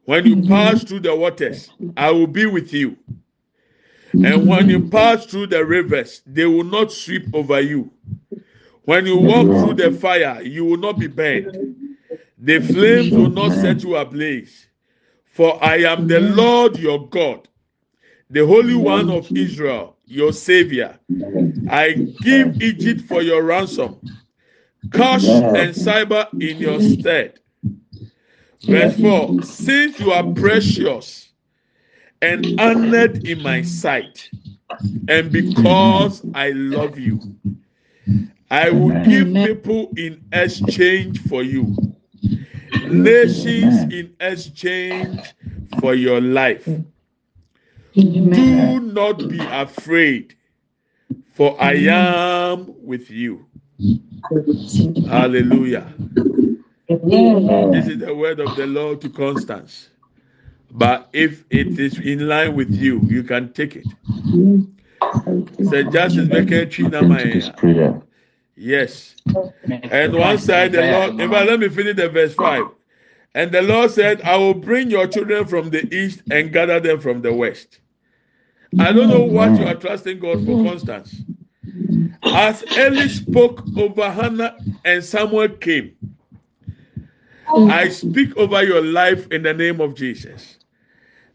When 0.07 0.25
you 0.25 0.37
mm-hmm. 0.37 0.49
pass 0.49 0.85
through 0.85 1.01
the 1.01 1.15
waters, 1.15 1.69
I 1.99 2.11
will 2.11 2.27
be 2.27 2.47
with 2.47 2.73
you. 2.73 2.97
And 4.15 4.49
when 4.49 4.71
you 4.71 4.89
pass 4.89 5.27
through 5.27 5.49
the 5.49 5.63
rivers, 5.63 6.23
they 6.25 6.47
will 6.47 6.65
not 6.65 6.91
sweep 6.91 7.35
over 7.35 7.61
you. 7.61 7.93
When 8.85 9.05
you 9.05 9.19
walk 9.19 9.47
through 9.47 9.75
the 9.75 9.93
fire, 9.93 10.41
you 10.41 10.65
will 10.65 10.79
not 10.79 10.99
be 10.99 11.07
burned. 11.07 11.81
The 12.43 12.61
flames 12.61 13.17
will 13.17 13.31
not 13.31 13.53
set 13.53 13.85
you 13.85 13.95
ablaze. 13.95 14.67
For 15.27 15.63
I 15.63 15.77
am 15.79 16.09
the 16.09 16.19
Lord 16.21 16.77
your 16.77 17.09
God, 17.09 17.49
the 18.29 18.45
Holy 18.45 18.75
One 18.75 19.11
of 19.11 19.31
Israel, 19.37 19.97
your 20.07 20.33
Savior. 20.33 20.99
I 21.71 21.93
give 21.93 22.61
Egypt 22.61 23.03
for 23.03 23.23
your 23.23 23.45
ransom, 23.45 24.01
Cush 24.91 25.45
and 25.55 25.75
Seba 25.75 26.31
in 26.41 26.59
your 26.59 26.81
stead. 26.81 27.39
Verse 28.67 28.99
4 29.01 29.43
Since 29.45 30.01
you 30.01 30.11
are 30.11 30.25
precious 30.33 31.31
and 32.21 32.61
honored 32.61 33.25
in 33.25 33.41
my 33.41 33.63
sight, 33.63 34.33
and 35.07 35.31
because 35.31 36.27
I 36.35 36.51
love 36.51 36.99
you, 36.99 37.21
I 38.51 38.71
will 38.71 38.91
give 39.05 39.33
people 39.33 39.93
in 39.97 40.25
exchange 40.33 41.21
for 41.21 41.45
you, 41.45 41.92
nations 42.93 43.93
in 43.93 44.15
exchange 44.21 45.35
for 45.81 45.95
your 45.95 46.21
life. 46.21 46.69
Do 47.95 48.81
not 48.81 49.29
be 49.29 49.41
afraid, 49.41 50.35
for 51.33 51.61
I 51.61 51.75
am 51.75 52.75
with 52.85 53.11
you. 53.11 53.47
Hallelujah. 55.09 55.93
This 56.89 57.89
is 57.89 57.99
the 57.99 58.15
word 58.15 58.41
of 58.41 58.57
the 58.57 58.67
Lord 58.67 59.01
to 59.03 59.11
Constance. 59.11 59.89
But 60.71 61.09
if 61.13 61.45
it 61.51 61.79
is 61.79 61.99
in 61.99 62.29
line 62.29 62.55
with 62.55 62.71
you, 62.71 63.01
you 63.05 63.23
can 63.23 63.53
take 63.53 63.77
it. 63.77 63.87
Said 65.69 65.93
Justice 65.93 66.29
Becker 66.29 66.65
Yes. 68.57 69.15
And 69.67 70.15
one 70.15 70.39
side, 70.39 70.73
the 70.73 70.83
Lord, 70.83 71.15
let 71.17 71.61
me 71.61 71.69
finish 71.69 71.97
the 71.97 72.09
verse 72.09 72.35
5. 72.35 72.65
And 73.35 73.51
the 73.51 73.63
Lord 73.63 73.91
said, 73.91 74.21
I 74.23 74.37
will 74.37 74.55
bring 74.55 74.91
your 74.91 75.07
children 75.07 75.47
from 75.47 75.71
the 75.71 75.93
east 75.95 76.23
and 76.31 76.53
gather 76.53 76.81
them 76.81 77.01
from 77.01 77.23
the 77.23 77.33
west. 77.33 77.81
I 78.79 78.93
don't 78.93 79.09
know 79.09 79.23
what 79.25 79.59
you 79.59 79.67
are 79.67 79.75
trusting 79.75 80.19
God 80.19 80.45
for, 80.45 80.63
Constance. 80.65 81.23
As 82.23 82.65
Eli 82.77 83.07
spoke 83.09 83.63
over 83.77 84.11
Hannah 84.11 84.57
and 84.85 85.03
Samuel 85.05 85.49
came, 85.49 85.97
I 87.47 87.89
speak 87.89 88.37
over 88.37 88.63
your 88.63 88.83
life 88.83 89.27
in 89.31 89.43
the 89.43 89.53
name 89.55 89.81
of 89.81 89.95
Jesus. 89.95 90.59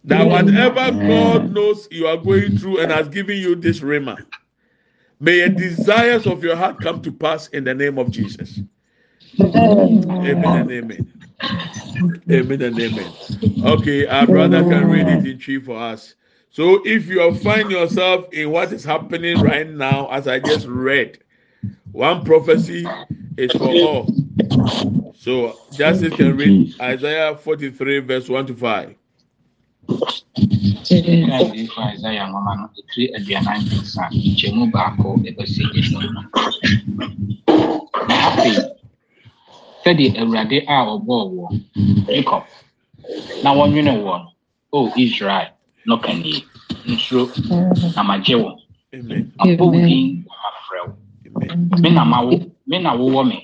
That 0.03 0.27
whatever 0.27 0.91
God 0.91 1.51
knows 1.53 1.87
you 1.91 2.07
are 2.07 2.17
going 2.17 2.57
through 2.57 2.79
and 2.79 2.91
has 2.91 3.09
given 3.09 3.37
you 3.37 3.55
this 3.55 3.81
rhema, 3.81 4.23
may 5.19 5.41
the 5.41 5.49
desires 5.49 6.25
of 6.25 6.43
your 6.43 6.55
heart 6.55 6.79
come 6.79 7.01
to 7.01 7.11
pass 7.11 7.47
in 7.49 7.63
the 7.63 7.73
name 7.73 7.97
of 7.97 8.09
Jesus. 8.11 8.59
Amen 9.39 10.45
and 10.45 10.71
amen. 10.71 11.16
Amen 12.31 12.61
and 12.61 12.79
amen. 12.79 13.13
Okay, 13.63 14.05
our 14.07 14.27
brother 14.27 14.63
can 14.63 14.89
read 14.89 15.07
it 15.07 15.25
in 15.25 15.39
Twi 15.39 15.59
for 15.59 15.77
us. 15.79 16.15
So 16.49 16.81
if 16.85 17.07
you 17.07 17.33
find 17.35 17.69
yourself 17.69 18.31
in 18.33 18.51
what 18.51 18.73
is 18.73 18.83
happening 18.83 19.39
right 19.39 19.67
now, 19.67 20.09
as 20.11 20.27
I 20.27 20.39
just 20.39 20.65
read, 20.67 21.19
one 21.91 22.23
prophecy 22.23 22.97
is 23.37 23.53
for 23.53 23.67
all. 23.69 24.13
So 25.13 25.59
Justice 25.73 26.15
can 26.15 26.35
read 26.37 26.73
Isaiah 26.81 27.35
43, 27.35 27.99
verse 27.99 28.29
1 28.29 28.47
to 28.47 28.55
5. 28.55 28.95
Sɛdeɛ 39.87 40.09
awurade 40.21 40.57
a 40.67 40.75
ɔbɔɔ 40.93 41.23
wɔ 41.35 41.45
jacob. 42.07 42.43
Na 43.43 43.49
wɔnwene 43.57 43.91
wɔ 44.03 44.13
no 44.23 44.29
o 44.73 44.91
israel 44.97 45.47
no 45.85 45.97
ka 45.97 46.11
nie 46.13 46.43
nsuro 46.91 47.23
na 47.95 48.03
magye 48.03 48.35
wo. 48.35 48.49
Mabɔ 49.39 49.63
wo 49.63 49.71
din 49.71 50.25
na 50.27 50.35
mafrɛ 50.55 50.79
wo. 50.87 50.93
Me 51.81 51.89
na 51.89 52.03
ma 52.03 52.21
wo 52.21 52.35
me 52.67 52.77
na 52.79 52.91
wowɔ 52.99 53.21
me. 53.29 53.37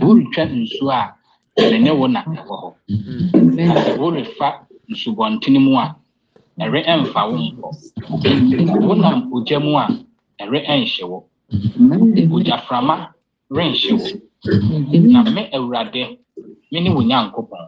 Woretwa 0.00 0.42
nsuo 0.46 0.90
a 0.92 1.14
ɛne 1.58 1.78
ne 1.82 1.90
wo 1.90 2.06
na 2.06 2.22
ɛwɔ 2.22 2.54
hɔ. 2.62 2.68
Na 3.56 3.74
sɛ 3.82 3.96
worefa 3.98 4.48
nsubɔntene 4.90 5.58
mu 5.58 5.76
a 5.76 5.96
ɛre 6.60 6.80
ɛmfa 6.86 7.20
wo 7.30 7.36
nkɔ 7.36 8.78
wonam 8.86 9.28
ogya 9.34 9.58
mu 9.58 9.76
a 9.76 9.88
ɛrɛ 10.40 10.58
ɛnhyɛ 10.70 11.02
wɔ 11.10 11.18
ogyaframa 12.30 13.10
renhyɛ 13.50 13.92
wɔ 13.98 14.22
na 14.44 15.22
me 15.34 15.48
awurade 15.52 16.18
me 16.70 16.80
ne 16.80 16.90
wo 16.90 17.02
nyankopɔn. 17.02 17.64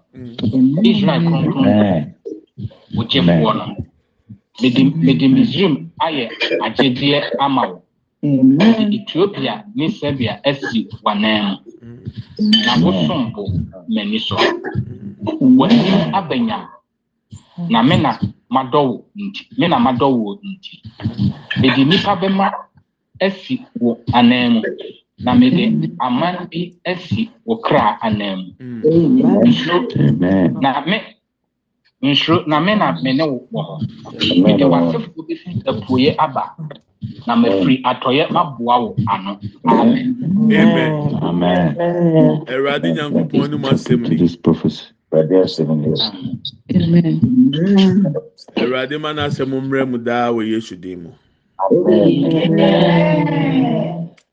Israel 0.84 1.22
kronkron. 1.22 2.14
Wogyefoɔ 2.96 3.52
no. 3.58 3.64
Mede 4.60 5.26
misraim 5.28 5.90
ayɛ 6.00 6.24
agyegyeɛ 6.64 7.20
ama 7.38 7.62
wo. 7.68 7.82
Mede 8.22 8.94
ethiopia 8.94 9.64
ne 9.74 9.88
serbia 9.88 10.40
asi 10.44 10.88
w'anan 11.04 11.58
mu 12.38 12.50
na 12.66 12.72
wosom 12.82 13.32
bo 13.34 13.42
m'ani 13.88 14.18
so. 14.18 14.36
W'anim 15.58 16.14
abɛnyam 16.14 16.68
na 17.68 17.82
me 17.82 17.96
na 17.96 18.18
madɔ 18.50 18.80
wo 18.88 19.04
nti 19.16 19.46
me 19.58 19.68
na 19.68 19.78
madɔ 19.78 20.06
wo 20.10 20.38
nti. 20.42 20.82
Mede 21.60 21.84
nnipa 21.84 22.16
bɛma 22.20 22.50
asi 23.20 23.60
wo 23.80 23.98
anan 24.12 24.52
mu. 24.54 24.62
Na 25.18 25.34
mede 25.34 25.64
aman 26.00 26.48
bi 26.50 26.74
asi 26.84 27.30
wo 27.46 27.56
kra 27.64 27.98
anan 28.02 28.40
mu 28.82 29.46
nsuro 29.46 29.78
na 30.62 30.70
me 30.88 30.98
nsuro 32.02 32.42
na 32.46 32.58
me 32.60 32.72
na 32.74 32.88
me 33.02 33.10
ne 33.12 33.24
wo 33.30 33.38
wɔ 33.52 33.60
hɔ 33.68 33.74
mede 34.44 34.64
w'asefoɔ 34.72 35.20
bɛfi 35.26 35.48
apuoeɛ 35.70 36.10
aba. 36.24 36.44
Na 37.26 37.36
mafiri 37.36 37.80
atɔeɛ 37.90 38.24
maboa 38.34 38.74
wo 38.82 38.90
ano. 39.12 39.32
Amen. 39.68 40.08
Amen. 40.50 40.92
Amen. 41.22 41.76
awurade 42.52 42.88
nyankopɔn 42.96 43.50
ne 43.50 43.56
mu 43.56 43.68
asɛm 43.68 44.00
ni. 44.08 44.16
Awurade 48.60 48.96
ma 49.00 49.10
n'asɛm 49.12 49.50
mmerɛ 49.52 49.84
mu 49.90 49.98
daa 49.98 50.32
wɔ 50.32 50.42
yesu 50.52 50.76
din 50.76 51.02
mu. 51.02 51.10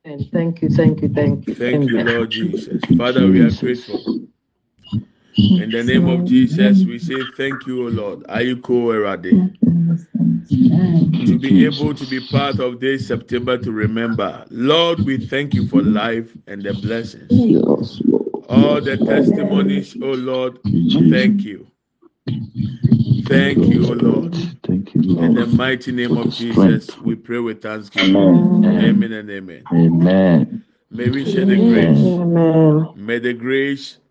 And 0.03 0.27
thank 0.31 0.61
you, 0.63 0.69
thank 0.69 1.01
you, 1.01 1.09
thank 1.09 1.47
you. 1.47 1.53
thank 1.53 1.87
you 1.87 1.99
lord 2.03 2.31
jesus. 2.31 2.83
Father 2.97 3.27
we 3.27 3.39
are 3.41 3.51
grateful. 3.51 4.27
In 5.35 5.69
the 5.69 5.83
name 5.83 6.07
of 6.07 6.25
jesus 6.25 6.83
we 6.83 6.97
say 6.97 7.23
thank 7.23 7.67
you 7.67 7.85
o 7.85 7.89
lord. 7.89 8.21
Ayiko 8.23 8.89
awurade 8.91 9.53
to 11.27 11.37
be 11.37 11.65
able 11.65 11.93
to 11.93 12.05
be 12.07 12.19
part 12.19 12.59
of 12.59 12.79
this 12.79 13.07
september 13.07 13.59
to 13.59 13.71
remember. 13.71 14.43
Lord 14.49 15.01
we 15.05 15.17
thank 15.19 15.53
you 15.53 15.67
for 15.67 15.83
life 15.83 16.35
and 16.47 16.63
the 16.63 16.73
blessings. 16.73 17.31
All 18.49 18.81
the 18.81 18.97
testimonies 18.97 19.95
oh 20.01 20.13
lord 20.13 20.57
thank 21.11 21.43
you 21.43 21.67
thank 23.27 23.57
you 23.69 23.85
o 23.89 23.93
lord 23.93 24.35
Thank 24.63 24.95
you, 24.95 25.01
Lord. 25.01 25.25
In 25.25 25.33
the 25.35 25.47
mighty 25.47 25.91
name 25.91 26.17
of 26.17 26.29
Jesus, 26.29 26.85
strength. 26.85 27.05
we 27.05 27.15
pray 27.15 27.39
with 27.39 27.61
thanksgiving. 27.61 28.15
Amen. 28.15 28.63
Amen 28.65 29.11
and 29.11 29.29
amen. 29.29 29.63
Amen. 29.73 30.63
May 30.89 31.09
we 31.09 31.25
share 31.25 31.45
the 31.45 31.57
grace. 31.57 31.97
Amen. 31.97 32.87
May 32.95 33.19
the 33.19 33.33
grace 33.33 33.97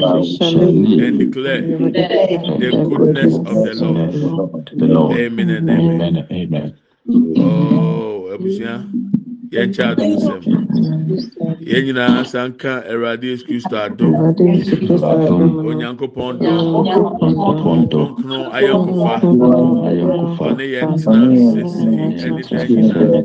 we 0.00 0.36
shall 0.36 0.60
and 0.60 1.18
declare 1.18 1.62
the 1.62 1.78
the 2.60 2.70
goodness 2.88 3.34
of 3.36 3.44
the 3.44 3.74
Lord. 3.74 4.12
Goodness 4.12 4.70
of 4.72 4.78
the 4.78 4.86
Lord. 4.86 5.16
Amen 5.18 5.50
and 5.50 5.70
amen. 5.70 6.16
Amen. 6.30 6.78
Amen. 7.08 7.38
Oh, 7.38 8.30
abusua, 8.34 8.84
yɛn 9.56 9.68
kyɛ 9.74 9.84
adum 9.90 10.12
sɛm. 10.24 10.42
Yɛn 11.70 11.82
nyinaa 11.86 12.24
sanka 12.24 12.72
Awurade 12.90 13.24
Yesu 13.30 13.44
Kristo 13.46 13.76
adum. 13.76 14.12
Onyankopɔn 15.68 16.32
dɔ. 16.40 16.52
Kronkron 17.60 18.44
ayɔnkofa. 18.56 19.14
Ɔne 20.46 20.64
yɛn 20.74 20.90
tena 21.02 21.28
sese 21.52 21.84
ɛne 22.22 22.42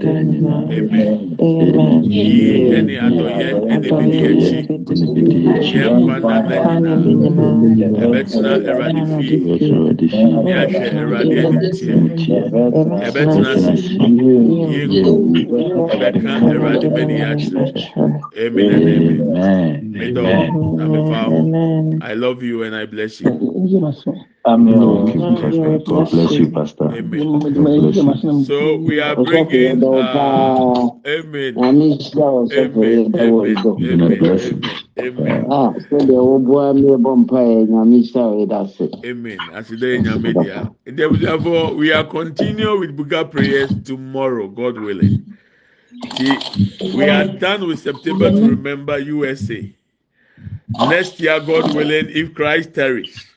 dɛn 0.02 0.18
nyinaa. 0.32 0.62
Amen. 0.78 1.10
Yie 2.04 2.50
ɛne 2.78 2.94
adɔyɛ 3.06 3.48
ɛne 3.72 3.88
bidi 3.98 4.18
akyi. 4.30 4.58
Yɛn 5.72 5.92
nkwa 6.00 6.16
nana 6.28 6.92
nyinaa. 7.06 7.56
Ɛbɛtena 8.04 8.52
Awurade 8.70 9.04
fie. 9.12 9.38
Ne 10.44 10.52
ahwɛ 10.62 10.88
Awurade 11.00 11.36
anim 11.42 11.66
tie. 11.72 11.96
Yɛbɛtena 13.04 13.50
ase. 13.54 13.72
Yɛngu. 14.74 15.12
Ɛbɛka 16.14 16.52
Awurade 16.52 16.90
bɛni 16.96 17.18
akyerɛ. 17.32 17.66
Amen 18.38 18.72
and 18.72 18.88
amen. 18.90 19.36
Amen. 19.38 19.92
Medɔ 19.94 20.18
Amen. 20.18 20.78
na 20.78 20.88
mefa 20.88 21.26
ho. 21.30 21.98
I 22.02 22.14
love 22.14 22.44
you 22.44 22.64
and 22.64 22.76
I 22.76 22.86
bless 22.86 23.20
you. 23.22 23.28
Thank 23.32 25.16
you, 25.16 25.38
Pastor. 25.42 25.80
God 25.88 26.12
bless 26.12 26.32
you, 26.40 26.52
Pastor. 26.52 26.86
Amen. 26.92 27.40
God 27.40 27.54
bless 27.54 27.96
you. 27.96 28.44
So 28.46 28.78
we 28.78 29.00
are 29.00 29.16
bringing. 29.16 29.84
Uh, 29.84 30.90
amen. 31.08 31.58
Amen. 31.58 32.00
Amen. 32.52 33.16
Amen. 33.20 33.58
Amen. 33.82 34.82
Amen. 35.00 35.48
Ah, 35.50 35.72
sɛdeɛ 35.90 36.20
woboa 36.20 36.74
me 36.76 36.90
bɔ 37.04 37.26
mpaeɛ 37.26 37.68
nyame 37.70 38.04
hyira 38.04 38.24
wo 38.30 38.46
yɛda 38.46 38.66
ase 38.66 38.90
Amen. 39.06 39.50
As 39.54 39.68
today 39.68 39.96
in 39.96 40.22
media. 40.22 40.70
Therefore, 40.86 41.74
we 41.76 41.92
are 41.94 42.04
continuing 42.04 42.80
with 42.80 42.98
Buga 42.98 43.30
prayers 43.30 43.74
tomorrow, 43.84 44.48
God 44.48 44.78
willing. 44.78 45.38
See, 46.10 46.48
we 46.94 47.10
are 47.10 47.26
done 47.26 47.68
with 47.68 47.80
September 47.80 48.32
to 48.32 48.46
remember 48.46 48.98
USA. 49.00 49.74
Next 50.80 51.20
year, 51.20 51.40
God 51.40 51.68
willing, 51.68 52.08
if 52.10 52.34
Christ 52.34 52.74
tarries, 52.74 53.28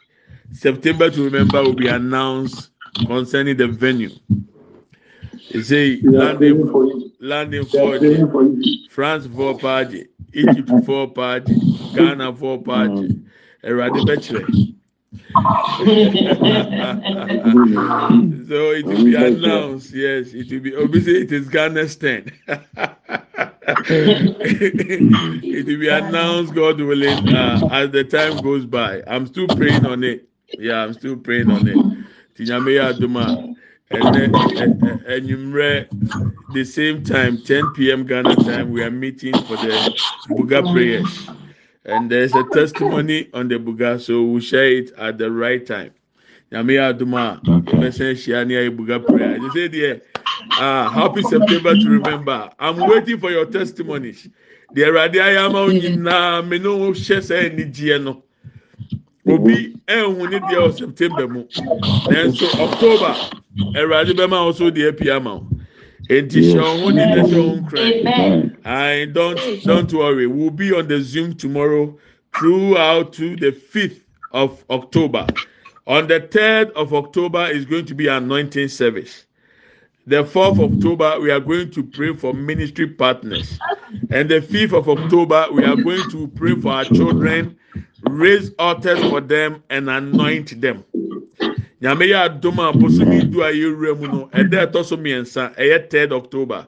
September 0.52 1.10
to 1.10 1.24
remember 1.24 1.62
will 1.62 1.74
be 1.74 1.88
announced 1.88 2.70
concerning 3.06 3.56
the 3.56 3.68
venue. 3.68 4.10
They 5.50 5.62
say 5.62 6.04
landing, 6.06 6.70
landing 7.20 7.66
for 7.66 8.02
France 8.90 9.26
for 9.26 9.58
party, 9.58 10.08
Egypt 10.32 10.70
for 10.84 11.10
party, 11.12 11.62
Ghana 11.92 12.34
for 12.36 12.62
party. 12.62 13.10
Erade 13.64 14.04
Bachelor. 14.06 14.50
so 15.34 15.40
it 18.72 18.86
will 18.86 19.04
be 19.04 19.14
announced. 19.14 19.92
Yes, 19.92 20.34
it 20.34 20.50
will 20.50 20.60
be. 20.60 20.74
Obviously, 20.76 21.22
it 21.22 21.32
is 21.32 21.48
Ghana's 21.48 21.96
turn. 22.02 22.30
it 23.66 25.66
will 25.66 25.78
be 25.80 25.88
announced, 25.88 26.54
God 26.54 26.80
willing, 26.80 27.34
uh, 27.34 27.60
as 27.72 27.90
the 27.90 28.04
time 28.04 28.40
goes 28.42 28.66
by. 28.66 29.02
I'm 29.06 29.26
still 29.26 29.48
praying 29.48 29.86
on 29.86 30.04
it. 30.04 30.28
Yeah, 30.58 30.82
I'm 30.84 30.92
still 30.94 31.16
praying 31.16 31.50
on 31.50 31.66
it. 31.66 31.76
Tinyameya 32.36 32.94
Aduma. 32.94 33.40
And 33.90 34.14
then, 34.14 34.34
and 35.06 35.28
you 35.28 35.36
the 36.52 36.64
same 36.64 37.04
time, 37.04 37.42
10 37.42 37.72
p.m. 37.74 38.06
Ghana 38.06 38.36
time, 38.36 38.72
we 38.72 38.82
are 38.82 38.90
meeting 38.90 39.42
for 39.42 39.56
the 39.56 39.94
Buga 40.30 40.62
prayers. 40.72 41.28
And 41.84 42.10
there's 42.10 42.34
a 42.36 42.44
testimony 42.44 43.28
on 43.34 43.48
the 43.48 43.56
Buga, 43.58 44.00
so 44.00 44.22
we'll 44.24 44.40
share 44.40 44.66
it 44.72 44.92
at 44.98 45.18
the 45.18 45.30
right 45.30 45.64
time. 45.66 45.92
Nyame 46.52 46.76
Aduma, 46.78 47.42
Okay. 47.48 47.78
Mesen 47.78 48.14
Shiania 48.14 48.74
Buga 48.76 49.06
prayer. 49.06 49.36
You 49.36 49.50
say 49.50 49.68
there, 49.68 50.02
ah, 50.56 50.90
happy 50.90 51.22
September 51.22 51.76
to 51.76 51.88
remember. 51.90 52.50
I'm 52.58 52.84
waiting 52.86 53.18
for 53.20 53.30
your 53.30 53.46
testimonies. 53.46 54.28
The 54.72 54.82
Erade 54.82 55.14
Ayama 55.14 55.70
Onyina, 55.72 56.46
me 56.48 56.58
no 56.58 56.92
share 56.94 57.22
say 57.22 57.50
ni 57.50 57.64
gye 57.66 57.98
no. 57.98 58.24
Obi 59.28 59.76
ehun 59.88 60.30
ni 60.30 60.40
deɛ 60.40 60.58
wɔ 60.68 60.74
September 60.78 61.28
mu. 61.28 61.44
Nanso 62.08 62.58
October, 62.58 63.20
Erade 63.74 64.12
bɛma 64.16 64.38
also 64.38 64.70
the 64.70 65.20
ma. 65.20 65.40
Enti 66.08 66.42
hyɛ 66.42 66.60
wɔn 66.60 66.80
ho 66.80 66.90
ni 66.90 66.96
na 66.96 67.22
hyɛ 67.22 67.40
wɔn 67.40 67.60
ho 67.60 67.68
kran. 67.68 67.92
Amen. 67.92 68.56
I 68.64 69.06
don't 69.12 69.38
don't 69.64 69.92
worry. 69.92 70.26
We'll 70.26 70.50
be 70.50 70.72
on 70.72 70.88
the 70.88 71.00
Zoom 71.00 71.34
tomorrow 71.34 71.96
throughout 72.36 73.12
to 73.14 73.36
the 73.36 73.52
5th 73.52 74.00
of 74.32 74.64
October. 74.70 75.26
On 75.86 76.06
the 76.06 76.20
3rd 76.20 76.72
of 76.72 76.92
October 76.94 77.46
is 77.46 77.64
going 77.64 77.86
to 77.86 77.94
be 77.94 78.08
anointing 78.08 78.68
service. 78.68 79.26
The 80.06 80.24
4th 80.24 80.62
of 80.62 80.74
October, 80.74 81.18
we 81.20 81.30
are 81.30 81.40
going 81.40 81.70
to 81.70 81.82
pray 81.82 82.12
for 82.12 82.34
ministry 82.34 82.86
partners. 82.86 83.58
And 84.10 84.28
the 84.28 84.40
5th 84.40 84.76
of 84.76 84.88
October, 84.88 85.46
we 85.50 85.64
are 85.64 85.76
going 85.76 86.10
to 86.10 86.28
pray 86.28 86.54
for 86.60 86.72
our 86.72 86.84
children, 86.84 87.56
raise 88.02 88.50
altars 88.58 89.00
for 89.08 89.22
them, 89.22 89.62
and 89.70 89.88
anoint 89.88 90.60
them. 90.60 90.84
nyame 91.84 92.04
yɛ 92.08 92.16
adom 92.24 92.58
a 92.60 92.72
bosomi 92.72 93.30
du 93.30 93.42
a 93.42 93.52
yɛwura 93.52 93.92
mu 94.00 94.06
no 94.08 94.28
ɛda 94.32 94.66
ɛtɔ 94.66 94.84
so 94.84 94.96
mmiɛnsa 94.96 95.54
ɛyɛ 95.56 95.90
3 95.90 96.12
october. 96.16 96.66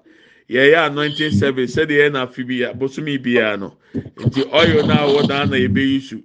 Yɛyɛ 0.50 0.86
anointing 0.90 1.30
service 1.30 1.74
sɛdeɛ 1.74 1.96
yɛ 2.04 2.12
naafe 2.12 2.46
bia 2.46 2.74
bosome 2.74 3.16
biara 3.18 3.56
no. 3.58 3.72
Nti 3.94 4.42
ɔyo 4.44 4.86
no 4.86 4.92
a 4.92 5.08
wɔdaa 5.22 5.48
na 5.48 5.56
yɛbɛyi 5.56 6.00
su. 6.02 6.22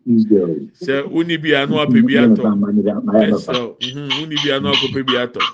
Sɛ 0.83 1.07
woni 1.09 1.37
bia 1.41 1.65
no 1.65 1.77
apɛ 1.77 2.05
bi 2.05 2.13
atɔ. 2.19 2.51
Mhm, 3.79 4.09
woni 4.19 4.37
bia 4.43 4.59
no 4.59 4.75
akɔpɛ 4.75 5.05
bi 5.07 5.13
atɔ. 5.13 5.47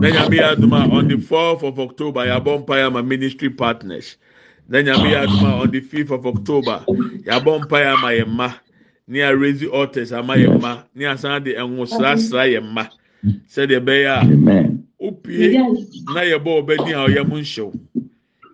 Na 0.00 0.08
nyame 0.10 0.36
yɛ 0.40 0.56
adom 0.56 0.72
a 0.74 0.88
on 0.90 1.06
the 1.08 1.16
4th 1.16 1.62
of 1.62 1.78
october 1.78 2.20
yɛabɔ 2.26 2.66
mpaeɛ 2.66 2.86
ama 2.88 3.02
ministry 3.04 3.50
partners. 3.50 4.16
Na 4.68 4.78
nyame 4.82 5.12
yɛ 5.14 5.28
adom 5.28 5.44
a 5.44 5.62
on 5.62 5.70
the 5.70 5.80
5th 5.80 6.10
of 6.10 6.26
october 6.26 6.86
yɛabɔ 7.24 7.68
mpaeɛ 7.68 7.86
ama 7.94 8.08
yɛ 8.08 8.26
mma. 8.26 8.54
Ne 9.08 9.20
arezi 9.22 9.66
altars 9.72 10.12
ama 10.12 10.34
yɛn 10.36 10.58
mma 10.58 10.84
ne 10.94 11.06
asan 11.06 11.42
de 11.44 11.54
ɛnwosrasra 11.54 12.46
yɛn 12.52 12.64
mma 12.64 12.88
sɛdeɛ 13.48 13.80
ɛbɛyɛ 13.80 14.08
a 14.08 14.20
opie 15.00 15.58
na 16.14 16.20
yɛbɔ 16.22 16.50
ɔbɛdi 16.62 16.92
a 16.92 17.06
ɔyɛ 17.06 17.28
mu 17.28 17.36
nhyɛw 17.38 17.72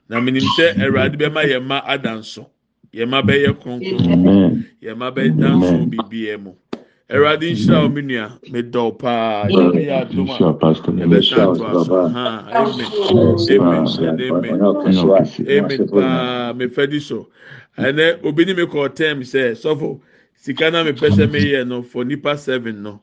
na 0.08 0.20
menim 0.20 0.44
sɛ 0.56 0.76
awurade 0.82 1.16
bɛma 1.16 1.42
yɛn 1.44 1.62
mma 1.64 1.80
adanso 1.86 2.46
yɛn 2.92 3.06
mma 3.08 3.22
bɛyɛ 3.22 3.50
kronkron. 3.60 4.64
Yɛn 4.82 4.96
mma 4.96 5.10
bɛdanso 5.10 5.88
biribiara 5.90 6.38
mu. 6.42 6.52
Awurade 7.10 7.48
nhyira 7.52 7.88
wɔn 7.88 8.04
nua. 8.04 8.26
Medɔw 8.52 8.98
paa. 8.98 9.48
Nyame 9.48 9.80
yɛ 9.88 9.94
adum 10.02 10.30
a 10.30 10.36
Sure, 10.36 10.52
Pastor. 10.54 10.92
yɛbɛsan 10.92 11.56
to 11.56 11.64
aso 11.64 12.08
ha 12.08 12.26
amen. 12.52 12.86
Amen 13.50 13.86
amen. 14.28 14.60
amen. 15.48 15.88
paa 15.88 16.52
mefɛ 16.52 16.90
di 16.90 17.00
so. 17.00 17.28
Ɛnɛ 17.78 18.22
obi 18.24 18.44
ni 18.44 18.52
mi 18.52 18.62
kɔ 18.64 18.88
tɛm 18.92 19.20
sɛ 19.24 19.56
sɔfo 19.56 20.00
sika 20.42 20.70
na 20.70 20.82
mi 20.84 20.90
pɛ 20.92 21.08
sɛ 21.16 21.30
mi 21.30 21.38
yɛ 21.38 21.66
no 21.66 21.82
for 21.82 22.04
nipa 22.04 22.36
seven 22.36 22.82
no. 22.82 23.00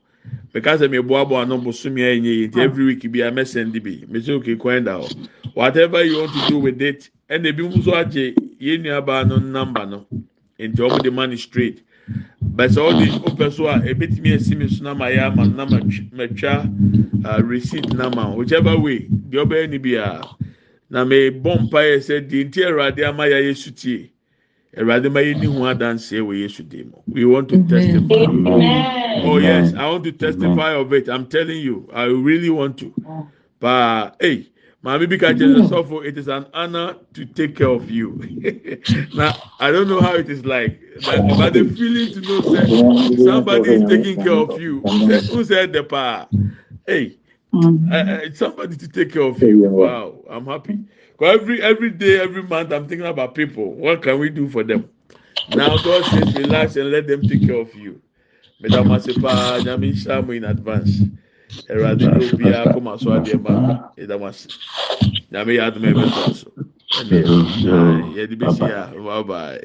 Meka 0.54 0.76
sɛ 0.78 0.92
mi 0.92 0.98
boaboa 0.98 1.48
no 1.48 1.58
bosomi 1.58 2.02
a 2.04 2.12
enye 2.20 2.34
yi 2.40 2.48
nti 2.50 2.58
every 2.60 2.84
week 2.86 3.10
bi 3.12 3.20
a 3.20 3.32
mɛ 3.32 3.48
send 3.48 3.72
bi. 3.82 4.04
Mɛ 4.12 4.20
sɛ 4.20 4.30
okay 4.40 4.56
kwan 4.56 4.84
da 4.84 5.00
hɔ 5.00 5.28
whatever 5.54 6.04
you 6.04 6.20
want 6.20 6.34
to 6.34 6.48
do 6.50 6.60
with 6.60 6.82
it 6.82 7.10
ɛna 7.30 7.48
ebi 7.54 7.64
nso 7.64 7.94
agye 7.96 8.36
yɛn 8.60 8.84
nua 8.84 9.06
baa 9.06 9.24
no 9.24 9.38
number 9.38 9.86
no. 9.86 10.06
Nti 10.60 10.76
wɔn 10.76 11.02
de 11.02 11.12
money 11.12 11.38
straight. 11.38 11.82
Bɛsɛ 12.44 12.80
ɔde 12.92 13.08
ɔpɛ 13.24 13.54
so 13.54 13.68
a 13.68 13.80
ebetumi 13.80 14.36
esi 14.36 14.58
mi 14.58 14.68
so 14.68 14.84
na 14.84 14.94
ma 14.94 15.06
yɛ 15.06 15.32
ama 15.32 15.48
na 15.48 15.64
ma 15.66 15.80
tw 15.80 16.04
ma 16.12 16.26
twa 16.28 16.68
receipt 17.42 17.94
na 17.94 18.10
ma 18.10 18.34
whichever 18.36 18.78
way 18.78 19.08
deɛ 19.30 19.46
ɔbɛyɛ 19.46 19.70
ni 19.70 19.78
bi 19.78 19.96
a 19.96 20.22
na 20.90 21.06
mɛ 21.06 21.42
bɔ 21.42 21.62
mpa 21.70 21.80
yɛ 21.88 21.98
sɛ 22.04 22.28
di 22.28 22.44
nti 22.44 22.66
awurade 22.68 23.00
ama 23.08 23.24
yɛ 23.24 23.36
ayɛ 23.48 23.56
sutie 23.56 24.10
awurade 24.78 25.11
ma 25.11 25.20
yɛ 25.22 25.38
ni 25.38 25.45
ho 25.47 25.59
adanseɛ 25.65 26.22
wɔ 26.22 26.39
yesu 26.41 26.63
dim 26.67 26.93
we 27.11 27.26
want 27.26 27.49
to 27.49 27.57
testify. 27.57 28.24
Amen. 28.26 28.93
Oh 29.22 29.38
yes, 29.38 29.74
I 29.74 29.89
want 29.89 30.03
to 30.05 30.11
testify 30.11 30.74
of 30.74 30.93
it. 30.93 31.09
I'm 31.09 31.26
telling 31.28 31.57
you, 31.61 31.89
I 31.93 32.03
really 32.05 32.49
want 32.49 32.78
to. 32.80 32.93
But 33.59 34.15
hey, 34.22 34.49
Mami 34.84 35.07
Bika 35.07 35.36
Sofo, 35.63 36.05
it 36.05 36.17
is 36.17 36.28
an 36.28 36.45
honor 36.53 36.95
to 37.13 37.26
take 37.26 37.55
care 37.57 37.67
of 37.70 37.89
you. 37.89 38.17
now 39.13 39.38
I 39.59 39.72
don't 39.72 39.88
know 39.89 40.01
how 40.01 40.15
it 40.15 40.30
is 40.30 40.45
like, 40.45 40.80
but, 41.03 41.36
but 41.36 41.53
the 41.53 41.63
feeling 41.65 42.11
to 42.11 42.22
know 42.22 42.41
that 42.51 42.78
somebody 43.15 43.72
is 43.74 43.84
taking 43.84 44.20
care 44.20 44.34
of 44.34 44.57
you. 44.57 44.88
Who 45.30 45.43
said 45.43 45.74
the 45.74 45.84
power? 45.84 46.30
Hey, 46.88 47.17
Mm. 47.51 47.91
uh, 47.91 48.32
somebody 48.36 48.78
to 48.78 48.88
take 48.88 49.11
care 49.13 49.24
of 49.24 49.41
you. 49.41 49.63
Wow, 49.74 50.24
I'm 50.30 50.45
happy. 50.45 50.80
every 51.28 51.61
every 51.61 51.91
day, 51.91 52.20
every 52.20 52.43
month, 52.43 52.72
I'm 52.72 52.88
thinking 52.88 53.07
about 53.07 53.36
people. 53.36 53.74
What 53.74 54.01
can 54.01 54.20
we 54.20 54.30
do 54.30 54.49
for 54.49 54.63
them? 54.63 54.89
Now 55.55 55.78
God 55.78 56.05
says, 56.05 56.36
relax 56.36 56.76
and 56.76 56.91
let 56.91 57.07
them 57.07 57.22
take 57.22 57.45
care 57.45 57.55
of 57.59 57.74
you. 57.76 58.01
Madam 58.61 58.89
Asipa, 58.89 59.59
Nyamin 59.63 59.93
Shamu 59.93 60.36
in 60.38 60.43
advance. 60.43 61.01
Eradi 61.70 62.05
obi 62.34 62.49
a 62.49 62.63
kò 62.74 62.80
máa 62.86 62.97
sọ 63.01 63.09
adìẹ 63.17 63.38
ma 63.41 63.53
ẹ̀dá 63.97 64.15
máa 64.22 64.32
sè. 64.39 64.47
Nyàmé 65.32 65.51
yà 65.57 65.63
á 65.65 65.72
dùn 65.74 65.82
mẹ́rin 65.82 65.97
bẹ́ẹ̀ 65.97 66.13
sọ̀rọ̀ 66.13 66.34
sọ. 66.41 66.47
Yẹ́dí 68.15 68.36
bẹ́ẹ̀ 68.41 68.53
sí 68.55 68.65
bye 69.05 69.24
bye. 69.30 69.57